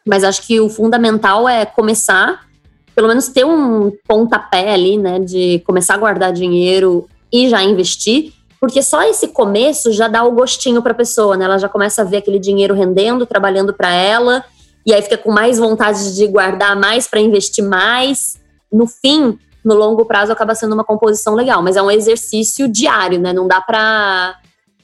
Mas 0.05 0.25
acho 0.25 0.45
que 0.45 0.59
o 0.59 0.67
fundamental 0.67 1.47
é 1.47 1.65
começar, 1.65 2.45
pelo 2.93 3.07
menos 3.07 3.29
ter 3.29 3.45
um 3.45 3.93
pontapé 4.05 4.73
ali, 4.73 4.97
né, 4.97 5.19
de 5.19 5.63
começar 5.65 5.93
a 5.93 5.97
guardar 5.97 6.33
dinheiro 6.33 7.07
e 7.31 7.47
já 7.47 7.63
investir, 7.63 8.33
porque 8.59 8.83
só 8.83 9.03
esse 9.03 9.29
começo 9.29 9.93
já 9.93 10.09
dá 10.09 10.25
o 10.25 10.33
gostinho 10.33 10.81
para 10.81 10.91
a 10.91 10.95
pessoa, 10.95 11.37
né? 11.37 11.45
Ela 11.45 11.59
já 11.59 11.69
começa 11.69 12.01
a 12.01 12.05
ver 12.05 12.17
aquele 12.17 12.39
dinheiro 12.39 12.73
rendendo, 12.73 13.25
trabalhando 13.25 13.73
para 13.73 13.93
ela, 13.93 14.43
e 14.85 14.93
aí 14.93 15.01
fica 15.01 15.17
com 15.17 15.31
mais 15.31 15.57
vontade 15.57 16.13
de 16.13 16.27
guardar 16.27 16.75
mais 16.75 17.07
para 17.07 17.21
investir 17.21 17.63
mais. 17.63 18.37
No 18.69 18.85
fim, 18.85 19.39
no 19.63 19.75
longo 19.75 20.05
prazo 20.05 20.31
acaba 20.31 20.55
sendo 20.55 20.73
uma 20.73 20.83
composição 20.83 21.35
legal, 21.35 21.61
mas 21.61 21.75
é 21.75 21.81
um 21.81 21.91
exercício 21.91 22.67
diário, 22.67 23.19
né? 23.19 23.33
Não 23.33 23.47
dá 23.47 23.59
pra. 23.61 24.35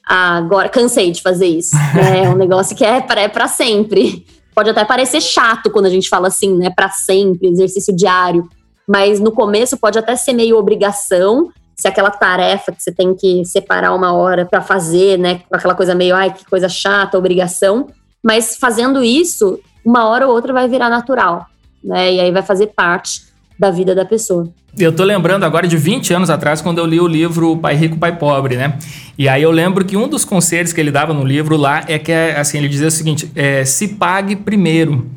agora, 0.05 0.69
cansei 0.69 1.11
de 1.11 1.21
fazer 1.21 1.47
isso. 1.47 1.75
Né? 1.75 2.23
É 2.25 2.29
um 2.29 2.35
negócio 2.35 2.75
que 2.75 2.83
é 2.83 3.01
para 3.01 3.21
é 3.21 3.27
pra 3.27 3.47
sempre. 3.47 4.25
Pode 4.53 4.69
até 4.69 4.85
parecer 4.85 5.21
chato 5.21 5.71
quando 5.71 5.85
a 5.85 5.89
gente 5.89 6.09
fala 6.09 6.27
assim, 6.27 6.55
né? 6.55 6.69
Para 6.69 6.89
sempre, 6.89 7.49
exercício 7.49 7.95
diário. 7.95 8.47
Mas 8.87 9.19
no 9.19 9.31
começo 9.31 9.77
pode 9.77 9.97
até 9.97 10.15
ser 10.15 10.33
meio 10.33 10.57
obrigação. 10.57 11.49
se 11.75 11.87
aquela 11.87 12.11
tarefa 12.11 12.71
que 12.71 12.83
você 12.83 12.91
tem 12.91 13.15
que 13.15 13.43
separar 13.45 13.95
uma 13.95 14.13
hora 14.13 14.45
para 14.45 14.61
fazer, 14.61 15.17
né, 15.17 15.41
aquela 15.51 15.73
coisa 15.73 15.95
meio, 15.95 16.15
ai, 16.15 16.31
que 16.31 16.45
coisa 16.45 16.69
chata, 16.69 17.17
obrigação, 17.17 17.87
mas 18.23 18.55
fazendo 18.55 19.03
isso, 19.03 19.59
uma 19.83 20.07
hora 20.07 20.27
ou 20.27 20.33
outra 20.33 20.53
vai 20.53 20.67
virar 20.69 20.87
natural, 20.87 21.47
né, 21.83 22.13
e 22.13 22.19
aí 22.19 22.31
vai 22.31 22.43
fazer 22.43 22.67
parte 22.67 23.32
da 23.57 23.71
vida 23.71 23.93
da 23.93 24.05
pessoa. 24.05 24.51
Eu 24.77 24.91
tô 24.91 25.03
lembrando 25.03 25.43
agora 25.43 25.67
de 25.67 25.77
20 25.77 26.13
anos 26.13 26.29
atrás, 26.31 26.59
quando 26.59 26.79
eu 26.79 26.85
li 26.85 26.99
o 26.99 27.07
livro 27.07 27.55
Pai 27.57 27.75
Rico, 27.75 27.97
Pai 27.97 28.17
Pobre, 28.17 28.57
né? 28.57 28.77
E 29.17 29.29
aí 29.29 29.43
eu 29.43 29.51
lembro 29.51 29.85
que 29.85 29.95
um 29.95 30.07
dos 30.07 30.25
conselhos 30.25 30.73
que 30.73 30.81
ele 30.81 30.89
dava 30.89 31.13
no 31.13 31.23
livro 31.23 31.55
lá 31.55 31.83
é 31.87 31.99
que, 31.99 32.11
assim, 32.11 32.57
ele 32.57 32.67
dizia 32.67 32.87
o 32.87 32.91
seguinte, 32.91 33.31
é, 33.35 33.63
se 33.63 33.89
pague 33.89 34.35
primeiro. 34.35 35.07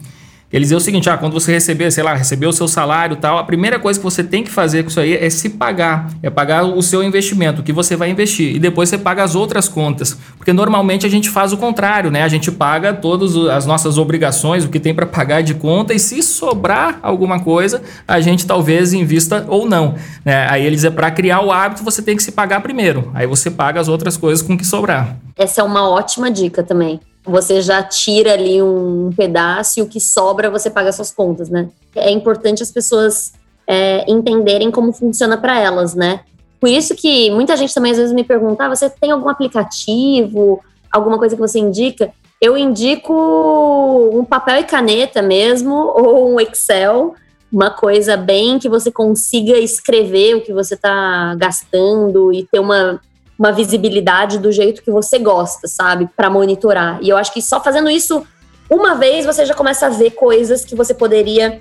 Ele 0.52 0.62
dizia 0.62 0.76
o 0.76 0.80
seguinte: 0.80 1.10
ah, 1.10 1.16
quando 1.16 1.32
você 1.32 1.52
receber, 1.52 1.90
sei 1.90 2.04
lá, 2.04 2.14
receber 2.14 2.46
o 2.46 2.52
seu 2.52 2.68
salário 2.68 3.16
tal, 3.16 3.38
a 3.38 3.44
primeira 3.44 3.78
coisa 3.78 3.98
que 3.98 4.04
você 4.04 4.22
tem 4.22 4.44
que 4.44 4.50
fazer 4.50 4.84
com 4.84 4.88
isso 4.88 5.00
aí 5.00 5.14
é 5.14 5.28
se 5.28 5.50
pagar, 5.50 6.08
é 6.22 6.30
pagar 6.30 6.64
o 6.64 6.80
seu 6.82 7.02
investimento, 7.02 7.60
o 7.60 7.64
que 7.64 7.72
você 7.72 7.96
vai 7.96 8.10
investir, 8.10 8.54
e 8.54 8.58
depois 8.58 8.88
você 8.88 8.96
paga 8.96 9.24
as 9.24 9.34
outras 9.34 9.68
contas. 9.68 10.16
Porque 10.36 10.52
normalmente 10.52 11.04
a 11.04 11.08
gente 11.08 11.28
faz 11.28 11.52
o 11.52 11.56
contrário, 11.56 12.10
né? 12.10 12.22
A 12.22 12.28
gente 12.28 12.52
paga 12.52 12.92
todas 12.92 13.36
as 13.36 13.66
nossas 13.66 13.98
obrigações, 13.98 14.64
o 14.64 14.68
que 14.68 14.78
tem 14.78 14.94
para 14.94 15.06
pagar 15.06 15.42
de 15.42 15.54
conta, 15.54 15.92
e 15.92 15.98
se 15.98 16.22
sobrar 16.22 17.00
alguma 17.02 17.40
coisa, 17.40 17.82
a 18.06 18.20
gente 18.20 18.46
talvez 18.46 18.92
invista 18.92 19.44
ou 19.48 19.68
não. 19.68 19.96
Né? 20.24 20.46
Aí 20.48 20.64
ele 20.64 20.76
dizia: 20.76 20.92
para 20.92 21.10
criar 21.10 21.40
o 21.40 21.50
hábito, 21.50 21.82
você 21.82 22.00
tem 22.00 22.16
que 22.16 22.22
se 22.22 22.30
pagar 22.30 22.60
primeiro, 22.60 23.10
aí 23.14 23.26
você 23.26 23.50
paga 23.50 23.80
as 23.80 23.88
outras 23.88 24.16
coisas 24.16 24.46
com 24.46 24.56
que 24.56 24.64
sobrar. 24.64 25.16
Essa 25.36 25.60
é 25.60 25.64
uma 25.64 25.88
ótima 25.88 26.30
dica 26.30 26.62
também 26.62 27.00
você 27.26 27.60
já 27.60 27.82
tira 27.82 28.32
ali 28.34 28.62
um 28.62 29.10
pedaço 29.16 29.80
e 29.80 29.82
o 29.82 29.88
que 29.88 30.00
sobra 30.00 30.50
você 30.50 30.70
paga 30.70 30.92
suas 30.92 31.10
contas, 31.10 31.48
né? 31.48 31.68
É 31.94 32.10
importante 32.10 32.62
as 32.62 32.70
pessoas 32.70 33.32
é, 33.66 34.10
entenderem 34.10 34.70
como 34.70 34.92
funciona 34.92 35.36
para 35.36 35.58
elas, 35.58 35.94
né? 35.94 36.20
Por 36.60 36.68
isso 36.68 36.94
que 36.94 37.30
muita 37.30 37.56
gente 37.56 37.74
também 37.74 37.92
às 37.92 37.98
vezes 37.98 38.14
me 38.14 38.24
pergunta: 38.24 38.64
ah, 38.64 38.68
você 38.68 38.88
tem 38.88 39.10
algum 39.10 39.28
aplicativo, 39.28 40.60
alguma 40.90 41.18
coisa 41.18 41.34
que 41.34 41.40
você 41.40 41.58
indica? 41.58 42.12
Eu 42.40 42.56
indico 42.56 44.10
um 44.12 44.24
papel 44.24 44.60
e 44.60 44.64
caneta 44.64 45.20
mesmo, 45.20 45.74
ou 45.96 46.32
um 46.32 46.40
Excel, 46.40 47.14
uma 47.52 47.70
coisa 47.70 48.16
bem 48.16 48.58
que 48.58 48.68
você 48.68 48.90
consiga 48.90 49.58
escrever 49.58 50.36
o 50.36 50.40
que 50.40 50.52
você 50.52 50.74
está 50.74 51.34
gastando 51.34 52.32
e 52.32 52.44
ter 52.44 52.60
uma 52.60 53.00
uma 53.38 53.52
visibilidade 53.52 54.38
do 54.38 54.50
jeito 54.50 54.82
que 54.82 54.90
você 54.90 55.18
gosta, 55.18 55.68
sabe? 55.68 56.08
Para 56.16 56.30
monitorar. 56.30 56.98
E 57.02 57.08
eu 57.08 57.16
acho 57.16 57.32
que 57.32 57.42
só 57.42 57.62
fazendo 57.62 57.90
isso 57.90 58.26
uma 58.68 58.94
vez 58.94 59.24
você 59.24 59.44
já 59.44 59.54
começa 59.54 59.86
a 59.86 59.90
ver 59.90 60.10
coisas 60.12 60.64
que 60.64 60.74
você 60.74 60.92
poderia 60.92 61.60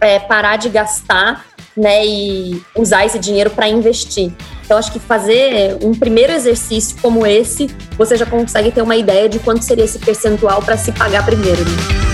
é, 0.00 0.18
parar 0.18 0.56
de 0.56 0.68
gastar, 0.68 1.44
né? 1.76 2.04
E 2.06 2.62
usar 2.76 3.06
esse 3.06 3.18
dinheiro 3.18 3.50
para 3.50 3.68
investir. 3.68 4.32
Então, 4.64 4.78
acho 4.78 4.92
que 4.92 4.98
fazer 4.98 5.78
um 5.82 5.92
primeiro 5.92 6.32
exercício 6.32 6.96
como 7.02 7.26
esse, 7.26 7.66
você 7.96 8.16
já 8.16 8.26
consegue 8.26 8.70
ter 8.70 8.82
uma 8.82 8.96
ideia 8.96 9.28
de 9.28 9.38
quanto 9.38 9.62
seria 9.62 9.84
esse 9.84 9.98
percentual 9.98 10.62
para 10.62 10.76
se 10.76 10.92
pagar 10.92 11.24
primeiro. 11.24 11.62
Né? 11.64 12.13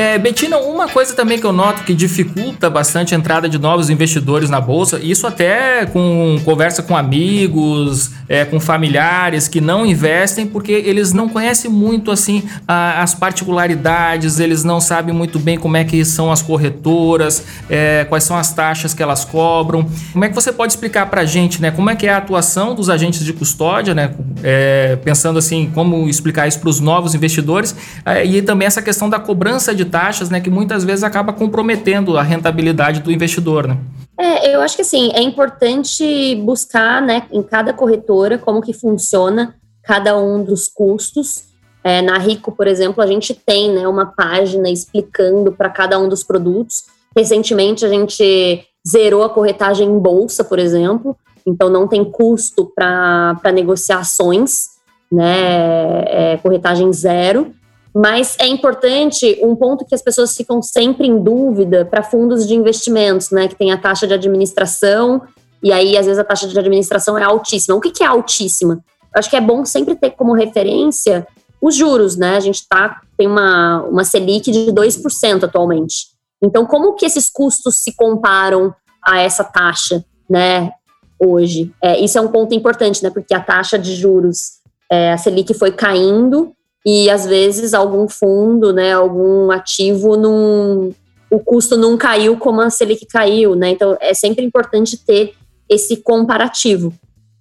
É, 0.00 0.16
Betina, 0.16 0.56
uma 0.56 0.88
coisa 0.88 1.14
também 1.14 1.38
que 1.38 1.44
eu 1.44 1.52
noto 1.52 1.84
que 1.84 1.92
dificulta 1.92 2.70
bastante 2.70 3.14
a 3.14 3.18
entrada 3.18 3.46
de 3.46 3.58
novos 3.58 3.90
investidores 3.90 4.48
na 4.48 4.58
bolsa, 4.58 4.98
isso 4.98 5.26
até 5.26 5.84
com 5.84 6.40
conversa 6.42 6.82
com 6.82 6.96
amigos, 6.96 8.10
é, 8.26 8.46
com 8.46 8.58
familiares 8.58 9.46
que 9.46 9.60
não 9.60 9.84
investem, 9.84 10.46
porque 10.46 10.72
eles 10.72 11.12
não 11.12 11.28
conhecem 11.28 11.70
muito 11.70 12.10
assim 12.10 12.44
a, 12.66 13.02
as 13.02 13.14
particularidades, 13.14 14.40
eles 14.40 14.64
não 14.64 14.80
sabem 14.80 15.14
muito 15.14 15.38
bem 15.38 15.58
como 15.58 15.76
é 15.76 15.84
que 15.84 16.02
são 16.02 16.32
as 16.32 16.40
corretoras, 16.40 17.44
é, 17.68 18.06
quais 18.08 18.24
são 18.24 18.38
as 18.38 18.54
taxas 18.54 18.94
que 18.94 19.02
elas 19.02 19.26
cobram. 19.26 19.86
Como 20.14 20.24
é 20.24 20.30
que 20.30 20.34
você 20.34 20.50
pode 20.50 20.72
explicar 20.72 21.10
para 21.10 21.20
a 21.20 21.24
gente, 21.26 21.60
né? 21.60 21.70
Como 21.70 21.90
é 21.90 21.94
que 21.94 22.06
é 22.06 22.10
a 22.14 22.16
atuação 22.16 22.74
dos 22.74 22.88
agentes 22.88 23.22
de 23.22 23.34
custódia, 23.34 23.94
né? 23.94 24.14
É, 24.42 24.96
pensando 25.04 25.38
assim, 25.38 25.70
como 25.74 26.08
explicar 26.08 26.48
isso 26.48 26.58
para 26.58 26.70
os 26.70 26.80
novos 26.80 27.14
investidores 27.14 27.76
é, 28.06 28.24
e 28.24 28.40
também 28.40 28.64
essa 28.64 28.80
questão 28.80 29.10
da 29.10 29.18
cobrança 29.18 29.74
de 29.74 29.89
taxas, 29.90 30.30
né, 30.30 30.40
que 30.40 30.50
muitas 30.50 30.84
vezes 30.84 31.02
acaba 31.04 31.32
comprometendo 31.32 32.16
a 32.16 32.22
rentabilidade 32.22 33.00
do 33.00 33.10
investidor, 33.10 33.66
né? 33.66 33.76
É, 34.18 34.54
eu 34.54 34.60
acho 34.60 34.76
que 34.76 34.82
assim, 34.82 35.10
é 35.14 35.22
importante 35.22 36.34
buscar, 36.44 37.00
né, 37.00 37.22
em 37.32 37.42
cada 37.42 37.72
corretora 37.72 38.36
como 38.36 38.60
que 38.60 38.72
funciona 38.72 39.54
cada 39.82 40.16
um 40.16 40.44
dos 40.44 40.68
custos. 40.68 41.44
É, 41.82 42.02
na 42.02 42.18
Rico, 42.18 42.52
por 42.52 42.66
exemplo, 42.66 43.02
a 43.02 43.06
gente 43.06 43.34
tem, 43.34 43.72
né, 43.72 43.88
uma 43.88 44.06
página 44.06 44.68
explicando 44.68 45.52
para 45.52 45.70
cada 45.70 45.98
um 45.98 46.08
dos 46.08 46.22
produtos. 46.22 46.84
Recentemente 47.16 47.84
a 47.84 47.88
gente 47.88 48.62
zerou 48.86 49.22
a 49.24 49.30
corretagem 49.30 49.88
em 49.88 49.98
bolsa, 49.98 50.44
por 50.44 50.58
exemplo, 50.58 51.16
então 51.46 51.70
não 51.70 51.88
tem 51.88 52.04
custo 52.04 52.70
para 52.74 53.52
negociações, 53.52 54.66
né, 55.10 56.04
é, 56.06 56.38
corretagem 56.42 56.92
zero. 56.92 57.52
Mas 57.94 58.36
é 58.38 58.46
importante 58.46 59.38
um 59.42 59.56
ponto 59.56 59.84
que 59.84 59.94
as 59.94 60.02
pessoas 60.02 60.36
ficam 60.36 60.62
sempre 60.62 61.08
em 61.08 61.22
dúvida 61.22 61.84
para 61.84 62.02
fundos 62.02 62.46
de 62.46 62.54
investimentos, 62.54 63.30
né? 63.30 63.48
Que 63.48 63.56
tem 63.56 63.72
a 63.72 63.78
taxa 63.78 64.06
de 64.06 64.14
administração, 64.14 65.22
e 65.62 65.72
aí 65.72 65.96
às 65.96 66.06
vezes 66.06 66.18
a 66.18 66.24
taxa 66.24 66.46
de 66.46 66.58
administração 66.58 67.18
é 67.18 67.24
altíssima. 67.24 67.76
O 67.76 67.80
que, 67.80 67.90
que 67.90 68.04
é 68.04 68.06
altíssima? 68.06 68.74
Eu 69.14 69.18
acho 69.18 69.28
que 69.28 69.36
é 69.36 69.40
bom 69.40 69.64
sempre 69.64 69.96
ter 69.96 70.10
como 70.12 70.32
referência 70.32 71.26
os 71.60 71.74
juros, 71.74 72.16
né? 72.16 72.36
A 72.36 72.40
gente 72.40 72.66
tá, 72.66 73.00
tem 73.18 73.26
uma, 73.26 73.82
uma 73.82 74.04
Selic 74.04 74.50
de 74.50 74.72
2% 74.72 75.44
atualmente. 75.44 76.06
Então, 76.42 76.64
como 76.64 76.94
que 76.94 77.04
esses 77.04 77.28
custos 77.28 77.76
se 77.76 77.94
comparam 77.94 78.74
a 79.04 79.20
essa 79.20 79.44
taxa, 79.44 80.04
né? 80.28 80.70
Hoje. 81.18 81.70
É, 81.82 82.00
isso 82.00 82.16
é 82.16 82.20
um 82.20 82.28
ponto 82.28 82.54
importante, 82.54 83.02
né? 83.02 83.10
Porque 83.10 83.34
a 83.34 83.40
taxa 83.40 83.78
de 83.78 83.94
juros, 83.94 84.60
é, 84.90 85.12
a 85.12 85.18
Selic 85.18 85.52
foi 85.52 85.70
caindo 85.70 86.54
e 86.84 87.10
às 87.10 87.26
vezes 87.26 87.74
algum 87.74 88.08
fundo, 88.08 88.72
né, 88.72 88.92
algum 88.92 89.50
ativo 89.50 90.16
não 90.16 90.94
o 91.30 91.38
custo 91.38 91.76
não 91.76 91.96
caiu 91.96 92.36
como 92.36 92.60
a 92.60 92.68
Selic 92.70 93.06
caiu, 93.06 93.54
né? 93.54 93.70
Então 93.70 93.96
é 94.00 94.12
sempre 94.12 94.44
importante 94.44 94.96
ter 94.96 95.34
esse 95.68 95.98
comparativo. 95.98 96.92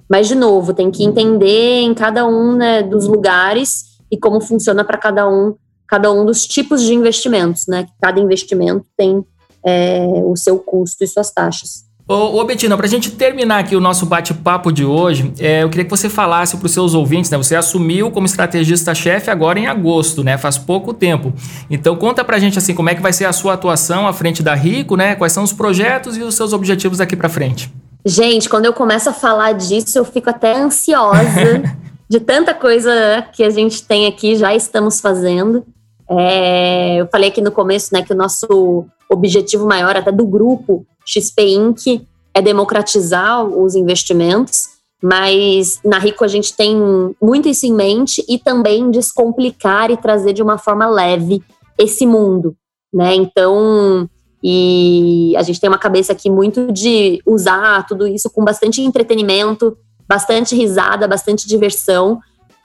Mas 0.08 0.28
de 0.28 0.36
novo, 0.36 0.74
tem 0.74 0.92
que 0.92 1.04
entender 1.04 1.82
em 1.82 1.94
cada 1.94 2.26
um 2.28 2.56
né, 2.56 2.84
dos 2.84 3.08
lugares 3.08 3.98
e 4.12 4.18
como 4.18 4.40
funciona 4.40 4.84
para 4.84 4.98
cada 4.98 5.28
um, 5.28 5.56
cada 5.88 6.12
um 6.12 6.24
dos 6.24 6.46
tipos 6.46 6.84
de 6.84 6.94
investimentos, 6.94 7.66
né? 7.68 7.88
Cada 8.00 8.20
investimento 8.20 8.86
tem 8.96 9.26
é, 9.66 10.22
o 10.24 10.36
seu 10.36 10.60
custo 10.60 11.04
e 11.04 11.08
suas 11.08 11.32
taxas. 11.32 11.89
Ô, 12.10 12.40
ô 12.40 12.44
Betina, 12.44 12.76
para 12.76 12.88
a 12.88 12.90
gente 12.90 13.12
terminar 13.12 13.60
aqui 13.60 13.76
o 13.76 13.80
nosso 13.80 14.04
bate-papo 14.04 14.72
de 14.72 14.84
hoje, 14.84 15.32
é, 15.38 15.62
eu 15.62 15.70
queria 15.70 15.84
que 15.86 15.92
você 15.92 16.10
falasse 16.10 16.58
para 16.58 16.66
os 16.66 16.72
seus 16.72 16.96
ouvintes, 16.96 17.30
né? 17.30 17.38
Você 17.38 17.56
assumiu 17.56 18.10
como 18.10 18.26
estrategista-chefe 18.26 19.30
agora 19.30 19.60
em 19.60 19.68
agosto, 19.68 20.24
né? 20.24 20.36
Faz 20.36 20.58
pouco 20.58 20.92
tempo. 20.92 21.32
Então 21.70 21.96
conta 21.96 22.26
para 22.26 22.38
a 22.38 22.40
gente 22.40 22.58
assim 22.58 22.74
como 22.74 22.90
é 22.90 22.96
que 22.96 23.02
vai 23.02 23.14
ser 23.14 23.26
a 23.26 23.32
sua 23.32 23.54
atuação 23.54 24.08
à 24.08 24.12
frente 24.12 24.42
da 24.42 24.56
Rico, 24.56 24.96
né? 24.96 25.14
Quais 25.14 25.34
são 25.34 25.44
os 25.44 25.54
projetos 25.54 26.18
e 26.18 26.24
os 26.24 26.34
seus 26.34 26.52
objetivos 26.52 26.98
daqui 26.98 27.16
para 27.16 27.30
frente? 27.30 27.72
Gente, 28.04 28.50
quando 28.50 28.66
eu 28.66 28.74
começo 28.74 29.08
a 29.08 29.14
falar 29.14 29.52
disso, 29.52 29.96
eu 29.96 30.04
fico 30.04 30.32
até 30.32 30.58
ansiosa 30.58 31.62
de 32.10 32.20
tanta 32.20 32.56
coisa 32.56 33.24
que 33.34 33.44
a 33.44 33.52
gente 33.52 33.84
tem 33.84 34.08
aqui, 34.08 34.36
já 34.36 34.56
estamos 34.56 35.00
fazendo. 35.00 35.64
É, 36.10 36.96
eu 36.96 37.08
falei 37.12 37.30
aqui 37.30 37.40
no 37.40 37.52
começo, 37.52 37.94
né, 37.94 38.02
que 38.02 38.14
o 38.14 38.18
nosso 38.18 38.88
objetivo 39.08 39.68
maior 39.68 39.96
até 39.96 40.12
do 40.12 40.26
grupo 40.26 40.88
XP 41.10 41.42
Inc. 41.42 42.08
é 42.34 42.42
democratizar 42.42 43.44
os 43.44 43.74
investimentos, 43.74 44.68
mas 45.02 45.80
na 45.84 45.98
Rico 45.98 46.24
a 46.24 46.28
gente 46.28 46.56
tem 46.56 46.78
muito 47.22 47.50
isso 47.50 47.66
em 47.66 47.74
mente 47.74 48.24
e 48.30 48.38
também 48.38 48.92
descomplicar 48.92 49.90
e 49.90 49.98
trazer 49.98 50.34
de 50.34 50.44
uma 50.44 50.58
forma 50.58 50.88
leve 50.88 51.42
esse 51.78 52.06
mundo, 52.06 52.56
né? 52.94 53.16
Então, 53.16 54.08
e 54.44 55.34
a 55.36 55.42
gente 55.42 55.60
tem 55.60 55.70
uma 55.70 55.78
cabeça 55.78 56.12
aqui 56.12 56.30
muito 56.30 56.72
de 56.72 57.22
usar 57.26 57.86
tudo 57.88 58.06
isso 58.06 58.30
com 58.30 58.44
bastante 58.44 58.82
entretenimento, 58.82 59.76
bastante 60.08 60.56
risada, 60.56 61.08
bastante 61.08 61.48
diversão, 61.48 62.20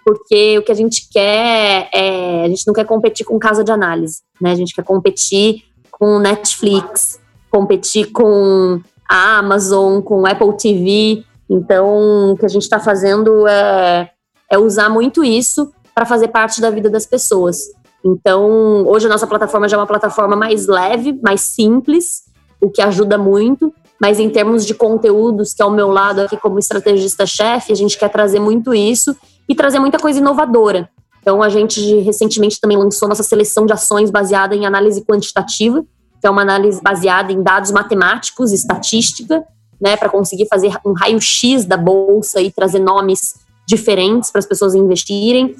porque 0.04 0.58
o 0.58 0.62
que 0.62 0.72
a 0.72 0.74
gente 0.74 1.08
quer 1.10 1.88
é, 1.92 2.44
a 2.44 2.48
gente 2.48 2.66
não 2.66 2.74
quer 2.74 2.84
competir 2.84 3.24
com 3.24 3.38
casa 3.38 3.64
de 3.64 3.72
análise, 3.72 4.20
né? 4.40 4.50
A 4.50 4.54
gente 4.54 4.74
quer 4.74 4.84
competir 4.84 5.62
com 5.90 6.18
Netflix, 6.18 7.20
competir 7.54 8.10
com 8.10 8.80
a 9.08 9.38
Amazon, 9.38 10.00
com 10.00 10.26
Apple 10.26 10.56
TV. 10.56 11.24
Então, 11.48 12.32
o 12.32 12.36
que 12.36 12.44
a 12.44 12.48
gente 12.48 12.62
está 12.62 12.80
fazendo 12.80 13.46
é, 13.46 14.10
é 14.50 14.58
usar 14.58 14.88
muito 14.88 15.22
isso 15.22 15.70
para 15.94 16.04
fazer 16.04 16.28
parte 16.28 16.60
da 16.60 16.68
vida 16.68 16.90
das 16.90 17.06
pessoas. 17.06 17.58
Então, 18.04 18.84
hoje 18.88 19.06
a 19.06 19.08
nossa 19.08 19.24
plataforma 19.24 19.68
já 19.68 19.76
é 19.76 19.80
uma 19.80 19.86
plataforma 19.86 20.34
mais 20.34 20.66
leve, 20.66 21.16
mais 21.22 21.42
simples, 21.42 22.22
o 22.60 22.68
que 22.68 22.82
ajuda 22.82 23.16
muito. 23.16 23.72
Mas 24.00 24.18
em 24.18 24.28
termos 24.28 24.66
de 24.66 24.74
conteúdos, 24.74 25.54
que 25.54 25.62
é 25.62 25.64
o 25.64 25.70
meu 25.70 25.90
lado 25.90 26.22
aqui 26.22 26.36
como 26.36 26.58
estrategista-chefe, 26.58 27.70
a 27.70 27.76
gente 27.76 27.96
quer 27.96 28.08
trazer 28.08 28.40
muito 28.40 28.74
isso 28.74 29.16
e 29.48 29.54
trazer 29.54 29.78
muita 29.78 30.00
coisa 30.00 30.18
inovadora. 30.18 30.90
Então, 31.22 31.40
a 31.40 31.48
gente 31.48 32.00
recentemente 32.00 32.60
também 32.60 32.76
lançou 32.76 33.08
nossa 33.08 33.22
seleção 33.22 33.64
de 33.64 33.72
ações 33.72 34.10
baseada 34.10 34.56
em 34.56 34.66
análise 34.66 35.04
quantitativa, 35.04 35.84
que 36.24 36.28
é 36.28 36.30
uma 36.30 36.40
análise 36.40 36.80
baseada 36.80 37.30
em 37.30 37.42
dados 37.42 37.70
matemáticos, 37.70 38.50
estatística, 38.50 39.44
né, 39.78 39.94
para 39.94 40.08
conseguir 40.08 40.46
fazer 40.48 40.74
um 40.82 40.94
raio-x 40.94 41.66
da 41.66 41.76
bolsa 41.76 42.40
e 42.40 42.50
trazer 42.50 42.78
nomes 42.78 43.34
diferentes 43.68 44.30
para 44.30 44.38
as 44.38 44.46
pessoas 44.46 44.74
investirem, 44.74 45.54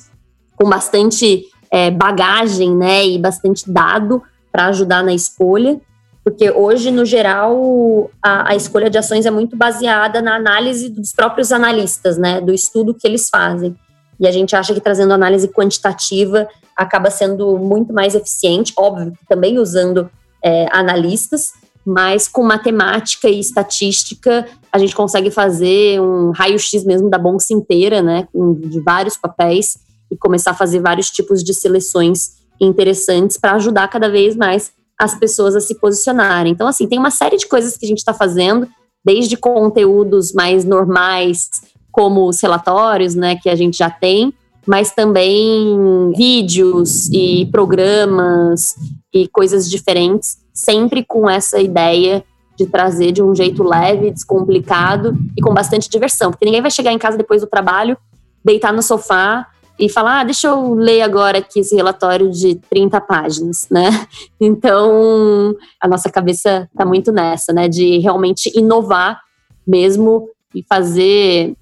com 0.57 0.67
bastante 0.67 1.45
é, 1.71 1.91
bagagem, 1.91 2.75
né, 2.75 3.07
e 3.07 3.19
bastante 3.19 3.71
dado 3.71 4.23
para 4.51 4.69
ajudar 4.69 5.05
na 5.05 5.13
escolha, 5.13 5.79
porque 6.25 6.51
hoje, 6.51 6.91
no 6.91 7.05
geral, 7.05 8.11
a, 8.23 8.53
a, 8.53 8.57
escolha 8.57 8.89
de 8.89 8.97
ações 8.97 9.27
é 9.27 9.31
muito 9.31 9.55
baseada 9.55 10.23
na 10.23 10.35
análise 10.35 10.89
dos 10.89 11.13
próprios 11.13 11.53
analistas, 11.53 12.17
né, 12.17 12.41
do 12.41 12.55
estudo 12.55 12.95
que 12.95 13.07
eles 13.07 13.29
fazem. 13.29 13.77
E 14.19 14.27
a 14.27 14.33
gente 14.33 14.57
acha 14.57 14.73
que 14.73 14.81
trazendo 14.81 15.13
análise 15.13 15.47
quantitativa 15.47 16.49
acaba 16.75 17.11
sendo 17.11 17.59
muito 17.59 17.93
mais 17.93 18.15
eficiente, 18.15 18.73
óbvio, 18.79 19.13
também 19.29 19.59
usando 19.59 20.11
é, 20.45 20.69
analistas, 20.71 21.53
mas 21.87 22.29
com 22.29 22.43
matemática 22.43 23.29
e 23.29 23.41
estatística 23.41 24.47
a 24.71 24.79
gente 24.79 24.95
consegue 24.95 25.31
fazer 25.31 26.01
um 26.01 26.31
raio-x 26.33 26.85
mesmo 26.85 27.09
da 27.09 27.19
bolsa 27.19 27.55
inteira, 27.55 28.03
né, 28.03 28.29
de 28.69 28.81
vários 28.81 29.17
papéis 29.17 29.79
e 30.11 30.17
começar 30.17 30.51
a 30.51 30.55
fazer 30.55 30.81
vários 30.81 31.11
tipos 31.11 31.43
de 31.43 31.55
seleções 31.55 32.33
interessantes 32.61 33.37
para 33.37 33.53
ajudar 33.53 33.89
cada 33.89 34.09
vez 34.09 34.37
mais 34.37 34.73
as 34.99 35.15
pessoas 35.15 35.57
a 35.57 35.61
se 35.61 35.75
posicionarem. 35.77 36.53
Então, 36.53 36.67
assim, 36.67 36.87
tem 36.87 36.99
uma 36.99 37.11
série 37.11 37.37
de 37.37 37.47
coisas 37.47 37.77
que 37.77 37.85
a 37.85 37.89
gente 37.89 37.99
está 37.99 38.15
fazendo, 38.15 38.69
desde 39.05 39.37
conteúdos 39.37 40.33
mais 40.33 40.65
normais, 40.65 41.51
como 41.93 42.29
os 42.29 42.41
relatórios, 42.41 43.15
né, 43.15 43.37
que 43.37 43.49
a 43.49 43.55
gente 43.55 43.79
já 43.79 43.91
tem, 43.91 44.33
mas 44.67 44.93
também 44.93 46.13
vídeos 46.17 47.09
e 47.11 47.47
programas 47.53 48.75
e 49.15 49.29
coisas 49.29 49.71
diferentes, 49.71 50.39
sempre 50.53 51.05
com 51.05 51.31
essa 51.31 51.61
ideia 51.61 52.25
de 52.57 52.67
trazer 52.67 53.13
de 53.13 53.23
um 53.23 53.35
jeito 53.35 53.63
leve, 53.63 54.11
descomplicado 54.11 55.17
e 55.37 55.41
com 55.41 55.55
bastante 55.55 55.89
diversão, 55.89 56.31
porque 56.31 56.45
ninguém 56.45 56.61
vai 56.61 56.71
chegar 56.71 56.93
em 56.93 56.99
casa 56.99 57.17
depois 57.17 57.41
do 57.41 57.47
trabalho, 57.47 57.97
deitar 58.45 58.73
no 58.73 58.83
sofá 58.83 59.47
e 59.79 59.89
falar, 59.89 60.21
ah, 60.21 60.25
deixa 60.25 60.49
eu 60.49 60.75
ler 60.75 61.03
agora 61.03 61.39
aqui 61.39 61.61
esse 61.61 61.75
relatório 61.75 62.31
de 62.31 62.57
30 62.71 63.01
páginas, 63.01 63.67
né? 63.71 64.07
Então, 64.41 65.55
a 65.81 65.89
nossa 65.89 66.11
cabeça 66.11 66.69
está 66.71 66.85
muito 66.85 67.11
nessa, 67.11 67.53
né, 67.53 67.69
de 67.69 67.99
realmente 67.99 68.53
inovar 68.55 69.21
mesmo 69.67 70.29
e 70.55 70.63
fazer 70.63 71.57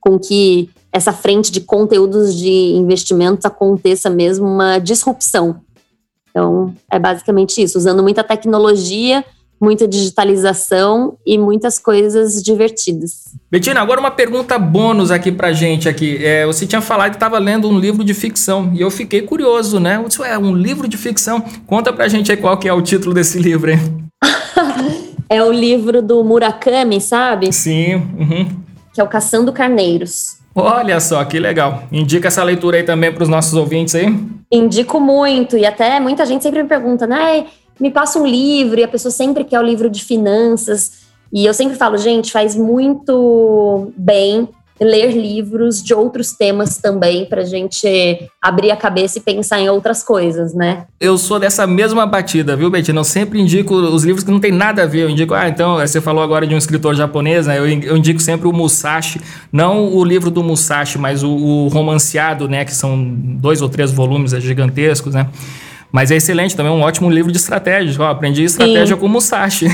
com 0.00 0.18
que 0.18 0.70
essa 0.92 1.12
frente 1.12 1.50
de 1.50 1.60
conteúdos 1.60 2.34
de 2.34 2.50
investimentos 2.50 3.44
aconteça 3.44 4.10
mesmo 4.10 4.46
uma 4.46 4.78
disrupção. 4.78 5.60
Então, 6.30 6.74
é 6.90 6.98
basicamente 6.98 7.62
isso, 7.62 7.76
usando 7.76 8.02
muita 8.02 8.22
tecnologia 8.22 9.24
muita 9.60 9.86
digitalização 9.86 11.18
e 11.26 11.36
muitas 11.36 11.78
coisas 11.78 12.42
divertidas. 12.42 13.34
Betina, 13.50 13.80
agora 13.80 14.00
uma 14.00 14.10
pergunta 14.10 14.58
bônus 14.58 15.10
aqui 15.10 15.30
pra 15.30 15.52
gente 15.52 15.88
aqui. 15.88 16.24
É, 16.24 16.46
você 16.46 16.66
tinha 16.66 16.80
falado 16.80 17.10
que 17.10 17.16
estava 17.16 17.38
lendo 17.38 17.68
um 17.68 17.78
livro 17.78 18.02
de 18.02 18.14
ficção 18.14 18.72
e 18.74 18.80
eu 18.80 18.90
fiquei 18.90 19.20
curioso, 19.20 19.78
né? 19.78 20.02
Isso 20.08 20.24
é 20.24 20.38
um 20.38 20.54
livro 20.54 20.88
de 20.88 20.96
ficção. 20.96 21.44
Conta 21.66 21.92
pra 21.92 22.08
gente 22.08 22.32
aí 22.32 22.38
qual 22.38 22.56
que 22.56 22.68
é 22.68 22.72
o 22.72 22.80
título 22.80 23.12
desse 23.12 23.38
livro, 23.38 23.70
hein? 23.70 23.78
é 25.28 25.44
o 25.44 25.52
livro 25.52 26.00
do 26.00 26.24
Murakami, 26.24 27.00
sabe? 27.00 27.52
Sim. 27.52 27.96
Uhum. 28.18 28.48
Que 28.94 29.00
é 29.00 29.04
o 29.04 29.08
Caçando 29.08 29.52
Carneiros. 29.52 30.39
Olha 30.62 31.00
só, 31.00 31.24
que 31.24 31.38
legal. 31.38 31.84
Indica 31.90 32.28
essa 32.28 32.42
leitura 32.42 32.76
aí 32.76 32.82
também 32.82 33.12
para 33.12 33.22
os 33.22 33.28
nossos 33.28 33.54
ouvintes 33.54 33.94
aí? 33.94 34.06
Indico 34.50 34.98
muito, 35.00 35.56
e 35.56 35.64
até 35.64 36.00
muita 36.00 36.26
gente 36.26 36.42
sempre 36.42 36.62
me 36.62 36.68
pergunta, 36.68 37.06
né? 37.06 37.46
me 37.80 37.90
passa 37.90 38.18
um 38.18 38.26
livro, 38.26 38.78
e 38.78 38.84
a 38.84 38.88
pessoa 38.88 39.10
sempre 39.10 39.42
quer 39.42 39.58
o 39.58 39.62
livro 39.62 39.88
de 39.88 40.04
finanças. 40.04 41.00
E 41.32 41.46
eu 41.46 41.54
sempre 41.54 41.76
falo, 41.76 41.96
gente, 41.96 42.30
faz 42.30 42.54
muito 42.54 43.90
bem 43.96 44.48
ler 44.80 45.12
livros 45.12 45.82
de 45.82 45.92
outros 45.92 46.32
temas 46.32 46.78
também, 46.78 47.26
para 47.26 47.42
a 47.42 47.44
gente 47.44 48.30
abrir 48.40 48.70
a 48.70 48.76
cabeça 48.76 49.18
e 49.18 49.20
pensar 49.20 49.60
em 49.60 49.68
outras 49.68 50.02
coisas, 50.02 50.54
né? 50.54 50.86
Eu 50.98 51.18
sou 51.18 51.38
dessa 51.38 51.66
mesma 51.66 52.06
batida, 52.06 52.56
viu, 52.56 52.70
Betina? 52.70 53.00
Eu 53.00 53.04
sempre 53.04 53.38
indico 53.38 53.74
os 53.74 54.04
livros 54.04 54.24
que 54.24 54.30
não 54.30 54.40
tem 54.40 54.52
nada 54.52 54.84
a 54.84 54.86
ver. 54.86 55.02
Eu 55.02 55.10
indico, 55.10 55.34
ah, 55.34 55.48
então, 55.48 55.76
você 55.76 56.00
falou 56.00 56.22
agora 56.22 56.46
de 56.46 56.54
um 56.54 56.58
escritor 56.58 56.94
japonês, 56.94 57.46
né? 57.46 57.58
Eu, 57.58 57.68
indico 57.68 58.20
sempre 58.20 58.48
o 58.48 58.52
Musashi, 58.52 59.20
não 59.52 59.94
o 59.94 60.02
livro 60.02 60.30
do 60.30 60.42
Musashi, 60.42 60.98
mas 60.98 61.22
o, 61.22 61.30
o 61.30 61.68
romanceado, 61.68 62.48
né? 62.48 62.64
Que 62.64 62.74
são 62.74 63.04
dois 63.04 63.60
ou 63.60 63.68
três 63.68 63.92
volumes 63.92 64.32
é 64.32 64.40
gigantescos, 64.40 65.14
né? 65.14 65.28
Mas 65.92 66.10
é 66.10 66.16
excelente 66.16 66.54
também, 66.54 66.72
é 66.72 66.74
um 66.74 66.82
ótimo 66.82 67.10
livro 67.10 67.32
de 67.32 67.38
estratégias. 67.38 67.96
Eu 67.96 68.04
aprendi 68.04 68.44
estratégia 68.44 68.94
Sim. 68.94 69.00
com 69.00 69.08
Musashi. 69.08 69.66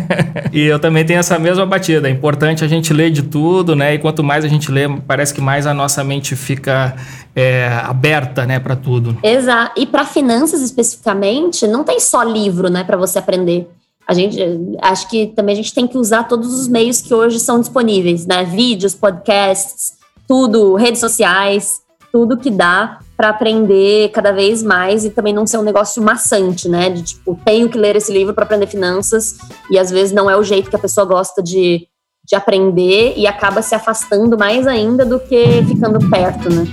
e 0.52 0.62
eu 0.62 0.78
também 0.78 1.04
tenho 1.04 1.20
essa 1.20 1.38
mesma 1.38 1.64
batida. 1.64 2.08
É 2.08 2.10
importante 2.10 2.64
a 2.64 2.68
gente 2.68 2.92
ler 2.92 3.10
de 3.10 3.22
tudo, 3.22 3.76
né? 3.76 3.94
E 3.94 3.98
quanto 3.98 4.22
mais 4.24 4.44
a 4.44 4.48
gente 4.48 4.70
lê, 4.70 4.88
parece 5.06 5.32
que 5.32 5.40
mais 5.40 5.66
a 5.66 5.74
nossa 5.74 6.02
mente 6.02 6.34
fica 6.34 6.96
é, 7.34 7.68
aberta, 7.84 8.44
né, 8.46 8.58
para 8.58 8.74
tudo. 8.74 9.16
Exato. 9.22 9.80
E 9.80 9.86
para 9.86 10.04
finanças 10.04 10.60
especificamente, 10.60 11.66
não 11.66 11.84
tem 11.84 12.00
só 12.00 12.22
livro, 12.22 12.68
né, 12.68 12.82
para 12.82 12.96
você 12.96 13.18
aprender. 13.18 13.68
A 14.06 14.12
gente 14.12 14.40
acho 14.82 15.08
que 15.08 15.28
também 15.28 15.52
a 15.52 15.56
gente 15.56 15.72
tem 15.72 15.86
que 15.86 15.96
usar 15.96 16.24
todos 16.24 16.52
os 16.52 16.66
meios 16.66 17.00
que 17.00 17.14
hoje 17.14 17.38
são 17.38 17.60
disponíveis, 17.60 18.26
né? 18.26 18.42
Vídeos, 18.42 18.92
podcasts, 18.92 19.92
tudo, 20.26 20.74
redes 20.74 21.00
sociais, 21.00 21.80
tudo 22.12 22.36
que 22.36 22.50
dá 22.50 22.98
para 23.16 23.28
aprender 23.28 24.10
cada 24.10 24.32
vez 24.32 24.62
mais 24.62 25.04
e 25.04 25.10
também 25.10 25.32
não 25.32 25.46
ser 25.46 25.58
um 25.58 25.62
negócio 25.62 26.02
maçante, 26.02 26.68
né? 26.68 26.90
De 26.90 27.02
tipo, 27.02 27.38
tenho 27.44 27.68
que 27.68 27.78
ler 27.78 27.96
esse 27.96 28.12
livro 28.12 28.34
para 28.34 28.44
aprender 28.44 28.66
finanças 28.66 29.36
e 29.70 29.78
às 29.78 29.90
vezes 29.90 30.12
não 30.12 30.30
é 30.30 30.36
o 30.36 30.42
jeito 30.42 30.70
que 30.70 30.76
a 30.76 30.78
pessoa 30.78 31.06
gosta 31.06 31.42
de, 31.42 31.86
de 32.24 32.34
aprender 32.34 33.14
e 33.16 33.26
acaba 33.26 33.62
se 33.62 33.74
afastando 33.74 34.38
mais 34.38 34.66
ainda 34.66 35.04
do 35.04 35.20
que 35.20 35.62
ficando 35.66 35.98
perto, 36.10 36.48
né? 36.52 36.64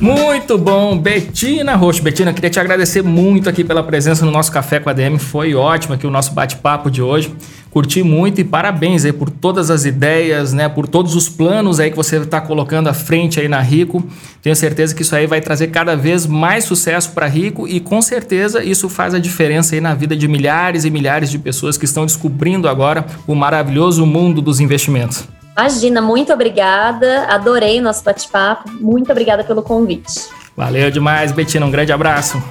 Muito 0.00 0.58
bom, 0.58 0.96
Betina 0.96 1.74
Roxo. 1.74 2.02
Betina, 2.02 2.32
queria 2.32 2.50
te 2.50 2.60
agradecer 2.60 3.02
muito 3.02 3.48
aqui 3.48 3.64
pela 3.64 3.82
presença 3.82 4.24
no 4.24 4.30
nosso 4.30 4.52
Café 4.52 4.78
com 4.78 4.90
a 4.90 4.92
DM. 4.92 5.18
Foi 5.18 5.54
ótimo 5.54 5.94
aqui 5.94 6.06
o 6.06 6.10
nosso 6.10 6.32
bate-papo 6.32 6.90
de 6.90 7.02
hoje. 7.02 7.34
Curti 7.76 8.02
muito 8.02 8.40
e 8.40 8.44
parabéns 8.44 9.04
aí 9.04 9.12
por 9.12 9.28
todas 9.28 9.70
as 9.70 9.84
ideias, 9.84 10.54
né? 10.54 10.66
Por 10.66 10.88
todos 10.88 11.14
os 11.14 11.28
planos 11.28 11.78
aí 11.78 11.90
que 11.90 11.96
você 11.96 12.16
está 12.16 12.40
colocando 12.40 12.88
à 12.88 12.94
frente 12.94 13.38
aí 13.38 13.48
na 13.48 13.60
Rico. 13.60 14.02
Tenho 14.40 14.56
certeza 14.56 14.94
que 14.94 15.02
isso 15.02 15.14
aí 15.14 15.26
vai 15.26 15.42
trazer 15.42 15.66
cada 15.66 15.94
vez 15.94 16.24
mais 16.24 16.64
sucesso 16.64 17.12
para 17.12 17.26
Rico 17.26 17.68
e 17.68 17.78
com 17.78 18.00
certeza 18.00 18.64
isso 18.64 18.88
faz 18.88 19.12
a 19.12 19.18
diferença 19.18 19.74
aí 19.74 19.80
na 19.82 19.92
vida 19.92 20.16
de 20.16 20.26
milhares 20.26 20.86
e 20.86 20.90
milhares 20.90 21.30
de 21.30 21.38
pessoas 21.38 21.76
que 21.76 21.84
estão 21.84 22.06
descobrindo 22.06 22.66
agora 22.66 23.04
o 23.26 23.34
maravilhoso 23.34 24.06
mundo 24.06 24.40
dos 24.40 24.58
investimentos. 24.58 25.24
Imagina, 25.54 26.00
muito 26.00 26.32
obrigada. 26.32 27.26
Adorei 27.28 27.78
o 27.78 27.82
nosso 27.82 28.02
bate-papo. 28.02 28.70
Muito 28.80 29.12
obrigada 29.12 29.44
pelo 29.44 29.62
convite. 29.62 30.30
Valeu 30.56 30.90
demais, 30.90 31.30
Betina. 31.30 31.66
Um 31.66 31.70
grande 31.70 31.92
abraço. 31.92 32.42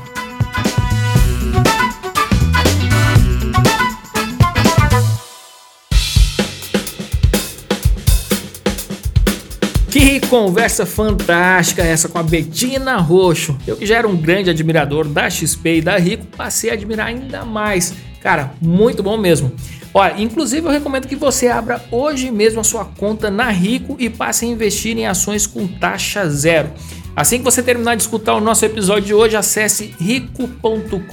Que 9.95 10.19
conversa 10.27 10.85
fantástica 10.85 11.81
essa 11.81 12.09
com 12.09 12.19
a 12.19 12.23
Betina 12.23 12.97
Roxo. 12.97 13.57
Eu 13.65 13.77
que 13.77 13.85
já 13.85 13.95
era 13.95 14.05
um 14.05 14.17
grande 14.17 14.49
admirador 14.49 15.07
da 15.07 15.29
XP 15.29 15.77
e 15.77 15.81
da 15.81 15.97
Rico, 15.97 16.25
passei 16.35 16.69
a 16.69 16.73
admirar 16.73 17.07
ainda 17.07 17.45
mais. 17.45 17.93
Cara, 18.19 18.51
muito 18.59 19.01
bom 19.01 19.15
mesmo. 19.15 19.53
Olha, 19.93 20.21
inclusive 20.21 20.67
eu 20.67 20.71
recomendo 20.71 21.07
que 21.07 21.15
você 21.15 21.47
abra 21.47 21.81
hoje 21.89 22.29
mesmo 22.29 22.59
a 22.59 22.63
sua 22.65 22.83
conta 22.83 23.31
na 23.31 23.49
Rico 23.49 23.95
e 23.97 24.09
passe 24.09 24.43
a 24.43 24.49
investir 24.49 24.97
em 24.97 25.07
ações 25.07 25.47
com 25.47 25.65
taxa 25.65 26.29
zero. 26.29 26.71
Assim 27.15 27.37
que 27.37 27.45
você 27.45 27.63
terminar 27.63 27.95
de 27.95 28.01
escutar 28.01 28.35
o 28.35 28.41
nosso 28.41 28.65
episódio 28.65 29.05
de 29.05 29.13
hoje, 29.13 29.37
acesse 29.37 29.95
rico.com.vc 29.97 31.05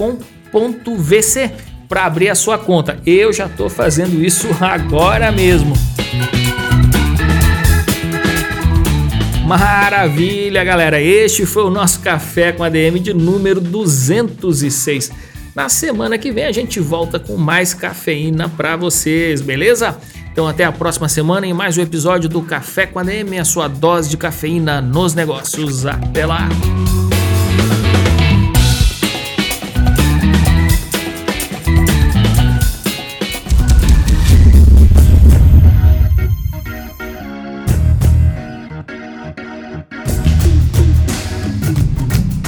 para 1.89 2.05
abrir 2.05 2.31
a 2.31 2.35
sua 2.35 2.59
conta. 2.59 2.99
Eu 3.07 3.33
já 3.33 3.47
estou 3.47 3.71
fazendo 3.71 4.21
isso 4.21 4.49
agora 4.61 5.31
mesmo. 5.31 5.73
Maravilha, 9.59 10.65
galera! 10.65 11.01
Este 11.01 11.45
foi 11.45 11.65
o 11.65 11.71
nosso 11.71 12.01
café 12.01 12.53
com 12.53 12.65
ADM 12.65 12.99
de 12.99 13.13
número 13.13 13.61
206. 13.61 15.13
Na 15.55 15.69
semana 15.69 16.17
que 16.17 16.33
vem 16.33 16.47
a 16.47 16.53
gente 16.53 16.81
volta 16.81 17.19
com 17.19 17.37
mais 17.37 17.75
cafeína 17.75 18.49
para 18.49 18.77
vocês, 18.77 19.43
beleza? 19.43 19.99
Então 20.33 20.49
até 20.49 20.65
a 20.65 20.73
próxima 20.73 21.07
semana 21.07 21.47
em 21.47 21.53
mais 21.53 21.77
um 21.77 21.83
episódio 21.83 22.31
do 22.31 22.41
Café 22.41 22.87
com 22.87 22.99
a 22.99 23.03
DM, 23.03 23.39
a 23.39 23.45
sua 23.45 23.69
dose 23.69 24.09
de 24.09 24.17
cafeína 24.17 24.81
nos 24.81 25.13
negócios. 25.13 25.85
Até 25.85 26.25
lá! 26.25 26.49